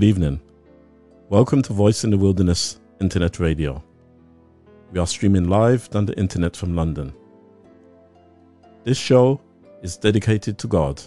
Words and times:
Good 0.00 0.06
evening. 0.06 0.40
Welcome 1.28 1.60
to 1.60 1.74
Voice 1.74 2.04
in 2.04 2.10
the 2.10 2.16
Wilderness 2.16 2.80
Internet 3.02 3.38
Radio. 3.38 3.84
We 4.92 4.98
are 4.98 5.06
streaming 5.06 5.50
live 5.50 5.90
on 5.94 6.06
the 6.06 6.18
internet 6.18 6.56
from 6.56 6.74
London. 6.74 7.12
This 8.82 8.96
show 8.96 9.42
is 9.82 9.98
dedicated 9.98 10.56
to 10.56 10.68
God 10.68 11.02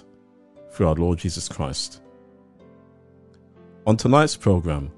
through 0.70 0.90
our 0.90 0.94
Lord 0.94 1.18
Jesus 1.18 1.50
Christ. 1.50 2.04
On 3.88 3.98
tonight's 3.98 4.38
program, 4.38 4.92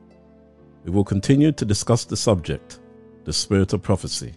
we 0.84 0.92
will 0.92 1.06
continue 1.06 1.54
to 1.54 1.64
discuss 1.64 2.04
the 2.04 2.18
subject, 2.18 2.82
the 3.24 3.32
spirit 3.32 3.72
of 3.72 3.82
prophecy. 3.82 4.34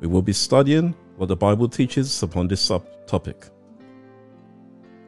We 0.00 0.08
will 0.08 0.20
be 0.20 0.34
studying 0.34 0.94
what 1.16 1.30
the 1.30 1.36
Bible 1.36 1.70
teaches 1.70 2.22
upon 2.22 2.48
this 2.48 2.60
sub- 2.60 2.84
topic. 3.06 3.46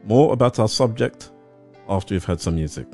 More 0.03 0.33
about 0.33 0.57
our 0.57 0.67
subject 0.67 1.29
after 1.87 2.15
we've 2.15 2.25
had 2.25 2.41
some 2.41 2.55
music. 2.55 2.87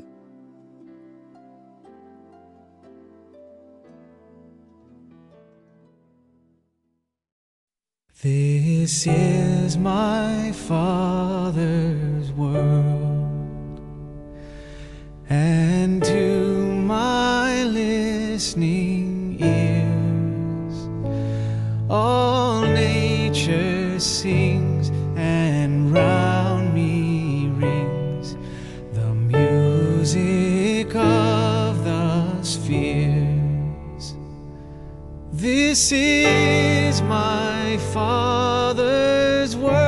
This 8.22 9.06
is 9.06 9.78
my 9.78 10.52
Father's 10.52 12.30
world, 12.32 13.80
and 15.30 16.04
to 16.04 16.66
my 16.66 17.64
listening 17.64 19.38
ears, 19.40 20.90
all 21.88 22.60
nature 22.60 23.98
sings, 23.98 24.39
This 35.40 35.90
is 35.90 37.00
my 37.00 37.78
Father's 37.94 39.56
world. 39.56 39.79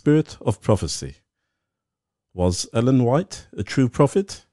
Spirit 0.00 0.38
of 0.40 0.62
prophecy. 0.62 1.16
Was 2.32 2.66
Ellen 2.72 3.04
White 3.04 3.48
a 3.54 3.62
true 3.62 3.86
prophet? 3.86 4.46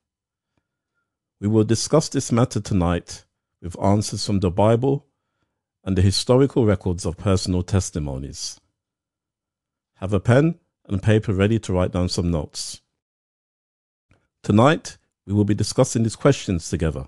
We 1.40 1.48
will 1.48 1.64
discuss 1.64 2.10
this 2.10 2.34
matter 2.34 2.60
tonight 2.60 3.24
with 3.62 3.82
answers 3.82 4.26
from 4.26 4.42
the 4.42 4.52
Bible 4.52 5.06
and 5.86 5.98
the 5.98 6.02
historical 6.02 6.66
records 6.66 7.06
of 7.06 7.16
personal 7.16 7.64
testimonies. 7.64 8.60
Have 10.02 10.12
a 10.12 10.20
pen 10.20 10.60
and 10.86 11.02
paper 11.02 11.34
ready 11.34 11.60
to 11.60 11.72
write 11.72 11.94
down 11.94 12.10
some 12.10 12.30
notes. 12.30 12.82
Tonight, 14.44 14.98
we 15.26 15.32
will 15.34 15.46
be 15.46 15.56
discussing 15.56 16.04
these 16.04 16.18
questions 16.18 16.70
together. 16.70 17.08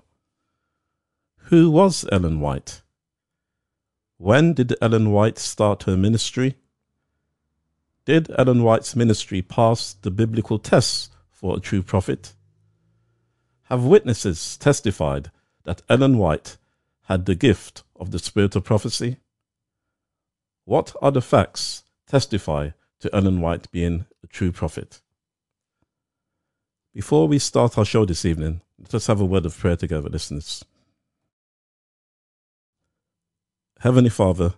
Who 1.50 1.70
was 1.70 2.06
Ellen 2.10 2.40
White? 2.40 2.80
When 4.16 4.54
did 4.54 4.74
Ellen 4.80 5.10
White 5.12 5.38
start 5.38 5.82
her 5.82 5.94
ministry? 5.94 6.56
Did 8.10 8.28
Ellen 8.36 8.64
White's 8.64 8.96
ministry 8.96 9.40
pass 9.40 9.92
the 9.92 10.10
biblical 10.10 10.58
tests 10.58 11.10
for 11.30 11.56
a 11.56 11.60
true 11.60 11.80
prophet? 11.80 12.34
Have 13.66 13.84
witnesses 13.84 14.56
testified 14.56 15.30
that 15.62 15.82
Ellen 15.88 16.18
White 16.18 16.56
had 17.04 17.24
the 17.24 17.36
gift 17.36 17.84
of 17.94 18.10
the 18.10 18.18
spirit 18.18 18.56
of 18.56 18.64
prophecy? 18.64 19.18
What 20.64 20.92
other 21.00 21.20
facts 21.20 21.84
testify 22.08 22.70
to 22.98 23.14
Ellen 23.14 23.40
White 23.40 23.70
being 23.70 24.06
a 24.24 24.26
true 24.26 24.50
prophet? 24.50 25.00
Before 26.92 27.28
we 27.28 27.38
start 27.38 27.78
our 27.78 27.84
show 27.84 28.04
this 28.04 28.24
evening, 28.24 28.60
let's 28.92 29.06
have 29.06 29.20
a 29.20 29.24
word 29.24 29.46
of 29.46 29.56
prayer 29.56 29.76
together, 29.76 30.08
listeners. 30.08 30.64
Heavenly 33.78 34.10
Father, 34.10 34.54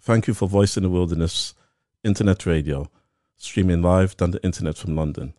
thank 0.00 0.26
you 0.26 0.34
for 0.34 0.48
Voice 0.48 0.76
in 0.76 0.82
the 0.82 0.90
Wilderness 0.90 1.54
Internet 2.04 2.46
Radio, 2.46 2.90
streaming 3.36 3.80
live 3.80 4.16
down 4.16 4.32
the 4.32 4.42
internet 4.42 4.76
from 4.76 4.96
London. 4.96 5.34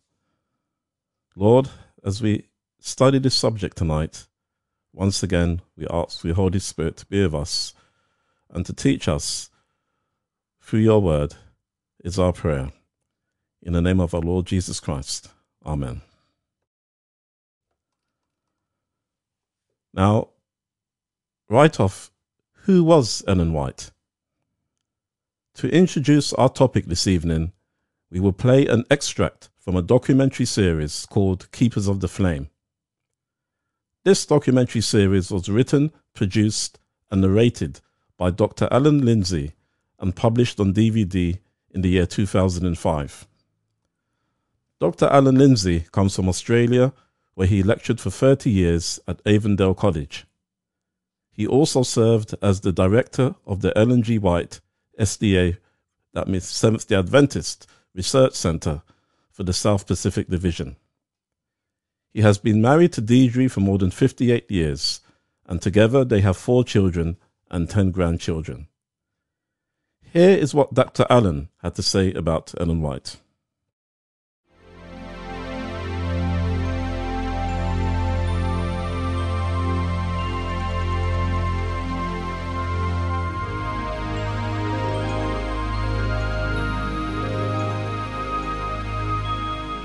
Lord, 1.35 1.69
as 2.05 2.21
we 2.21 2.47
study 2.79 3.19
this 3.19 3.35
subject 3.35 3.75
tonight, 3.75 4.27
once 4.93 5.21
again 5.23 5.61
we 5.75 5.85
ask 5.89 6.23
your 6.23 6.35
Holy 6.35 6.59
Spirit 6.59 6.95
to 6.97 7.05
be 7.07 7.21
with 7.21 7.35
us 7.35 7.73
and 8.49 8.65
to 8.65 8.71
teach 8.71 9.09
us 9.09 9.49
through 10.61 10.79
your 10.79 11.01
word 11.01 11.35
is 12.01 12.17
our 12.17 12.31
prayer. 12.31 12.71
In 13.61 13.73
the 13.73 13.81
name 13.81 13.99
of 13.99 14.13
our 14.13 14.21
Lord 14.21 14.45
Jesus 14.45 14.79
Christ. 14.79 15.29
Amen. 15.65 16.01
Now, 19.93 20.29
right 21.49 21.77
off, 21.77 22.09
who 22.63 22.85
was 22.85 23.21
Ellen 23.27 23.51
White? 23.51 23.91
To 25.57 25.69
introduce 25.69 26.33
our 26.33 26.49
topic 26.49 26.85
this 26.87 27.05
evening, 27.05 27.51
we 28.09 28.19
will 28.19 28.33
play 28.33 28.65
an 28.65 28.85
extract 28.89 29.49
from 29.59 29.75
a 29.75 29.83
documentary 29.83 30.47
series 30.47 31.05
called 31.05 31.51
Keepers 31.51 31.87
of 31.87 31.99
the 31.99 32.07
Flame. 32.07 32.49
This 34.03 34.25
documentary 34.25 34.81
series 34.81 35.29
was 35.29 35.49
written, 35.49 35.91
produced, 36.15 36.79
and 37.11 37.21
narrated 37.21 37.81
by 38.17 38.31
Dr. 38.31 38.67
Alan 38.71 39.05
Lindsay 39.05 39.53
and 39.99 40.15
published 40.15 40.59
on 40.59 40.73
DVD 40.73 41.37
in 41.69 41.81
the 41.81 41.89
year 41.89 42.07
2005. 42.07 43.27
Dr. 44.79 45.05
Alan 45.05 45.35
Lindsay 45.35 45.81
comes 45.91 46.15
from 46.15 46.29
Australia 46.29 46.93
where 47.35 47.47
he 47.47 47.61
lectured 47.61 48.01
for 48.01 48.09
30 48.09 48.49
years 48.49 48.99
at 49.07 49.21
Avondale 49.23 49.75
College. 49.75 50.25
He 51.31 51.45
also 51.45 51.83
served 51.83 52.33
as 52.41 52.61
the 52.61 52.71
director 52.71 53.35
of 53.45 53.61
the 53.61 53.75
Ellen 53.77 54.01
G. 54.01 54.17
White 54.17 54.59
SDA, 54.99 55.57
that 56.13 56.27
means 56.27 56.47
Seventh 56.47 56.87
day 56.87 56.95
Adventist 56.95 57.67
Research 57.95 58.33
Center 58.33 58.81
for 59.31 59.43
the 59.43 59.53
South 59.53 59.87
Pacific 59.87 60.29
Division. 60.29 60.75
He 62.13 62.21
has 62.21 62.37
been 62.37 62.61
married 62.61 62.93
to 62.93 63.01
Deidre 63.01 63.49
for 63.49 63.59
more 63.59 63.79
than 63.79 63.89
58 63.89 64.49
years, 64.49 65.01
and 65.45 65.61
together 65.61 66.05
they 66.05 66.21
have 66.21 66.37
four 66.37 66.63
children 66.63 67.17
and 67.49 67.69
10 67.69 67.91
grandchildren. 67.91 68.67
Here 70.11 70.37
is 70.37 70.53
what 70.53 70.75
Dr. 70.75 71.07
Alan 71.09 71.49
had 71.63 71.73
to 71.75 71.81
say 71.81 72.13
about 72.13 72.53
Ellen 72.59 72.81
White. 72.81 73.17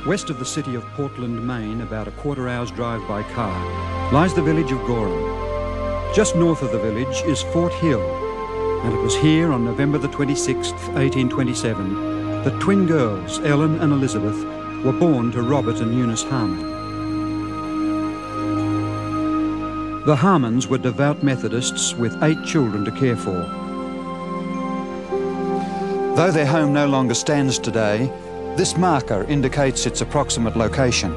West 0.09 0.31
of 0.31 0.39
the 0.39 0.45
city 0.47 0.75
of 0.75 0.83
Portland, 0.95 1.47
Maine, 1.47 1.83
about 1.83 2.09
a 2.09 2.13
quarter 2.13 2.49
hour's 2.49 2.71
drive 2.71 3.07
by 3.07 3.23
car, 3.35 4.11
lies 4.11 4.33
the 4.33 4.41
village 4.41 4.73
of 4.73 4.79
Gorham. 4.87 6.15
Just 6.15 6.35
north 6.35 6.63
of 6.63 6.73
the 6.73 6.79
village 6.79 7.21
is 7.27 7.43
Fort 7.43 7.75
Hill, 7.75 8.01
and 8.85 8.95
it 8.95 9.03
was 9.03 9.15
here 9.15 9.53
on 9.53 9.67
November 9.67 9.99
the 9.99 10.09
26th, 10.09 10.73
1827, 10.95 12.43
that 12.43 12.59
twin 12.59 12.87
girls, 12.87 13.39
Ellen 13.41 13.79
and 13.81 13.93
Elizabeth, 13.93 14.43
were 14.83 14.99
born 14.99 15.31
to 15.33 15.43
Robert 15.43 15.79
and 15.83 15.93
Eunice 15.95 16.23
Harmon. 16.23 16.63
The 20.07 20.17
Harmons 20.17 20.69
were 20.69 20.79
devout 20.79 21.23
Methodists 21.23 21.93
with 21.93 22.23
eight 22.23 22.43
children 22.47 22.83
to 22.87 22.91
care 22.93 23.15
for. 23.15 23.43
Though 26.17 26.31
their 26.31 26.47
home 26.47 26.73
no 26.73 26.89
longer 26.89 27.13
stands 27.13 27.59
today, 27.59 28.11
this 28.59 28.77
marker 28.77 29.23
indicates 29.29 29.87
its 29.87 30.01
approximate 30.01 30.57
location. 30.57 31.13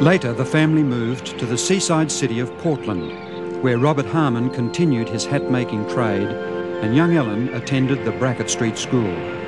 Later, 0.00 0.32
the 0.32 0.46
family 0.46 0.82
moved 0.82 1.38
to 1.38 1.44
the 1.44 1.58
seaside 1.58 2.10
city 2.10 2.40
of 2.40 2.56
Portland, 2.60 3.62
where 3.62 3.76
Robert 3.76 4.06
Harmon 4.06 4.48
continued 4.48 5.10
his 5.10 5.26
hat-making 5.26 5.86
trade 5.90 6.28
and 6.28 6.96
young 6.96 7.14
Ellen 7.14 7.50
attended 7.50 8.06
the 8.06 8.12
Brackett 8.12 8.48
Street 8.48 8.78
School. 8.78 9.41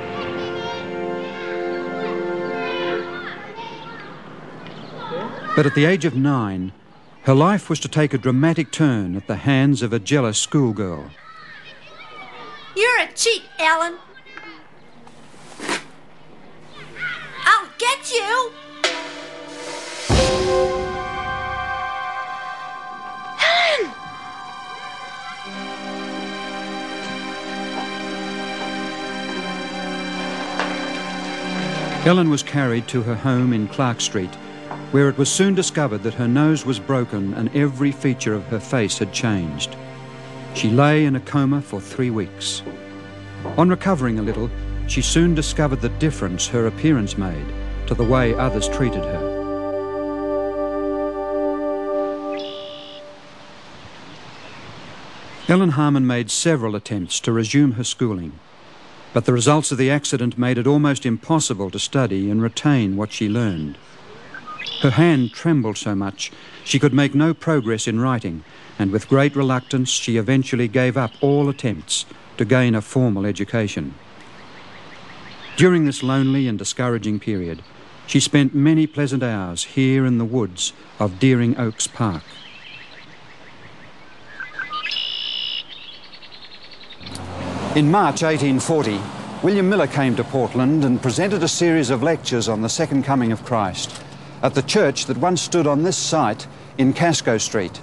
But 5.55 5.65
at 5.65 5.73
the 5.73 5.85
age 5.85 6.03
of 6.03 6.17
nine, 6.17 6.73
her 7.23 7.33
life 7.33 7.69
was 7.69 7.79
to 7.79 7.87
take 7.87 8.13
a 8.13 8.17
dramatic 8.17 8.71
turn 8.71 9.15
at 9.15 9.27
the 9.27 9.37
hands 9.37 9.81
of 9.81 9.93
a 9.93 9.99
jealous 9.99 10.37
schoolgirl. 10.37 11.09
You're 12.75 12.99
a 12.99 13.07
cheat, 13.15 13.43
Ellen. 13.57 13.95
I'll 17.45 17.69
get 17.77 18.11
you. 18.11 18.51
Helen! 23.39 23.93
Ellen 32.05 32.29
was 32.29 32.43
carried 32.43 32.89
to 32.89 33.03
her 33.03 33.15
home 33.15 33.53
in 33.53 33.69
Clark 33.69 34.01
Street, 34.01 34.35
where 34.91 35.09
it 35.09 35.17
was 35.17 35.31
soon 35.31 35.55
discovered 35.55 36.03
that 36.03 36.13
her 36.13 36.27
nose 36.27 36.65
was 36.65 36.79
broken 36.79 37.33
and 37.33 37.53
every 37.55 37.91
feature 37.91 38.33
of 38.33 38.43
her 38.45 38.59
face 38.59 38.97
had 38.97 39.11
changed. 39.11 39.75
She 40.53 40.69
lay 40.69 41.05
in 41.05 41.15
a 41.15 41.19
coma 41.19 41.61
for 41.61 41.81
three 41.81 42.09
weeks. 42.09 42.63
On 43.57 43.69
recovering 43.69 44.19
a 44.19 44.23
little, 44.23 44.49
she 44.87 45.01
soon 45.01 45.35
discovered 45.35 45.81
the 45.81 45.89
difference 45.89 46.47
her 46.47 46.67
appearance 46.67 47.17
made 47.17 47.45
to 47.87 47.95
the 47.95 48.03
way 48.03 48.33
others 48.33 48.69
treated 48.69 49.03
her. 49.03 49.35
Ellen 55.47 55.71
Harmon 55.71 56.07
made 56.07 56.31
several 56.31 56.75
attempts 56.75 57.19
to 57.19 57.31
resume 57.31 57.73
her 57.73 57.83
schooling, 57.83 58.39
but 59.13 59.25
the 59.25 59.33
results 59.33 59.71
of 59.71 59.77
the 59.77 59.91
accident 59.91 60.39
made 60.39 60.57
it 60.57 60.65
almost 60.65 61.05
impossible 61.05 61.69
to 61.69 61.77
study 61.77 62.31
and 62.31 62.41
retain 62.41 62.97
what 62.97 63.11
she 63.11 63.29
learned. 63.29 63.77
Her 64.81 64.91
hand 64.91 65.33
trembled 65.33 65.77
so 65.77 65.95
much 65.95 66.31
she 66.63 66.79
could 66.79 66.93
make 66.93 67.15
no 67.15 67.33
progress 67.33 67.87
in 67.87 67.99
writing, 67.99 68.43
and 68.77 68.91
with 68.91 69.07
great 69.07 69.35
reluctance 69.35 69.89
she 69.89 70.17
eventually 70.17 70.67
gave 70.67 70.97
up 70.97 71.11
all 71.21 71.49
attempts 71.49 72.05
to 72.37 72.45
gain 72.45 72.75
a 72.75 72.81
formal 72.81 73.25
education. 73.25 73.95
During 75.55 75.85
this 75.85 76.03
lonely 76.03 76.47
and 76.47 76.59
discouraging 76.59 77.19
period, 77.19 77.63
she 78.07 78.19
spent 78.19 78.53
many 78.53 78.85
pleasant 78.85 79.23
hours 79.23 79.63
here 79.63 80.05
in 80.05 80.17
the 80.17 80.25
woods 80.25 80.73
of 80.99 81.17
Deering 81.19 81.57
Oaks 81.57 81.87
Park. 81.87 82.23
In 87.75 87.91
March 87.91 88.21
1840, 88.21 89.01
William 89.43 89.67
Miller 89.67 89.87
came 89.87 90.15
to 90.15 90.23
Portland 90.23 90.85
and 90.85 91.01
presented 91.01 91.43
a 91.43 91.47
series 91.47 91.89
of 91.89 92.03
lectures 92.03 92.47
on 92.47 92.61
the 92.61 92.69
Second 92.69 93.03
Coming 93.03 93.31
of 93.31 93.43
Christ 93.43 94.04
at 94.45 94.53
the 94.53 94.61
church 94.61 95.07
that 95.07 95.17
once 95.17 95.41
stood 95.41 95.65
on 95.65 95.81
this 95.81 95.97
site 95.97 96.45
in 96.77 96.93
Casco 96.93 97.39
Street. 97.39 97.81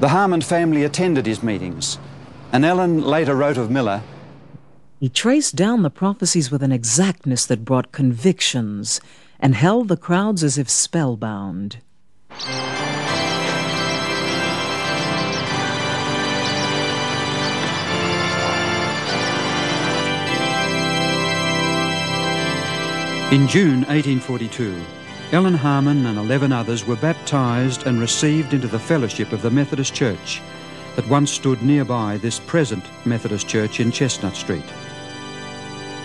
The 0.00 0.08
Harmon 0.08 0.40
family 0.40 0.82
attended 0.82 1.26
his 1.26 1.44
meetings, 1.44 1.96
and 2.50 2.64
Ellen 2.64 3.02
later 3.02 3.36
wrote 3.36 3.56
of 3.56 3.70
Miller 3.70 4.02
He 4.98 5.08
traced 5.08 5.54
down 5.54 5.82
the 5.82 5.90
prophecies 5.90 6.50
with 6.50 6.64
an 6.64 6.72
exactness 6.72 7.46
that 7.46 7.64
brought 7.64 7.92
convictions 7.92 9.00
and 9.38 9.54
held 9.54 9.86
the 9.86 9.96
crowds 9.96 10.42
as 10.42 10.58
if 10.58 10.68
spellbound. 10.68 11.78
In 23.30 23.46
June 23.46 23.82
1842, 23.86 24.82
Ellen 25.34 25.54
Harmon 25.54 26.06
and 26.06 26.16
11 26.16 26.52
others 26.52 26.86
were 26.86 26.94
baptised 26.94 27.88
and 27.88 27.98
received 27.98 28.54
into 28.54 28.68
the 28.68 28.78
fellowship 28.78 29.32
of 29.32 29.42
the 29.42 29.50
Methodist 29.50 29.92
Church 29.92 30.40
that 30.94 31.08
once 31.08 31.32
stood 31.32 31.60
nearby 31.60 32.18
this 32.18 32.38
present 32.38 32.84
Methodist 33.04 33.48
Church 33.48 33.80
in 33.80 33.90
Chestnut 33.90 34.36
Street. 34.36 34.72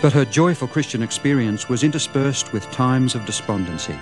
But 0.02 0.14
her 0.14 0.26
joyful 0.26 0.68
Christian 0.68 1.04
experience 1.04 1.70
was 1.70 1.84
interspersed 1.84 2.52
with 2.54 2.72
times 2.72 3.14
of 3.14 3.28
despondency. 3.28 4.00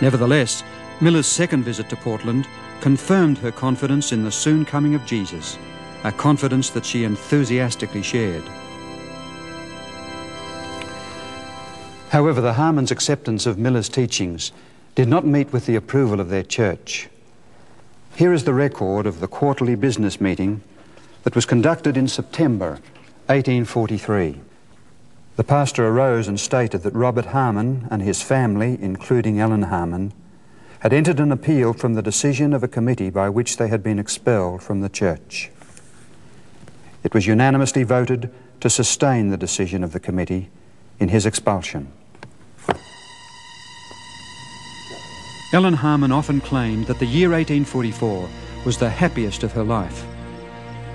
Nevertheless, 0.00 0.62
Miller's 1.00 1.26
second 1.26 1.64
visit 1.64 1.88
to 1.88 1.96
Portland 1.96 2.46
confirmed 2.80 3.38
her 3.38 3.50
confidence 3.50 4.12
in 4.12 4.22
the 4.22 4.30
soon 4.30 4.64
coming 4.64 4.94
of 4.94 5.04
Jesus, 5.04 5.58
a 6.04 6.12
confidence 6.12 6.70
that 6.70 6.86
she 6.86 7.02
enthusiastically 7.02 8.04
shared. 8.04 8.44
However, 12.16 12.40
the 12.40 12.54
Harmons' 12.54 12.90
acceptance 12.90 13.44
of 13.44 13.58
Miller's 13.58 13.90
teachings 13.90 14.50
did 14.94 15.06
not 15.06 15.26
meet 15.26 15.52
with 15.52 15.66
the 15.66 15.76
approval 15.76 16.18
of 16.18 16.30
their 16.30 16.42
church. 16.42 17.10
Here 18.14 18.32
is 18.32 18.44
the 18.44 18.54
record 18.54 19.04
of 19.04 19.20
the 19.20 19.28
quarterly 19.28 19.74
business 19.74 20.18
meeting 20.18 20.62
that 21.24 21.34
was 21.34 21.44
conducted 21.44 21.94
in 21.94 22.08
September 22.08 22.78
1843. 23.26 24.40
The 25.36 25.44
pastor 25.44 25.86
arose 25.86 26.26
and 26.26 26.40
stated 26.40 26.84
that 26.84 26.94
Robert 26.94 27.26
Harmon 27.26 27.86
and 27.90 28.00
his 28.00 28.22
family, 28.22 28.78
including 28.80 29.38
Ellen 29.38 29.64
Harmon, 29.64 30.14
had 30.78 30.94
entered 30.94 31.20
an 31.20 31.30
appeal 31.30 31.74
from 31.74 31.92
the 31.92 32.02
decision 32.02 32.54
of 32.54 32.62
a 32.62 32.68
committee 32.68 33.10
by 33.10 33.28
which 33.28 33.58
they 33.58 33.68
had 33.68 33.82
been 33.82 33.98
expelled 33.98 34.62
from 34.62 34.80
the 34.80 34.88
church. 34.88 35.50
It 37.04 37.12
was 37.12 37.26
unanimously 37.26 37.82
voted 37.82 38.32
to 38.60 38.70
sustain 38.70 39.28
the 39.28 39.36
decision 39.36 39.84
of 39.84 39.92
the 39.92 40.00
committee 40.00 40.48
in 40.98 41.10
his 41.10 41.26
expulsion. 41.26 41.92
Ellen 45.52 45.74
Harmon 45.74 46.10
often 46.10 46.40
claimed 46.40 46.86
that 46.86 46.98
the 46.98 47.06
year 47.06 47.30
1844 47.30 48.28
was 48.64 48.78
the 48.78 48.90
happiest 48.90 49.44
of 49.44 49.52
her 49.52 49.62
life. 49.62 50.04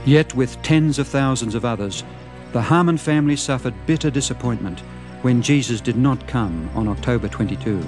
Yet, 0.06 0.36
with 0.36 0.62
tens 0.62 1.00
of 1.00 1.08
thousands 1.08 1.56
of 1.56 1.64
others, 1.64 2.04
the 2.52 2.62
Harmon 2.62 2.98
family 2.98 3.38
suffered 3.38 3.74
bitter 3.86 4.12
disappointment 4.12 4.82
when 5.22 5.42
Jesus 5.42 5.80
did 5.80 5.96
not 5.96 6.28
come 6.28 6.70
on 6.76 6.90
October 6.90 7.30
22. 7.30 7.80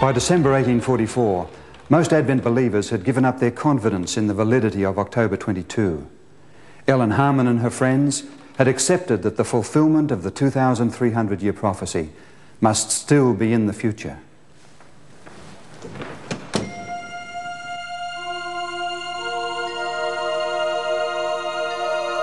By 0.00 0.12
December 0.12 0.52
1844, 0.52 1.48
most 1.88 2.12
Advent 2.12 2.44
believers 2.44 2.90
had 2.90 3.02
given 3.02 3.24
up 3.24 3.40
their 3.40 3.50
confidence 3.50 4.16
in 4.16 4.28
the 4.28 4.34
validity 4.34 4.84
of 4.84 4.96
October 4.96 5.36
22. 5.36 6.06
Ellen 6.86 7.10
Harmon 7.10 7.48
and 7.48 7.58
her 7.60 7.70
friends 7.70 8.22
had 8.58 8.66
accepted 8.66 9.22
that 9.22 9.36
the 9.36 9.44
fulfillment 9.44 10.10
of 10.10 10.24
the 10.24 10.32
2,300 10.32 11.40
year 11.40 11.52
prophecy 11.52 12.10
must 12.60 12.90
still 12.90 13.32
be 13.32 13.52
in 13.52 13.66
the 13.66 13.72
future. 13.72 14.18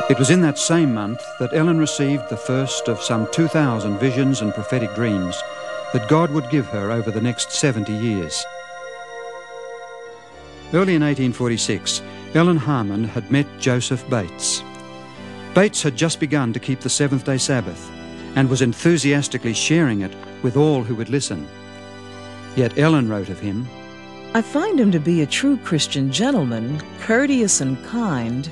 It 0.10 0.20
was 0.20 0.30
in 0.30 0.42
that 0.42 0.60
same 0.60 0.94
month 0.94 1.22
that 1.40 1.54
Ellen 1.54 1.80
received 1.80 2.30
the 2.30 2.38
first 2.38 2.90
of 2.90 3.02
some 3.02 3.28
2,000 3.32 3.98
visions 3.98 4.42
and 4.42 4.54
prophetic 4.54 4.94
dreams 4.94 5.42
that 5.94 6.10
God 6.10 6.32
would 6.32 6.50
give 6.50 6.68
her 6.68 6.92
over 6.92 7.12
the 7.12 7.22
next 7.22 7.54
70 7.54 7.94
years. 7.94 8.46
Early 10.74 10.96
in 10.96 11.02
1846, 11.02 12.02
Ellen 12.34 12.58
Harmon 12.58 13.06
had 13.06 13.32
met 13.32 13.48
Joseph 13.58 14.08
Bates. 14.10 14.62
Bates 15.56 15.82
had 15.82 15.96
just 15.96 16.20
begun 16.20 16.52
to 16.52 16.60
keep 16.60 16.82
the 16.82 16.90
seventh 16.90 17.24
day 17.24 17.38
Sabbath 17.38 17.90
and 18.36 18.50
was 18.50 18.62
enthusiastically 18.62 19.54
sharing 19.54 20.02
it 20.02 20.14
with 20.44 20.58
all 20.58 20.84
who 20.84 20.96
would 20.96 21.08
listen. 21.08 21.48
Yet 22.58 22.78
Ellen 22.78 23.08
wrote 23.08 23.30
of 23.30 23.40
him 23.40 23.66
I 24.34 24.42
find 24.42 24.78
him 24.78 24.92
to 24.92 25.00
be 25.00 25.22
a 25.22 25.26
true 25.26 25.56
Christian 25.56 26.12
gentleman, 26.12 26.82
courteous 27.00 27.62
and 27.62 27.82
kind, 27.86 28.52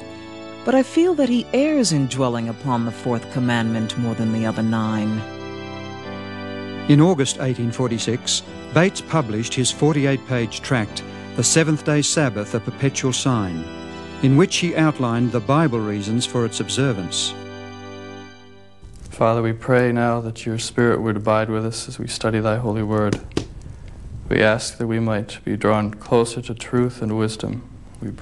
but 0.63 0.73
I 0.73 0.81
feel 0.81 1.13
that 1.15 1.27
he 1.27 1.45
errs 1.53 1.91
in 1.91 2.07
dwelling 2.07 2.47
upon 2.47 2.85
the 2.85 2.91
fourth 2.91 3.29
commandment 3.33 3.97
more 3.97 4.15
than 4.15 4.31
the 4.31 4.45
other 4.45 4.63
nine. 4.63 5.19
In 6.89 7.01
August 7.01 7.35
1846, 7.35 8.43
Bates 8.73 9.01
published 9.01 9.53
his 9.53 9.69
48 9.71 10.25
page 10.25 10.61
tract, 10.61 11.03
The 11.35 11.43
Seventh 11.43 11.83
Day 11.83 12.01
Sabbath, 12.01 12.55
a 12.55 12.61
Perpetual 12.61 13.11
Sign, 13.11 13.82
in 14.23 14.37
which 14.37 14.57
he 14.57 14.73
outlined 14.75 15.33
the 15.33 15.39
Bible 15.39 15.79
reasons 15.79 16.25
for 16.25 16.45
its 16.45 16.61
observance. 16.61 17.33
Father, 19.09 19.41
we 19.41 19.51
pray 19.51 19.91
now 19.91 20.21
that 20.21 20.45
your 20.45 20.57
Spirit 20.57 21.01
would 21.01 21.17
abide 21.17 21.49
with 21.49 21.65
us 21.65 21.89
as 21.89 21.99
we 21.99 22.07
study 22.07 22.39
thy 22.39 22.55
holy 22.55 22.81
word. 22.81 23.19
We 24.29 24.41
ask 24.41 24.77
that 24.77 24.87
we 24.87 24.99
might 24.99 25.43
be 25.43 25.57
drawn 25.57 25.93
closer 25.93 26.41
to 26.41 26.55
truth 26.55 27.01
and 27.01 27.17
wisdom. 27.17 27.69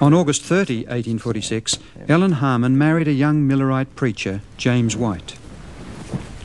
On 0.00 0.12
August 0.12 0.42
30, 0.42 0.78
1846, 0.80 1.78
Ellen 2.08 2.32
Harmon 2.32 2.76
married 2.76 3.08
a 3.08 3.12
young 3.12 3.48
Millerite 3.48 3.94
preacher, 3.94 4.42
James 4.56 4.96
White. 4.96 5.38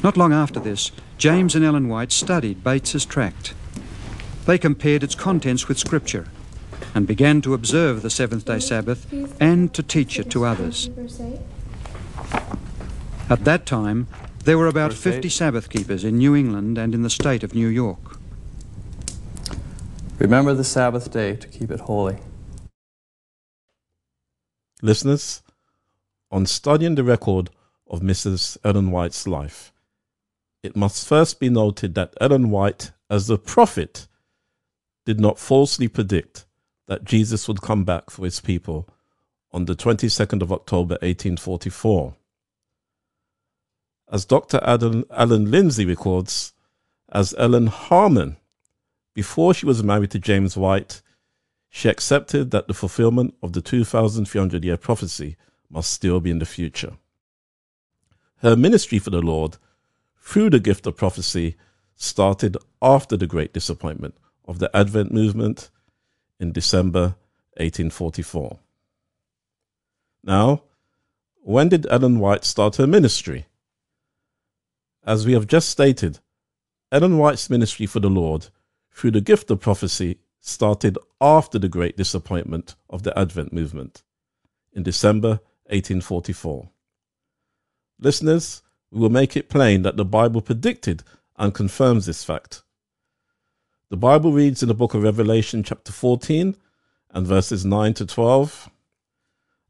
Not 0.03 0.17
long 0.17 0.33
after 0.33 0.59
this, 0.59 0.91
James 1.17 1.55
and 1.55 1.65
Ellen 1.65 1.89
White 1.89 2.11
studied 2.11 2.63
Bates's 2.63 3.05
tract. 3.05 3.53
They 4.45 4.57
compared 4.57 5.03
its 5.03 5.15
contents 5.15 5.67
with 5.67 5.79
Scripture 5.79 6.27
and 6.97 7.05
began 7.05 7.41
to 7.41 7.53
observe 7.53 8.01
the 8.01 8.09
seventh 8.09 8.45
day 8.45 8.57
Sabbath 8.57 9.05
and 9.39 9.71
to 9.71 9.83
teach 9.83 10.17
it 10.17 10.31
to 10.31 10.45
others. 10.45 10.89
At 13.29 13.45
that 13.45 13.67
time, 13.67 14.07
there 14.45 14.57
were 14.57 14.65
about 14.65 14.95
50 14.95 15.29
Sabbath 15.29 15.69
keepers 15.69 16.03
in 16.03 16.17
New 16.17 16.35
England 16.35 16.79
and 16.79 16.95
in 16.95 17.03
the 17.03 17.11
state 17.11 17.43
of 17.43 17.53
New 17.53 17.67
York. 17.67 18.17
Remember 20.17 20.55
the 20.55 20.63
Sabbath 20.63 21.11
day 21.11 21.35
to 21.35 21.47
keep 21.47 21.69
it 21.69 21.81
holy. 21.81 22.17
Listeners, 24.81 25.43
on 26.31 26.47
studying 26.47 26.95
the 26.95 27.03
record 27.03 27.51
of 27.87 27.99
Mrs. 28.01 28.57
Ellen 28.63 28.89
White's 28.89 29.27
life, 29.27 29.71
it 30.63 30.75
must 30.75 31.07
first 31.07 31.39
be 31.39 31.49
noted 31.49 31.93
that 31.93 32.15
Ellen 32.19 32.49
White, 32.49 32.91
as 33.07 33.27
the 33.27 33.37
prophet, 33.37 34.07
did 35.05 35.19
not 35.19 35.37
falsely 35.37 35.87
predict 35.87 36.46
that 36.87 37.03
Jesus 37.03 37.47
would 37.47 37.61
come 37.61 37.83
back 37.83 38.09
for 38.09 38.25
his 38.25 38.39
people 38.39 38.89
on 39.51 39.65
the 39.65 39.75
22nd 39.75 40.41
of 40.41 40.51
October 40.51 40.93
1844. 40.95 42.15
As 44.11 44.25
Dr. 44.25 44.59
Adam, 44.63 45.05
Alan 45.11 45.51
Lindsay 45.51 45.85
records, 45.85 46.53
as 47.11 47.35
Ellen 47.37 47.67
Harmon, 47.67 48.37
before 49.13 49.53
she 49.53 49.65
was 49.65 49.83
married 49.83 50.11
to 50.11 50.19
James 50.19 50.55
White, 50.55 51.01
she 51.69 51.89
accepted 51.89 52.51
that 52.51 52.67
the 52.67 52.73
fulfillment 52.73 53.35
of 53.43 53.53
the 53.53 53.61
2,300 53.61 54.63
year 54.63 54.77
prophecy 54.77 55.35
must 55.69 55.91
still 55.91 56.19
be 56.19 56.31
in 56.31 56.39
the 56.39 56.45
future. 56.45 56.93
Her 58.37 58.55
ministry 58.55 58.99
for 58.99 59.09
the 59.09 59.21
Lord, 59.21 59.57
through 60.21 60.51
the 60.51 60.59
gift 60.59 60.87
of 60.87 60.95
prophecy, 60.95 61.57
started 61.95 62.55
after 62.81 63.17
the 63.17 63.27
great 63.27 63.53
disappointment 63.53 64.15
of 64.45 64.59
the 64.59 64.75
Advent 64.75 65.11
movement 65.11 65.69
in 66.39 66.51
December 66.51 67.15
1844. 67.57 68.59
Now, 70.23 70.63
when 71.41 71.69
did 71.69 71.87
Ellen 71.89 72.19
White 72.19 72.43
start 72.43 72.75
her 72.75 72.87
ministry? 72.87 73.45
As 75.05 75.25
we 75.25 75.33
have 75.33 75.47
just 75.47 75.69
stated, 75.69 76.19
Ellen 76.91 77.17
White's 77.17 77.49
ministry 77.49 77.85
for 77.85 77.99
the 77.99 78.09
Lord 78.09 78.47
through 78.91 79.11
the 79.11 79.21
gift 79.21 79.49
of 79.49 79.61
prophecy 79.61 80.19
started 80.41 80.97
after 81.19 81.59
the 81.59 81.69
great 81.69 81.97
disappointment 81.97 82.75
of 82.89 83.03
the 83.03 83.17
Advent 83.17 83.53
movement 83.53 84.03
in 84.73 84.83
December 84.83 85.39
1844. 85.69 86.69
Listeners, 87.99 88.61
we 88.91 88.99
will 88.99 89.09
make 89.09 89.35
it 89.35 89.49
plain 89.49 89.81
that 89.81 89.97
the 89.97 90.05
Bible 90.05 90.41
predicted 90.41 91.03
and 91.37 91.53
confirms 91.53 92.05
this 92.05 92.23
fact. 92.23 92.63
The 93.89 93.95
Bible 93.95 94.33
reads 94.33 94.61
in 94.61 94.67
the 94.67 94.75
book 94.75 94.93
of 94.93 95.03
Revelation, 95.03 95.63
chapter 95.63 95.93
14, 95.93 96.57
and 97.11 97.25
verses 97.25 97.63
9 97.63 97.93
to 97.93 98.05
12 98.05 98.69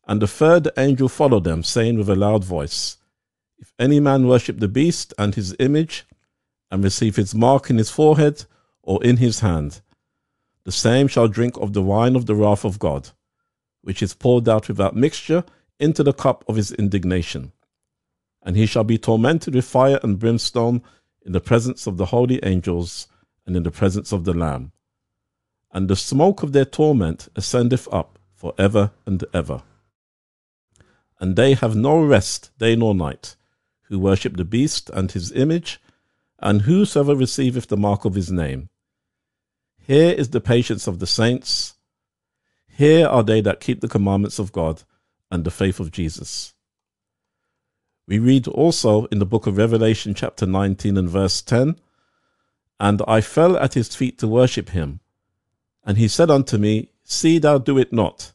And 0.08 0.20
the 0.20 0.28
third 0.28 0.70
angel 0.76 1.08
followed 1.08 1.44
them, 1.44 1.62
saying 1.62 2.00
with 2.00 2.10
a 2.10 2.16
loud 2.16 2.44
voice, 2.44 2.98
If 3.60 3.72
any 3.78 4.00
man 4.00 4.28
worship 4.28 4.58
the 4.58 4.68
beast 4.68 5.14
and 5.20 5.36
his 5.36 5.56
image, 5.60 6.08
and 6.72 6.84
receive 6.84 7.16
his 7.16 7.36
mark 7.36 7.70
in 7.70 7.78
his 7.78 7.92
forehead 7.92 8.46
or 8.82 9.04
in 9.04 9.18
his 9.18 9.42
hand, 9.42 9.82
the 10.64 10.72
same 10.72 11.08
shall 11.08 11.28
drink 11.28 11.56
of 11.58 11.74
the 11.74 11.84
wine 11.84 12.16
of 12.16 12.26
the 12.26 12.34
wrath 12.34 12.66
of 12.66 12.80
God, 12.80 13.12
which 13.84 14.02
is 14.02 14.16
poured 14.16 14.50
out 14.50 14.68
without 14.68 14.96
mixture 14.96 15.44
into 15.80 16.02
the 16.02 16.12
cup 16.12 16.44
of 16.48 16.56
his 16.56 16.72
indignation. 16.72 17.52
And 18.42 18.56
he 18.56 18.66
shall 18.66 18.84
be 18.84 18.98
tormented 18.98 19.54
with 19.54 19.66
fire 19.66 20.00
and 20.02 20.18
brimstone 20.18 20.82
in 21.24 21.34
the 21.34 21.40
presence 21.40 21.86
of 21.86 21.98
the 21.98 22.08
holy 22.08 22.44
angels 22.44 23.08
and 23.48 23.56
in 23.56 23.64
the 23.64 23.72
presence 23.72 24.12
of 24.12 24.26
the 24.26 24.34
Lamb. 24.34 24.74
And 25.72 25.88
the 25.88 25.96
smoke 25.96 26.44
of 26.44 26.52
their 26.52 26.66
torment 26.66 27.30
ascendeth 27.36 27.88
up 27.92 28.20
for 28.36 28.54
ever 28.58 28.92
and 29.06 29.24
ever. 29.34 29.64
And 31.20 31.36
they 31.36 31.54
have 31.56 31.76
no 31.76 32.00
rest 32.04 32.52
day 32.60 32.76
nor 32.76 32.94
night, 32.94 33.36
who 33.84 33.98
worship 33.98 34.36
the 34.38 34.46
beast 34.46 34.92
and 34.92 35.12
his 35.12 35.32
image, 35.32 35.80
and 36.40 36.64
whosoever 36.64 37.16
receiveth 37.16 37.68
the 37.68 37.78
mark 37.78 38.06
of 38.06 38.14
his 38.14 38.32
name. 38.32 38.70
Here 39.80 40.12
is 40.12 40.30
the 40.30 40.42
patience 40.42 40.86
of 40.86 41.00
the 41.00 41.08
saints. 41.08 41.76
Here 42.68 43.08
are 43.08 43.24
they 43.24 43.42
that 43.42 43.62
keep 43.62 43.80
the 43.82 43.88
commandments 43.88 44.38
of 44.38 44.52
God 44.52 44.84
and 45.32 45.44
the 45.44 45.52
faith 45.52 45.80
of 45.80 45.92
Jesus. 45.92 46.54
We 48.08 48.20
read 48.20 48.48
also 48.48 49.06
in 49.06 49.20
the 49.20 49.26
book 49.26 49.48
of 49.48 49.58
Revelation, 49.58 50.14
chapter 50.14 50.46
19 50.46 50.98
and 50.98 51.10
verse 51.10 51.42
10 51.42 51.78
And 52.80 53.02
I 53.08 53.22
fell 53.22 53.58
at 53.58 53.74
his 53.74 53.96
feet 53.96 54.18
to 54.20 54.28
worship 54.28 54.70
him. 54.70 55.00
And 55.84 55.98
he 55.98 56.08
said 56.08 56.30
unto 56.30 56.58
me, 56.58 56.90
See 57.04 57.40
thou 57.40 57.58
do 57.58 57.78
it 57.78 57.94
not. 57.94 58.34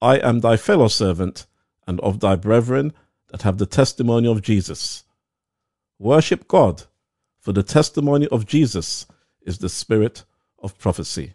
I 0.00 0.16
am 0.18 0.40
thy 0.40 0.56
fellow 0.56 0.88
servant 0.88 1.46
and 1.86 2.00
of 2.00 2.20
thy 2.20 2.36
brethren 2.36 2.92
that 3.28 3.42
have 3.42 3.58
the 3.58 3.66
testimony 3.66 4.28
of 4.28 4.42
Jesus. 4.42 5.04
Worship 5.98 6.48
God, 6.48 6.84
for 7.38 7.52
the 7.52 7.62
testimony 7.62 8.26
of 8.28 8.46
Jesus 8.46 9.06
is 9.42 9.58
the 9.58 9.68
spirit 9.68 10.24
of 10.60 10.78
prophecy. 10.78 11.34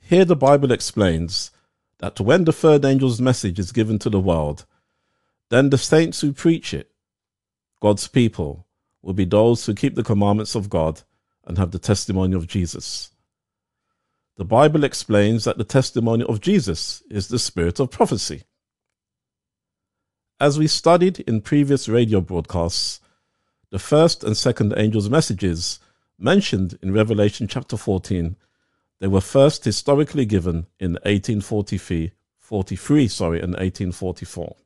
Here 0.00 0.24
the 0.24 0.36
Bible 0.36 0.72
explains 0.72 1.50
that 1.98 2.20
when 2.20 2.44
the 2.44 2.52
third 2.52 2.84
angel's 2.84 3.20
message 3.20 3.58
is 3.58 3.72
given 3.72 3.98
to 4.00 4.10
the 4.10 4.20
world, 4.20 4.64
then 5.50 5.70
the 5.70 5.78
saints 5.78 6.20
who 6.20 6.32
preach 6.32 6.74
it, 6.74 6.90
God's 7.80 8.08
people, 8.08 8.66
will 9.02 9.14
be 9.14 9.24
those 9.24 9.64
who 9.66 9.74
keep 9.74 9.94
the 9.94 10.02
commandments 10.02 10.54
of 10.54 10.68
God 10.70 11.02
and 11.44 11.58
have 11.58 11.70
the 11.70 11.78
testimony 11.78 12.36
of 12.36 12.46
Jesus. 12.46 13.10
The 14.36 14.44
Bible 14.44 14.84
explains 14.84 15.44
that 15.44 15.58
the 15.58 15.64
testimony 15.64 16.24
of 16.24 16.40
Jesus 16.40 17.02
is 17.10 17.28
the 17.28 17.38
spirit 17.38 17.80
of 17.80 17.90
prophecy. 17.90 18.44
As 20.40 20.58
we 20.58 20.66
studied 20.66 21.20
in 21.20 21.42
previous 21.42 21.88
radio 21.88 22.20
broadcasts, 22.20 23.00
the 23.70 23.78
first 23.78 24.24
and 24.24 24.36
second 24.36 24.72
angels' 24.76 25.10
messages 25.10 25.78
mentioned 26.18 26.78
in 26.82 26.92
Revelation 26.92 27.46
chapter 27.46 27.76
14, 27.76 28.36
they 29.00 29.06
were 29.06 29.20
first 29.20 29.64
historically 29.64 30.24
given 30.24 30.66
in 30.78 30.92
1843, 30.92 32.12
43, 32.38 33.08
sorry, 33.08 33.40
and 33.40 33.52
1844. 33.52 34.56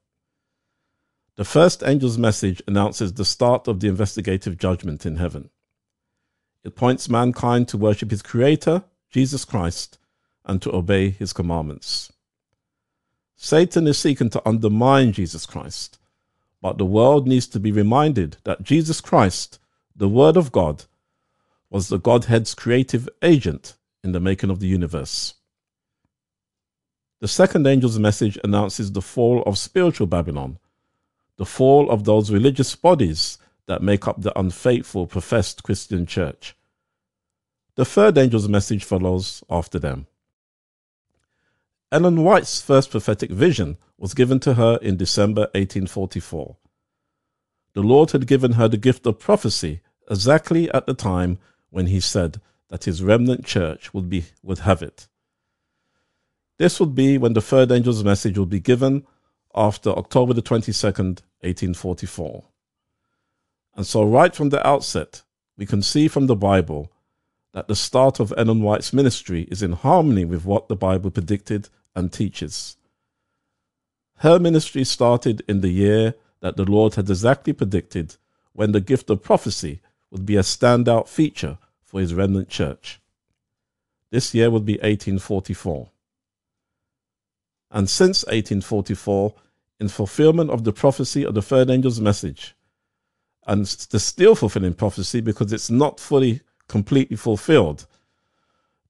The 1.36 1.44
first 1.44 1.82
angel's 1.82 2.16
message 2.16 2.62
announces 2.68 3.12
the 3.12 3.24
start 3.24 3.66
of 3.66 3.80
the 3.80 3.88
investigative 3.88 4.56
judgment 4.56 5.04
in 5.04 5.16
heaven. 5.16 5.50
It 6.62 6.76
points 6.76 7.08
mankind 7.08 7.66
to 7.68 7.76
worship 7.76 8.12
his 8.12 8.22
creator, 8.22 8.84
Jesus 9.10 9.44
Christ, 9.44 9.98
and 10.44 10.62
to 10.62 10.74
obey 10.74 11.10
his 11.10 11.32
commandments. 11.32 12.12
Satan 13.36 13.88
is 13.88 13.98
seeking 13.98 14.30
to 14.30 14.48
undermine 14.48 15.12
Jesus 15.12 15.44
Christ, 15.44 15.98
but 16.62 16.78
the 16.78 16.86
world 16.86 17.26
needs 17.26 17.48
to 17.48 17.60
be 17.60 17.72
reminded 17.72 18.36
that 18.44 18.62
Jesus 18.62 19.00
Christ, 19.00 19.58
the 19.94 20.08
Word 20.08 20.36
of 20.36 20.52
God, 20.52 20.84
was 21.68 21.88
the 21.88 21.98
Godhead's 21.98 22.54
creative 22.54 23.08
agent 23.22 23.74
in 24.04 24.12
the 24.12 24.20
making 24.20 24.50
of 24.50 24.60
the 24.60 24.68
universe. 24.68 25.34
The 27.20 27.28
second 27.28 27.66
angel's 27.66 27.98
message 27.98 28.38
announces 28.44 28.92
the 28.92 29.02
fall 29.02 29.42
of 29.42 29.58
spiritual 29.58 30.06
Babylon, 30.06 30.58
the 31.36 31.46
fall 31.46 31.90
of 31.90 32.04
those 32.04 32.30
religious 32.30 32.74
bodies 32.76 33.38
that 33.66 33.82
make 33.82 34.06
up 34.06 34.20
the 34.20 34.38
unfaithful 34.38 35.06
professed 35.06 35.62
Christian 35.62 36.06
church. 36.06 36.54
The 37.76 37.84
third 37.84 38.16
angel's 38.18 38.48
message 38.48 38.84
follows 38.84 39.42
after 39.50 39.78
them. 39.78 40.06
Ellen 41.90 42.22
White's 42.22 42.60
first 42.60 42.90
prophetic 42.90 43.30
vision 43.30 43.76
was 43.98 44.14
given 44.14 44.40
to 44.40 44.54
her 44.54 44.78
in 44.82 44.96
December 44.96 45.42
1844. 45.52 46.56
The 47.74 47.82
Lord 47.82 48.12
had 48.12 48.26
given 48.26 48.52
her 48.52 48.68
the 48.68 48.76
gift 48.76 49.06
of 49.06 49.18
prophecy 49.18 49.80
exactly 50.10 50.70
at 50.72 50.86
the 50.86 50.94
time 50.94 51.38
when 51.70 51.86
he 51.86 52.00
said 52.00 52.40
that 52.68 52.84
his 52.84 53.02
remnant 53.02 53.44
church 53.44 53.92
would 53.92 54.08
be 54.08 54.26
would 54.42 54.60
have 54.60 54.82
it. 54.82 55.08
This 56.58 56.78
would 56.78 56.94
be 56.94 57.18
when 57.18 57.32
the 57.32 57.40
third 57.40 57.72
angel's 57.72 58.04
message 58.04 58.38
would 58.38 58.50
be 58.50 58.60
given 58.60 59.06
after 59.54 59.90
October 59.90 60.32
the 60.32 60.42
22nd, 60.42 61.22
1844. 61.40 62.44
And 63.76 63.86
so 63.86 64.04
right 64.04 64.34
from 64.34 64.50
the 64.50 64.66
outset, 64.66 65.22
we 65.56 65.66
can 65.66 65.82
see 65.82 66.08
from 66.08 66.26
the 66.26 66.36
Bible 66.36 66.90
that 67.52 67.68
the 67.68 67.76
start 67.76 68.20
of 68.20 68.34
Ellen 68.36 68.62
White's 68.62 68.92
ministry 68.92 69.42
is 69.50 69.62
in 69.62 69.72
harmony 69.72 70.24
with 70.24 70.44
what 70.44 70.68
the 70.68 70.76
Bible 70.76 71.10
predicted 71.10 71.68
and 71.94 72.12
teaches. 72.12 72.76
Her 74.18 74.38
ministry 74.38 74.84
started 74.84 75.42
in 75.48 75.60
the 75.60 75.70
year 75.70 76.14
that 76.40 76.56
the 76.56 76.64
Lord 76.64 76.94
had 76.94 77.08
exactly 77.08 77.52
predicted 77.52 78.16
when 78.52 78.72
the 78.72 78.80
gift 78.80 79.10
of 79.10 79.22
prophecy 79.22 79.80
would 80.10 80.26
be 80.26 80.36
a 80.36 80.40
standout 80.40 81.08
feature 81.08 81.58
for 81.82 82.00
his 82.00 82.14
remnant 82.14 82.48
church. 82.48 83.00
This 84.10 84.34
year 84.34 84.50
would 84.50 84.64
be 84.64 84.74
1844. 84.74 85.90
And 87.70 87.90
since 87.90 88.24
1844, 88.24 89.34
in 89.80 89.88
fulfillment 89.88 90.50
of 90.50 90.64
the 90.64 90.72
prophecy 90.72 91.24
of 91.24 91.34
the 91.34 91.42
third 91.42 91.70
angel's 91.70 92.00
message, 92.00 92.54
and 93.46 93.66
the 93.66 94.00
still 94.00 94.34
fulfilling 94.34 94.74
prophecy 94.74 95.20
because 95.20 95.52
it's 95.52 95.70
not 95.70 96.00
fully 96.00 96.40
completely 96.68 97.16
fulfilled, 97.16 97.86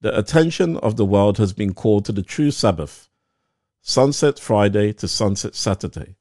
the 0.00 0.16
attention 0.16 0.76
of 0.78 0.96
the 0.96 1.04
world 1.04 1.38
has 1.38 1.52
been 1.52 1.74
called 1.74 2.04
to 2.04 2.12
the 2.12 2.22
true 2.22 2.50
Sabbath, 2.50 3.08
sunset 3.80 4.38
Friday 4.38 4.92
to 4.92 5.08
sunset 5.08 5.54
Saturday, 5.54 6.16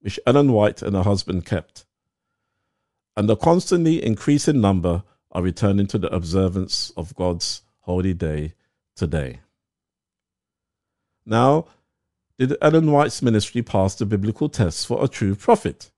which 0.00 0.20
Ellen 0.26 0.52
White 0.52 0.82
and 0.82 0.94
her 0.94 1.02
husband 1.02 1.46
kept. 1.46 1.86
And 3.16 3.28
the 3.28 3.36
constantly 3.36 4.04
increasing 4.04 4.60
number 4.60 5.02
are 5.32 5.42
returning 5.42 5.86
to 5.86 5.98
the 5.98 6.14
observance 6.14 6.92
of 6.96 7.14
God's 7.14 7.62
holy 7.80 8.12
day 8.12 8.54
today. 8.94 9.40
Now, 11.24 11.66
did 12.38 12.56
Ellen 12.60 12.92
White's 12.92 13.22
ministry 13.22 13.62
pass 13.62 13.94
the 13.94 14.04
biblical 14.04 14.48
test 14.48 14.86
for 14.86 15.02
a 15.02 15.08
true 15.08 15.34
prophet? 15.34 15.90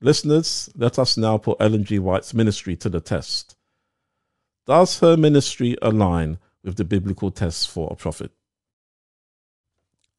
Listeners, 0.00 0.68
let 0.74 0.98
us 0.98 1.16
now 1.16 1.38
put 1.38 1.60
Ellen 1.60 1.84
G. 1.84 2.00
White's 2.00 2.34
ministry 2.34 2.74
to 2.76 2.88
the 2.88 3.00
test. 3.00 3.56
Does 4.66 4.98
her 4.98 5.16
ministry 5.16 5.76
align 5.80 6.38
with 6.64 6.76
the 6.76 6.84
biblical 6.84 7.30
tests 7.30 7.66
for 7.66 7.88
a 7.90 7.96
prophet? 7.96 8.32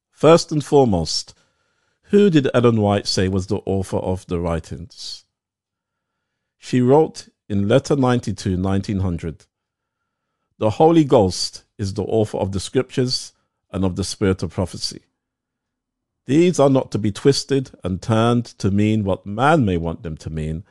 First 0.10 0.54
and 0.54 0.64
foremost, 0.64 1.34
who 2.04 2.30
did 2.30 2.50
Ellen 2.54 2.80
White 2.80 3.08
say 3.08 3.28
was 3.28 3.48
the 3.48 3.62
author 3.66 3.98
of 3.98 4.26
the 4.28 4.40
writings? 4.40 5.26
She 6.58 6.80
wrote 6.80 7.28
in 7.50 7.68
Letter 7.68 7.98
92, 7.98 8.58
1900 8.58 9.46
The 10.60 10.70
Holy 10.70 11.04
Ghost 11.04 11.66
is 11.78 11.96
the 11.96 12.04
author 12.04 12.38
of 12.38 12.54
the 12.54 12.62
scriptures 12.62 13.33
and 13.74 13.84
of 13.84 13.96
the 13.96 14.04
spirit 14.04 14.44
of 14.44 14.54
prophecy. 14.54 15.02
These 16.26 16.60
are 16.60 16.70
not 16.70 16.92
to 16.92 16.98
be 16.98 17.12
twisted 17.12 17.72
and 17.84 18.02
turned 18.02 18.46
to 18.46 18.72
mean 18.72 19.04
what 19.04 19.26
man 19.26 19.66
may 19.66 19.76
want 19.76 20.04
them 20.04 20.16
to 20.18 20.30
mean, 20.30 20.64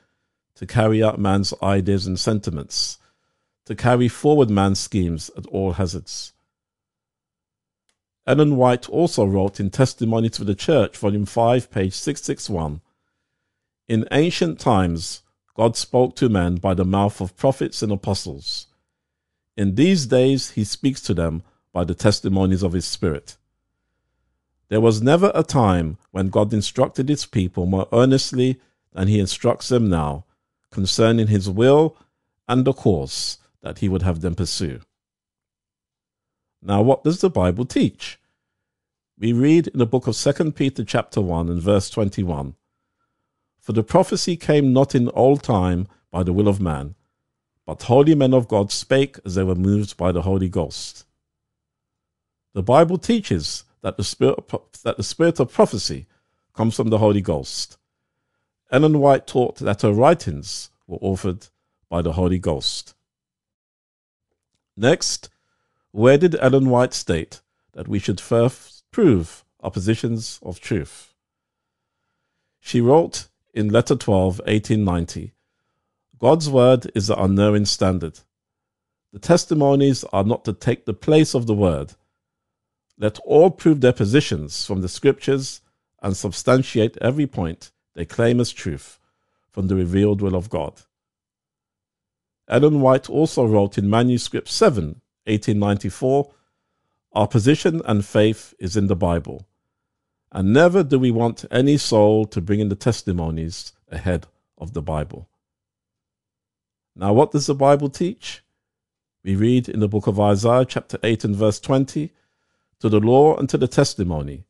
to 0.54 0.66
carry 0.66 1.02
out 1.02 1.18
man's 1.18 1.52
ideas 1.62 2.06
and 2.06 2.18
sentiments, 2.18 2.98
to 3.66 3.74
carry 3.74 4.08
forward 4.08 4.48
man's 4.48 4.78
schemes 4.78 5.30
at 5.36 5.46
all 5.46 5.72
hazards. 5.72 6.32
Ellen 8.26 8.56
White 8.56 8.88
also 8.88 9.24
wrote 9.24 9.58
in 9.58 9.68
Testimony 9.68 10.30
to 10.30 10.44
the 10.44 10.54
Church, 10.54 10.96
Volume 10.96 11.26
5, 11.26 11.70
page 11.70 11.92
661 11.92 12.80
In 13.88 14.06
ancient 14.12 14.60
times, 14.60 15.22
God 15.54 15.76
spoke 15.76 16.16
to 16.16 16.28
men 16.28 16.56
by 16.56 16.72
the 16.72 16.84
mouth 16.84 17.20
of 17.20 17.36
prophets 17.36 17.82
and 17.82 17.92
apostles. 17.92 18.68
In 19.56 19.74
these 19.74 20.06
days, 20.06 20.52
he 20.52 20.64
speaks 20.64 21.00
to 21.02 21.14
them 21.14 21.42
by 21.72 21.84
the 21.84 21.94
testimonies 21.94 22.62
of 22.62 22.72
his 22.72 22.84
Spirit. 22.84 23.36
There 24.68 24.80
was 24.80 25.02
never 25.02 25.30
a 25.34 25.42
time 25.42 25.98
when 26.10 26.28
God 26.28 26.52
instructed 26.52 27.08
his 27.08 27.26
people 27.26 27.66
more 27.66 27.88
earnestly 27.92 28.60
than 28.92 29.08
he 29.08 29.20
instructs 29.20 29.68
them 29.68 29.88
now 29.88 30.24
concerning 30.70 31.26
his 31.26 31.48
will 31.48 31.96
and 32.48 32.64
the 32.64 32.72
course 32.72 33.38
that 33.62 33.78
he 33.78 33.88
would 33.88 34.02
have 34.02 34.20
them 34.20 34.34
pursue. 34.34 34.80
Now, 36.62 36.82
what 36.82 37.04
does 37.04 37.20
the 37.20 37.30
Bible 37.30 37.64
teach? 37.64 38.18
We 39.18 39.32
read 39.32 39.68
in 39.68 39.78
the 39.78 39.86
book 39.86 40.06
of 40.06 40.16
2 40.16 40.52
Peter 40.52 40.84
chapter 40.84 41.20
1 41.20 41.48
and 41.48 41.60
verse 41.60 41.90
21. 41.90 42.54
For 43.60 43.72
the 43.72 43.82
prophecy 43.82 44.36
came 44.36 44.72
not 44.72 44.94
in 44.94 45.08
old 45.10 45.42
time 45.42 45.86
by 46.10 46.22
the 46.22 46.32
will 46.32 46.48
of 46.48 46.60
man, 46.60 46.94
but 47.66 47.82
holy 47.82 48.14
men 48.14 48.34
of 48.34 48.48
God 48.48 48.72
spake 48.72 49.18
as 49.24 49.34
they 49.34 49.44
were 49.44 49.54
moved 49.54 49.96
by 49.96 50.12
the 50.12 50.22
Holy 50.22 50.48
Ghost. 50.48 51.04
The 52.54 52.62
Bible 52.62 52.98
teaches 52.98 53.64
that 53.80 53.96
the 53.96 54.04
spirit, 54.04 54.38
that 54.84 54.96
the 54.96 55.02
spirit 55.02 55.40
of 55.40 55.52
prophecy 55.52 56.06
comes 56.54 56.76
from 56.76 56.88
the 56.88 56.98
Holy 56.98 57.20
Ghost. 57.20 57.78
Ellen 58.70 58.98
White 58.98 59.26
taught 59.26 59.58
that 59.58 59.82
her 59.82 59.92
writings 59.92 60.70
were 60.86 60.98
authored 60.98 61.50
by 61.88 62.02
the 62.02 62.12
Holy 62.12 62.38
Ghost. 62.38 62.94
Next, 64.76 65.28
where 65.90 66.16
did 66.16 66.36
Ellen 66.36 66.70
White 66.70 66.94
state 66.94 67.40
that 67.72 67.88
we 67.88 67.98
should 67.98 68.20
first 68.20 68.84
prove 68.90 69.44
our 69.60 69.70
positions 69.70 70.38
of 70.42 70.60
truth? 70.60 71.12
She 72.60 72.80
wrote 72.80 73.28
in 73.52 73.68
Letter 73.68 73.96
12, 73.96 74.38
1890, 74.38 75.32
God's 76.18 76.48
word 76.48 76.90
is 76.94 77.08
the 77.08 77.20
unknowing 77.20 77.66
standard. 77.66 78.20
The 79.12 79.18
testimonies 79.18 80.04
are 80.12 80.24
not 80.24 80.44
to 80.44 80.52
take 80.52 80.86
the 80.86 80.94
place 80.94 81.34
of 81.34 81.46
the 81.46 81.54
word. 81.54 81.94
Let 82.98 83.18
all 83.20 83.50
prove 83.50 83.80
their 83.80 83.92
positions 83.92 84.66
from 84.66 84.80
the 84.80 84.88
scriptures 84.88 85.60
and 86.02 86.16
substantiate 86.16 86.96
every 86.98 87.26
point 87.26 87.70
they 87.94 88.04
claim 88.04 88.40
as 88.40 88.52
truth 88.52 88.98
from 89.50 89.68
the 89.68 89.76
revealed 89.76 90.20
will 90.20 90.34
of 90.34 90.50
God. 90.50 90.82
Ellen 92.48 92.80
White 92.80 93.08
also 93.08 93.46
wrote 93.46 93.78
in 93.78 93.88
Manuscript 93.88 94.48
7, 94.48 95.00
1894, 95.24 96.32
Our 97.12 97.28
position 97.28 97.80
and 97.84 98.04
faith 98.04 98.54
is 98.58 98.76
in 98.76 98.88
the 98.88 98.96
Bible, 98.96 99.46
and 100.30 100.52
never 100.52 100.82
do 100.82 100.98
we 100.98 101.10
want 101.10 101.44
any 101.50 101.76
soul 101.76 102.24
to 102.26 102.40
bring 102.40 102.60
in 102.60 102.68
the 102.68 102.76
testimonies 102.76 103.72
ahead 103.90 104.26
of 104.58 104.72
the 104.72 104.82
Bible. 104.82 105.28
Now, 106.96 107.12
what 107.12 107.30
does 107.30 107.46
the 107.46 107.54
Bible 107.54 107.88
teach? 107.88 108.42
We 109.24 109.36
read 109.36 109.68
in 109.68 109.80
the 109.80 109.88
book 109.88 110.06
of 110.06 110.18
Isaiah, 110.18 110.64
chapter 110.64 110.98
8 111.02 111.24
and 111.24 111.36
verse 111.36 111.60
20 111.60 112.10
To 112.82 112.88
the 112.88 112.98
law 112.98 113.36
and 113.36 113.48
to 113.48 113.56
the 113.56 113.68
testimony, 113.68 114.42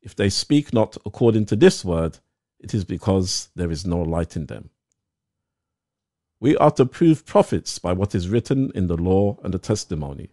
if 0.00 0.16
they 0.16 0.30
speak 0.30 0.72
not 0.72 0.96
according 1.04 1.44
to 1.44 1.54
this 1.54 1.84
word, 1.84 2.18
it 2.58 2.72
is 2.72 2.82
because 2.82 3.50
there 3.54 3.70
is 3.70 3.84
no 3.84 3.98
light 4.00 4.36
in 4.36 4.46
them. 4.46 4.70
We 6.40 6.56
are 6.56 6.70
to 6.70 6.86
prove 6.86 7.26
prophets 7.26 7.78
by 7.78 7.92
what 7.92 8.14
is 8.14 8.30
written 8.30 8.72
in 8.74 8.86
the 8.86 8.96
law 8.96 9.36
and 9.44 9.52
the 9.52 9.58
testimony. 9.58 10.30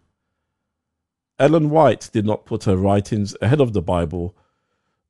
Ellen 1.38 1.68
White 1.68 2.08
did 2.10 2.24
not 2.24 2.46
put 2.46 2.64
her 2.64 2.78
writings 2.78 3.36
ahead 3.42 3.60
of 3.60 3.74
the 3.74 3.82
Bible, 3.82 4.34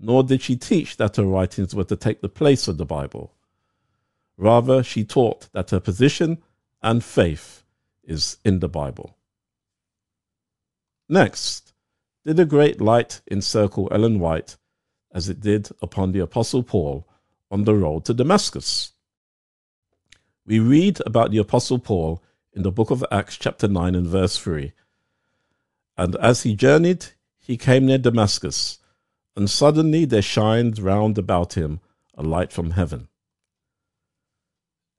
nor 0.00 0.24
did 0.24 0.42
she 0.42 0.56
teach 0.56 0.96
that 0.96 1.14
her 1.14 1.26
writings 1.26 1.76
were 1.76 1.84
to 1.84 1.94
take 1.94 2.22
the 2.22 2.28
place 2.28 2.66
of 2.66 2.76
the 2.76 2.84
Bible. 2.84 3.34
Rather, 4.36 4.82
she 4.82 5.04
taught 5.04 5.48
that 5.52 5.70
her 5.70 5.78
position 5.78 6.42
and 6.82 7.04
faith 7.04 7.62
is 8.02 8.38
in 8.44 8.58
the 8.58 8.68
Bible. 8.68 9.16
Next, 11.08 11.71
did 12.24 12.38
a 12.38 12.44
great 12.44 12.80
light 12.80 13.20
encircle 13.30 13.88
Ellen 13.90 14.20
White 14.20 14.56
as 15.12 15.28
it 15.28 15.40
did 15.40 15.70
upon 15.82 16.12
the 16.12 16.20
Apostle 16.20 16.62
Paul 16.62 17.08
on 17.50 17.64
the 17.64 17.74
road 17.74 18.04
to 18.06 18.14
Damascus? 18.14 18.92
We 20.46 20.58
read 20.58 21.00
about 21.04 21.30
the 21.30 21.38
Apostle 21.38 21.78
Paul 21.78 22.22
in 22.52 22.62
the 22.62 22.72
book 22.72 22.90
of 22.90 23.04
Acts, 23.10 23.36
chapter 23.36 23.68
9, 23.68 23.94
and 23.94 24.06
verse 24.06 24.36
3. 24.38 24.72
And 25.96 26.16
as 26.16 26.42
he 26.42 26.54
journeyed, 26.54 27.06
he 27.38 27.56
came 27.56 27.86
near 27.86 27.98
Damascus, 27.98 28.78
and 29.36 29.48
suddenly 29.48 30.04
there 30.04 30.22
shined 30.22 30.78
round 30.78 31.18
about 31.18 31.54
him 31.54 31.80
a 32.14 32.22
light 32.22 32.52
from 32.52 32.72
heaven. 32.72 33.08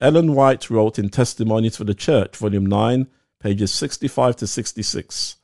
Ellen 0.00 0.34
White 0.34 0.68
wrote 0.68 0.98
in 0.98 1.08
Testimonies 1.08 1.76
for 1.76 1.84
the 1.84 1.94
Church, 1.94 2.36
Volume 2.36 2.66
9, 2.66 3.06
pages 3.40 3.72
65 3.72 4.36
to 4.36 4.46
66. 4.46 5.36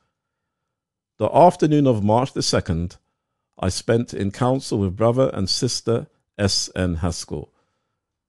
The 1.21 1.37
afternoon 1.37 1.85
of 1.85 2.03
March 2.03 2.33
the 2.33 2.39
2nd, 2.39 2.97
I 3.59 3.69
spent 3.69 4.11
in 4.11 4.31
council 4.31 4.79
with 4.79 4.95
brother 4.95 5.29
and 5.35 5.47
sister 5.47 6.07
S. 6.35 6.67
N. 6.75 6.95
Haskell, 6.95 7.53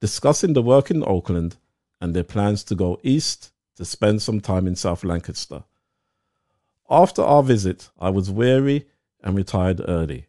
discussing 0.02 0.52
the 0.52 0.60
work 0.60 0.90
in 0.90 1.02
Auckland 1.02 1.56
and 2.02 2.12
their 2.12 2.22
plans 2.22 2.62
to 2.64 2.74
go 2.74 3.00
east 3.02 3.50
to 3.76 3.86
spend 3.86 4.20
some 4.20 4.42
time 4.42 4.66
in 4.66 4.76
South 4.76 5.04
Lancaster. 5.04 5.64
After 6.90 7.22
our 7.22 7.42
visit, 7.42 7.88
I 7.98 8.10
was 8.10 8.30
weary 8.30 8.84
and 9.24 9.34
retired 9.34 9.80
early. 9.88 10.26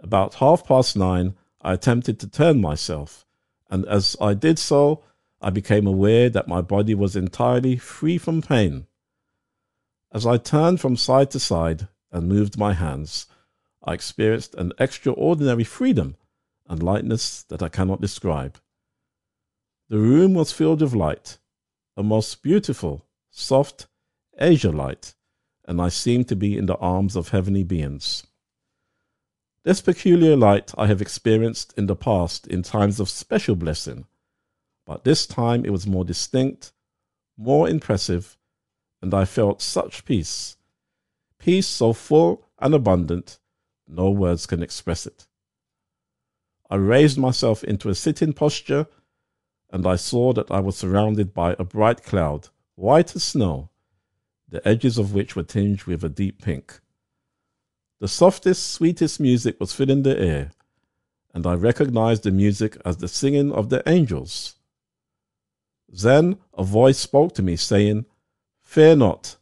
About 0.00 0.36
half 0.36 0.66
past 0.66 0.96
nine, 0.96 1.34
I 1.60 1.74
attempted 1.74 2.18
to 2.20 2.26
turn 2.26 2.58
myself 2.58 3.26
and 3.68 3.84
as 3.84 4.16
I 4.18 4.32
did 4.32 4.58
so, 4.58 5.02
I 5.42 5.50
became 5.50 5.86
aware 5.86 6.30
that 6.30 6.48
my 6.48 6.62
body 6.62 6.94
was 6.94 7.16
entirely 7.16 7.76
free 7.76 8.16
from 8.16 8.40
pain. 8.40 8.86
As 10.12 10.26
I 10.26 10.38
turned 10.38 10.80
from 10.80 10.96
side 10.96 11.30
to 11.32 11.40
side 11.40 11.88
and 12.10 12.28
moved 12.28 12.58
my 12.58 12.72
hands, 12.72 13.26
I 13.82 13.94
experienced 13.94 14.54
an 14.54 14.72
extraordinary 14.78 15.64
freedom 15.64 16.16
and 16.68 16.82
lightness 16.82 17.42
that 17.44 17.62
I 17.62 17.68
cannot 17.68 18.00
describe. 18.00 18.58
The 19.88 19.98
room 19.98 20.34
was 20.34 20.52
filled 20.52 20.80
with 20.80 20.94
light, 20.94 21.38
a 21.96 22.02
most 22.02 22.42
beautiful, 22.42 23.06
soft, 23.30 23.86
azure 24.38 24.72
light, 24.72 25.14
and 25.64 25.80
I 25.80 25.88
seemed 25.88 26.28
to 26.28 26.36
be 26.36 26.56
in 26.56 26.66
the 26.66 26.76
arms 26.76 27.16
of 27.16 27.28
heavenly 27.28 27.64
beings. 27.64 28.26
This 29.64 29.80
peculiar 29.80 30.36
light 30.36 30.72
I 30.78 30.86
have 30.86 31.02
experienced 31.02 31.74
in 31.76 31.86
the 31.86 31.96
past 31.96 32.46
in 32.46 32.62
times 32.62 33.00
of 33.00 33.10
special 33.10 33.56
blessing, 33.56 34.06
but 34.84 35.04
this 35.04 35.26
time 35.26 35.64
it 35.64 35.70
was 35.70 35.86
more 35.86 36.04
distinct, 36.04 36.72
more 37.36 37.68
impressive, 37.68 38.36
and 39.02 39.12
I 39.14 39.24
felt 39.24 39.62
such 39.62 40.04
peace. 40.04 40.56
Peace 41.38 41.66
so 41.66 41.92
full 41.92 42.44
and 42.58 42.74
abundant, 42.74 43.38
no 43.86 44.10
words 44.10 44.46
can 44.46 44.62
express 44.62 45.06
it. 45.06 45.26
I 46.68 46.76
raised 46.76 47.18
myself 47.18 47.62
into 47.62 47.88
a 47.88 47.94
sitting 47.94 48.32
posture, 48.32 48.86
and 49.70 49.86
I 49.86 49.96
saw 49.96 50.32
that 50.32 50.50
I 50.50 50.60
was 50.60 50.76
surrounded 50.76 51.32
by 51.32 51.54
a 51.58 51.64
bright 51.64 52.02
cloud, 52.02 52.48
white 52.74 53.14
as 53.14 53.22
snow, 53.22 53.70
the 54.48 54.66
edges 54.66 54.98
of 54.98 55.14
which 55.14 55.36
were 55.36 55.42
tinged 55.42 55.84
with 55.84 56.02
a 56.02 56.08
deep 56.08 56.42
pink. 56.42 56.80
The 58.00 58.08
softest, 58.08 58.70
sweetest 58.70 59.20
music 59.20 59.58
was 59.60 59.72
filling 59.72 60.02
the 60.02 60.18
air, 60.18 60.50
and 61.32 61.46
I 61.46 61.54
recognized 61.54 62.24
the 62.24 62.30
music 62.30 62.76
as 62.84 62.96
the 62.96 63.08
singing 63.08 63.52
of 63.52 63.68
the 63.68 63.82
angels. 63.88 64.56
Then 65.88 66.38
a 66.54 66.64
voice 66.64 66.98
spoke 66.98 67.34
to 67.34 67.42
me, 67.42 67.56
saying, 67.56 68.06
Fear 68.66 68.96
not, 68.96 69.36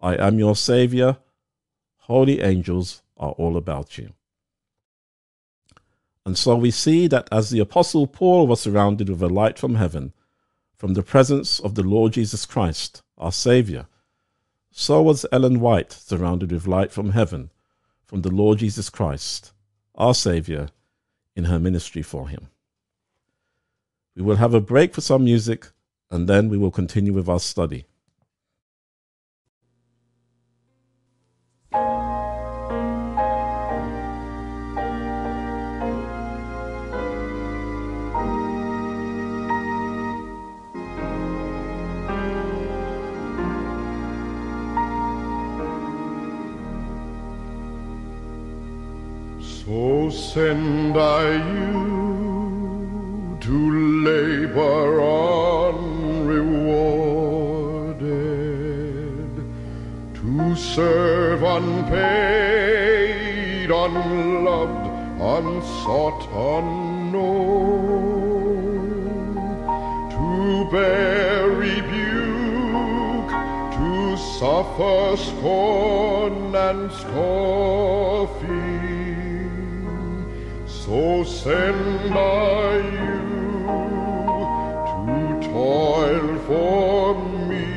I 0.00 0.16
am 0.16 0.40
your 0.40 0.56
Saviour. 0.56 1.18
Holy 1.98 2.40
angels 2.40 3.02
are 3.16 3.30
all 3.32 3.56
about 3.56 3.96
you. 3.96 4.12
And 6.24 6.36
so 6.36 6.56
we 6.56 6.72
see 6.72 7.06
that 7.06 7.28
as 7.30 7.50
the 7.50 7.60
Apostle 7.60 8.08
Paul 8.08 8.48
was 8.48 8.60
surrounded 8.60 9.08
with 9.08 9.22
a 9.22 9.28
light 9.28 9.58
from 9.58 9.76
heaven, 9.76 10.12
from 10.74 10.94
the 10.94 11.02
presence 11.02 11.60
of 11.60 11.76
the 11.76 11.84
Lord 11.84 12.14
Jesus 12.14 12.44
Christ, 12.44 13.02
our 13.18 13.30
Saviour, 13.30 13.86
so 14.72 15.02
was 15.02 15.26
Ellen 15.30 15.60
White 15.60 15.92
surrounded 15.92 16.50
with 16.50 16.66
light 16.66 16.90
from 16.90 17.10
heaven 17.10 17.50
from 18.06 18.22
the 18.22 18.30
Lord 18.30 18.58
Jesus 18.58 18.88
Christ, 18.88 19.52
our 19.94 20.14
Saviour, 20.14 20.68
in 21.36 21.44
her 21.44 21.58
ministry 21.58 22.02
for 22.02 22.28
him. 22.28 22.48
We 24.16 24.22
will 24.22 24.36
have 24.36 24.54
a 24.54 24.60
break 24.60 24.94
for 24.94 25.02
some 25.02 25.24
music 25.24 25.68
and 26.10 26.28
then 26.28 26.48
we 26.48 26.58
will 26.58 26.70
continue 26.70 27.12
with 27.12 27.28
our 27.28 27.38
study. 27.38 27.84
Send 50.32 50.96
I 50.96 51.32
you 51.56 51.76
to 53.38 53.56
labor 54.02 55.02
unrewarded, 55.02 56.32
to 60.14 60.56
serve 60.56 61.42
unpaid, 61.42 62.10
unloved, 63.70 64.86
unsought, 65.20 66.22
unknown, 66.32 67.52
to 70.14 70.26
bear 70.70 71.46
rebuke, 71.48 73.32
to 73.76 74.16
suffer 74.38 75.14
scorn 75.18 76.54
and 76.54 76.90
scoffing, 76.90 78.41
so 80.92 81.24
send 81.24 82.12
I 82.12 82.76
you 83.04 83.16
to 84.90 85.00
toil 85.48 86.26
for 86.48 87.14
me 87.48 87.68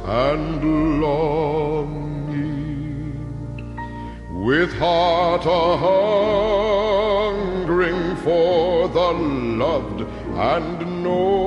and 0.06 0.60
longing, 1.02 2.50
with 4.44 4.72
heart 4.80 5.46
a 5.46 5.64
hungering 7.28 8.04
for 8.26 8.88
the 8.88 9.10
loved 9.64 10.02
and 10.52 10.80
known, 11.04 11.39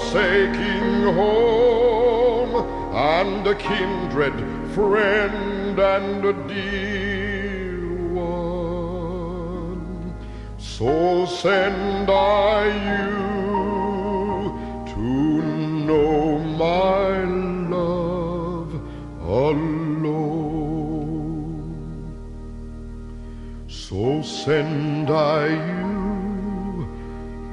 forsaking 0.00 1.02
home 1.14 2.54
and 2.94 3.46
a 3.46 3.54
kindred 3.54 4.34
friend 4.74 5.78
and 5.78 6.24
a 6.24 6.32
dear 6.48 7.78
one. 8.14 8.94
So 10.58 11.26
send 11.26 12.10
I 12.10 12.66
you 12.92 13.10
to 14.94 15.00
know 15.88 16.38
my 16.64 17.24
love 17.76 18.72
alone. 19.22 20.00
So 23.68 24.22
send 24.22 25.10
I 25.10 25.46
you 25.48 25.90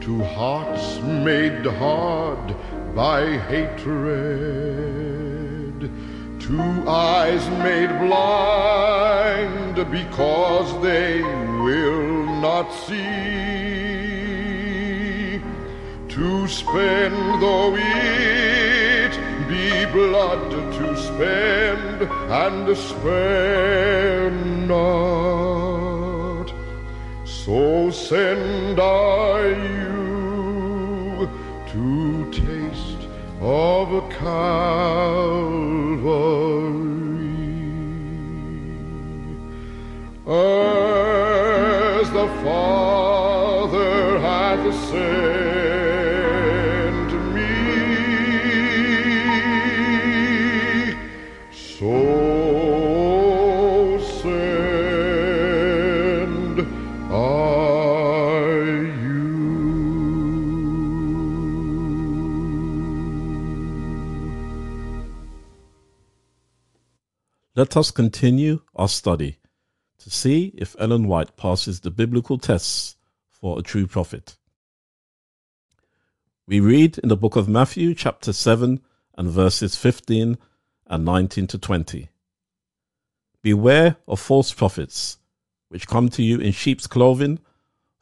to 0.02 0.24
hearts 0.24 1.00
made 1.02 1.66
hard 1.66 2.37
by 2.98 3.38
hatred, 3.52 3.78
Two 6.40 6.84
eyes 6.88 7.48
made 7.68 7.92
blind 8.00 9.76
because 9.92 10.70
they 10.82 11.22
will 11.62 12.26
not 12.42 12.74
see, 12.74 12.98
to 16.10 16.48
spend 16.48 17.40
though 17.40 17.76
it 17.78 19.14
be 19.48 19.86
blood 19.92 20.50
to 20.78 20.98
spend 20.98 22.02
and 22.42 22.76
spare 22.76 24.32
not. 24.72 26.48
So 27.26 27.92
send 27.92 28.80
I 28.80 29.50
you 29.50 29.97
of 33.48 34.10
Calvary. 34.10 35.48
As 40.28 42.10
the 42.12 42.28
Father 42.44 44.20
hath 44.20 44.74
sent 44.90 45.57
Let 67.58 67.76
us 67.76 67.90
continue 67.90 68.62
our 68.76 68.88
study 68.88 69.40
to 69.98 70.12
see 70.12 70.54
if 70.56 70.76
Ellen 70.78 71.08
White 71.08 71.36
passes 71.38 71.80
the 71.80 71.90
biblical 71.90 72.38
tests 72.38 72.98
for 73.32 73.58
a 73.58 73.64
true 73.64 73.88
prophet. 73.88 74.38
We 76.46 76.60
read 76.60 77.00
in 77.00 77.10
the 77.10 77.18
book 77.18 77.36
of 77.36 77.50
Matthew, 77.50 77.96
chapter 77.96 78.32
7, 78.32 78.80
and 79.18 79.32
verses 79.32 79.76
15 79.76 80.38
and 80.86 81.04
19 81.04 81.48
to 81.48 81.58
20. 81.58 82.10
Beware 83.42 83.96
of 84.08 84.20
false 84.20 84.54
prophets, 84.54 85.18
which 85.70 85.88
come 85.88 86.10
to 86.10 86.22
you 86.22 86.40
in 86.40 86.52
sheep's 86.52 86.86
clothing, 86.86 87.40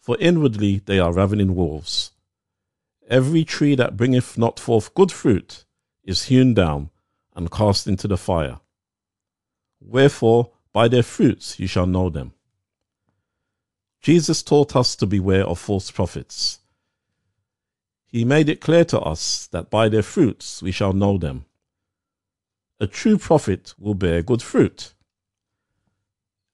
for 0.02 0.18
inwardly 0.20 0.80
they 0.80 1.00
are 1.00 1.13
ravening 1.13 1.56
wolves. 1.56 2.12
Every 3.10 3.46
tree 3.46 3.76
that 3.76 3.96
bringeth 3.96 4.38
not 4.38 4.60
forth 4.60 4.94
good 4.94 5.13
fruit 5.13 5.63
is 6.04 6.24
hewn 6.24 6.54
down 6.54 6.89
and 7.34 7.50
cast 7.50 7.88
into 7.88 8.10
the 8.10 8.18
fire. 8.18 8.60
Wherefore, 9.88 10.52
by 10.74 10.88
their 10.88 11.04
fruits 11.04 11.60
you 11.60 11.67
shall 11.67 11.86
know 11.86 12.10
them. 12.10 12.34
Jesus 14.02 14.43
taught 14.43 14.76
us 14.76 14.95
to 14.98 15.06
beware 15.06 15.45
of 15.45 15.60
false 15.60 15.89
prophets. 15.91 16.60
He 18.06 18.26
made 18.26 18.50
it 18.50 18.62
clear 18.62 18.86
to 18.86 19.00
us 19.00 19.48
that 19.48 19.69
by 19.69 19.89
their 19.89 20.04
fruits 20.04 20.62
we 20.62 20.71
shall 20.71 20.93
know 20.93 21.17
them. 21.17 21.45
A 22.80 22.88
true 22.88 23.17
prophet 23.17 23.74
will 23.80 23.93
bear 23.93 24.21
good 24.21 24.41
fruit. 24.41 24.93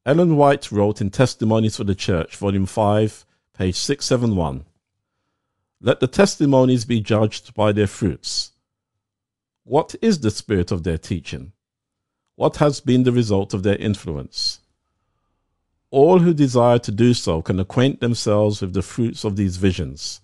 Ellen 0.06 0.36
White 0.36 0.72
wrote 0.72 1.02
in 1.02 1.10
Testimonies 1.10 1.78
for 1.78 1.84
the 1.84 1.96
Church, 1.96 2.36
Volume 2.36 2.66
5, 2.66 3.26
page 3.54 3.76
671 3.76 4.66
Let 5.80 6.00
the 6.00 6.08
testimonies 6.08 6.86
be 6.86 7.00
judged 7.00 7.54
by 7.54 7.72
their 7.72 7.88
fruits. 7.88 8.52
What 9.64 9.96
is 10.02 10.20
the 10.20 10.32
spirit 10.32 10.72
of 10.72 10.84
their 10.84 10.98
teaching? 10.98 11.54
What 12.36 12.58
has 12.58 12.80
been 12.80 13.04
the 13.04 13.12
result 13.12 13.54
of 13.54 13.64
their 13.64 13.76
influence? 13.76 14.60
All 15.90 16.20
who 16.20 16.34
desire 16.34 16.80
to 16.80 16.92
do 16.92 17.14
so 17.14 17.42
can 17.42 17.60
acquaint 17.60 18.00
themselves 18.00 18.62
with 18.62 18.74
the 18.74 18.82
fruits 18.82 19.24
of 19.24 19.36
these 19.36 19.58
visions. 19.58 20.22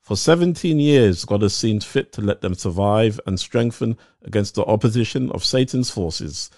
For 0.00 0.16
17 0.16 0.78
years, 0.78 1.24
God 1.24 1.42
has 1.42 1.54
seen 1.54 1.80
fit 1.80 2.12
to 2.12 2.20
let 2.20 2.42
them 2.42 2.54
survive 2.54 3.18
and 3.26 3.40
strengthen 3.40 3.96
against 4.22 4.54
the 4.54 4.64
opposition 4.64 5.30
of 5.32 5.44
Satan's 5.44 5.90
forces 5.90 6.50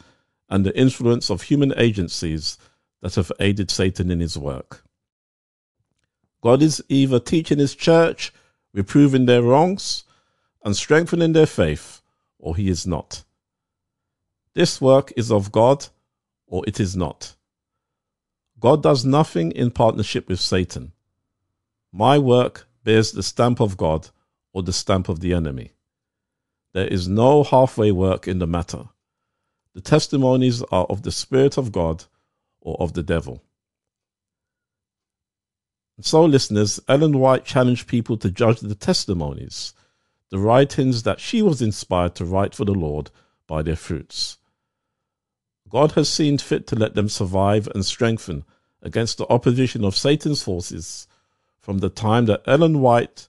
and 0.49 0.66
the 0.66 0.77
influence 0.77 1.31
of 1.31 1.42
human 1.42 1.72
agencies 1.77 2.59
that 3.03 3.14
have 3.14 3.33
aided 3.40 3.70
Satan 3.70 4.11
in 4.11 4.20
his 4.20 4.37
work. 4.37 4.85
God 6.42 6.62
is 6.62 6.83
either 6.88 7.18
teaching 7.18 7.59
his 7.59 7.75
church, 7.75 8.33
reproving 8.72 9.27
their 9.27 9.42
wrongs, 9.42 10.05
and 10.64 10.77
strengthening 10.77 11.33
their 11.33 11.46
faith, 11.46 12.03
or 12.38 12.57
he 12.57 12.68
is 12.68 12.87
not. 12.87 13.22
This 14.57 14.81
work 14.81 15.12
is 15.19 15.31
of 15.31 15.53
God, 15.53 15.88
or 16.47 16.64
it 16.66 16.81
is 16.81 16.97
not. 16.97 17.37
God 18.59 18.83
does 18.83 19.05
nothing 19.05 19.53
in 19.53 19.71
partnership 19.71 20.31
with 20.31 20.40
Satan. 20.40 20.92
My 21.92 22.16
work 22.19 22.66
bears 22.83 23.12
the 23.12 23.23
stamp 23.23 23.61
of 23.61 23.77
God 23.77 24.09
or 24.55 24.62
the 24.62 24.73
stamp 24.73 25.11
of 25.11 25.21
the 25.21 25.35
enemy. 25.35 25.73
There 26.73 26.87
is 26.87 27.07
no 27.07 27.45
halfway 27.45 27.92
work 27.92 28.27
in 28.27 28.38
the 28.38 28.47
matter. 28.47 28.88
The 29.75 29.83
testimonies 29.83 30.62
are 30.73 30.87
of 30.87 31.03
the 31.03 31.12
Spirit 31.12 31.59
of 31.59 31.71
God 31.71 32.05
or 32.62 32.81
of 32.81 32.95
the 32.95 33.03
devil. 33.03 33.42
So, 36.01 36.25
listeners, 36.25 36.81
Ellen 36.88 37.19
White 37.19 37.45
challenged 37.45 37.88
people 37.88 38.16
to 38.16 38.31
judge 38.31 38.61
the 38.61 38.75
testimonies, 38.75 39.75
the 40.31 40.38
writings 40.38 41.03
that 41.03 41.21
she 41.21 41.42
was 41.42 41.61
inspired 41.61 42.14
to 42.14 42.25
write 42.25 42.55
for 42.55 42.64
the 42.64 42.73
Lord, 42.73 43.11
by 43.47 43.61
their 43.61 43.77
fruits. 43.77 44.38
God 45.68 45.92
has 45.92 46.09
seen 46.09 46.38
fit 46.38 46.66
to 46.68 46.76
let 46.76 46.94
them 46.94 47.09
survive 47.09 47.68
and 47.74 47.85
strengthen 47.85 48.44
against 48.83 49.18
the 49.18 49.29
opposition 49.29 49.85
of 49.85 49.96
Satan's 49.96 50.42
forces 50.42 51.09
from 51.59 51.79
the 51.79 51.88
time 51.88 52.26
that 52.26 52.42
Ellen 52.46 52.81
White 52.81 53.29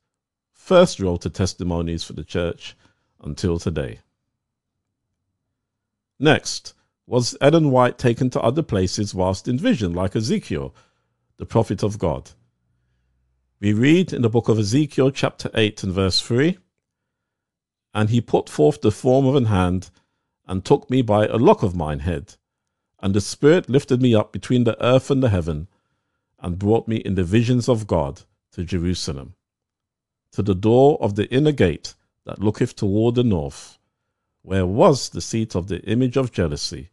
first 0.53 0.99
wrote 0.99 1.21
the 1.21 1.29
testimonies 1.29 2.03
for 2.03 2.13
the 2.13 2.23
church 2.23 2.75
until 3.21 3.57
today. 3.57 3.99
Next, 6.19 6.73
was 7.05 7.37
Ellen 7.41 7.71
White 7.71 7.97
taken 7.97 8.29
to 8.31 8.41
other 8.41 8.63
places 8.63 9.15
whilst 9.15 9.47
in 9.47 9.57
vision, 9.57 9.93
like 9.93 10.15
Ezekiel, 10.15 10.75
the 11.37 11.45
prophet 11.45 11.83
of 11.83 11.97
God? 11.97 12.31
We 13.59 13.73
read 13.73 14.13
in 14.13 14.21
the 14.21 14.29
book 14.29 14.49
of 14.49 14.59
Ezekiel, 14.59 15.11
chapter 15.11 15.49
8, 15.55 15.83
and 15.83 15.93
verse 15.93 16.21
3 16.21 16.57
And 17.93 18.09
he 18.09 18.21
put 18.21 18.49
forth 18.49 18.81
the 18.81 18.91
form 18.91 19.25
of 19.25 19.35
an 19.35 19.45
hand, 19.45 19.89
and 20.47 20.63
took 20.63 20.89
me 20.89 21.01
by 21.01 21.27
a 21.27 21.35
lock 21.35 21.61
of 21.61 21.75
mine 21.75 21.99
head. 21.99 22.35
And 22.99 23.13
the 23.13 23.21
Spirit 23.21 23.69
lifted 23.69 24.01
me 24.01 24.15
up 24.15 24.31
between 24.31 24.63
the 24.63 24.81
earth 24.83 25.11
and 25.11 25.21
the 25.21 25.29
heaven, 25.29 25.67
and 26.39 26.57
brought 26.57 26.87
me 26.87 26.97
in 26.97 27.15
the 27.15 27.23
visions 27.23 27.67
of 27.67 27.87
God 27.87 28.21
to 28.53 28.63
Jerusalem, 28.63 29.35
to 30.31 30.41
the 30.41 30.55
door 30.55 30.97
of 31.01 31.15
the 31.15 31.29
inner 31.31 31.51
gate 31.51 31.95
that 32.25 32.39
looketh 32.39 32.75
toward 32.75 33.15
the 33.15 33.23
north, 33.23 33.77
where 34.41 34.65
was 34.65 35.09
the 35.09 35.21
seat 35.21 35.55
of 35.55 35.67
the 35.67 35.81
image 35.81 36.17
of 36.17 36.31
jealousy, 36.31 36.89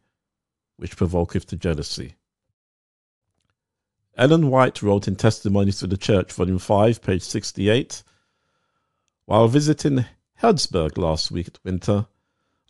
which 0.76 0.96
provoketh 0.96 1.46
to 1.46 1.56
jealousy. 1.56 2.14
Ellen 4.16 4.48
White 4.48 4.82
wrote 4.82 5.08
in 5.08 5.16
Testimonies 5.16 5.78
to 5.80 5.86
the 5.86 5.96
Church, 5.96 6.32
Volume 6.32 6.58
5, 6.58 7.02
page 7.02 7.22
68 7.22 8.02
While 9.24 9.48
visiting 9.48 10.04
Healdsburg 10.40 10.96
last 10.96 11.30
week 11.32 11.48
at 11.48 11.58
winter, 11.64 12.06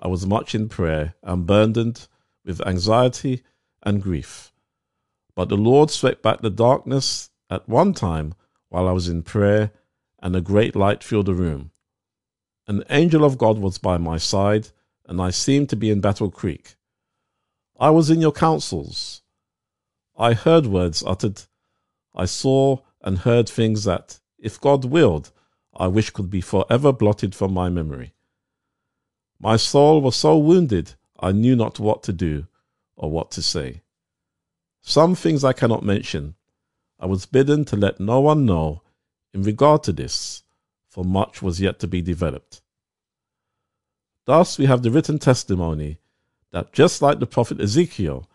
I 0.00 0.09
was 0.09 0.26
much 0.26 0.54
in 0.54 0.68
prayer 0.68 1.14
and 1.22 1.46
burdened 1.46 2.09
with 2.44 2.66
anxiety 2.66 3.42
and 3.83 4.02
grief. 4.02 4.52
But 5.35 5.48
the 5.48 5.57
Lord 5.57 5.90
swept 5.90 6.22
back 6.22 6.40
the 6.40 6.50
darkness 6.50 7.30
at 7.50 7.68
one 7.68 7.94
time 7.94 8.35
while 8.68 8.88
I 8.88 8.92
was 8.92 9.09
in 9.09 9.22
prayer, 9.22 9.70
and 10.20 10.35
a 10.35 10.40
great 10.40 10.74
light 10.74 11.04
filled 11.04 11.26
the 11.26 11.35
room. 11.35 11.70
An 12.66 12.83
angel 12.88 13.24
of 13.24 13.38
God 13.38 13.59
was 13.59 13.78
by 13.78 13.98
my 13.98 14.16
side, 14.16 14.68
and 15.07 15.20
I 15.20 15.30
seemed 15.30 15.68
to 15.68 15.76
be 15.76 15.90
in 15.90 16.00
Battle 16.00 16.30
Creek. 16.30 16.76
I 17.78 17.90
was 17.90 18.09
in 18.11 18.20
your 18.20 18.33
counsels. 18.33 19.22
I 20.16 20.33
heard 20.33 20.66
words 20.66 21.04
uttered. 21.07 21.42
I 22.14 22.24
saw 22.24 22.78
and 23.02 23.18
heard 23.18 23.48
things 23.48 23.85
that, 23.85 24.20
if 24.38 24.61
God 24.61 24.87
willed, 24.87 25.30
I 25.76 25.88
wish 25.88 26.11
could 26.11 26.30
be 26.30 26.40
forever 26.40 26.92
blotted 26.92 27.35
from 27.35 27.52
my 27.52 27.68
memory. 27.68 28.13
My 29.44 29.59
soul 29.59 30.00
was 30.00 30.16
so 30.16 30.38
wounded 30.38 30.94
I 31.20 31.30
knew 31.33 31.54
not 31.54 31.78
what 31.78 32.02
to 32.04 32.14
do 32.14 32.46
or 32.96 33.11
what 33.11 33.30
to 33.33 33.42
say. 33.42 33.83
Some 34.80 35.14
things 35.14 35.44
I 35.44 35.52
cannot 35.52 35.85
mention. 35.85 36.35
I 36.98 37.04
was 37.04 37.26
bidden 37.26 37.66
to 37.66 37.76
let 37.76 38.00
no 38.00 38.20
one 38.20 38.46
know 38.46 38.80
in 39.35 39.42
regard 39.42 39.83
to 39.83 39.92
this, 39.92 40.44
for 40.88 41.04
much 41.04 41.42
was 41.42 41.61
yet 41.61 41.78
to 41.80 41.87
be 41.87 42.00
developed. 42.00 42.62
Thus, 44.24 44.57
we 44.59 44.64
have 44.64 44.83
the 44.83 44.90
written 44.90 45.18
testimony 45.18 45.98
that 46.50 46.72
just 46.72 47.02
like 47.02 47.18
the 47.18 47.26
prophet 47.26 47.61
Ezekiel, 47.61 48.26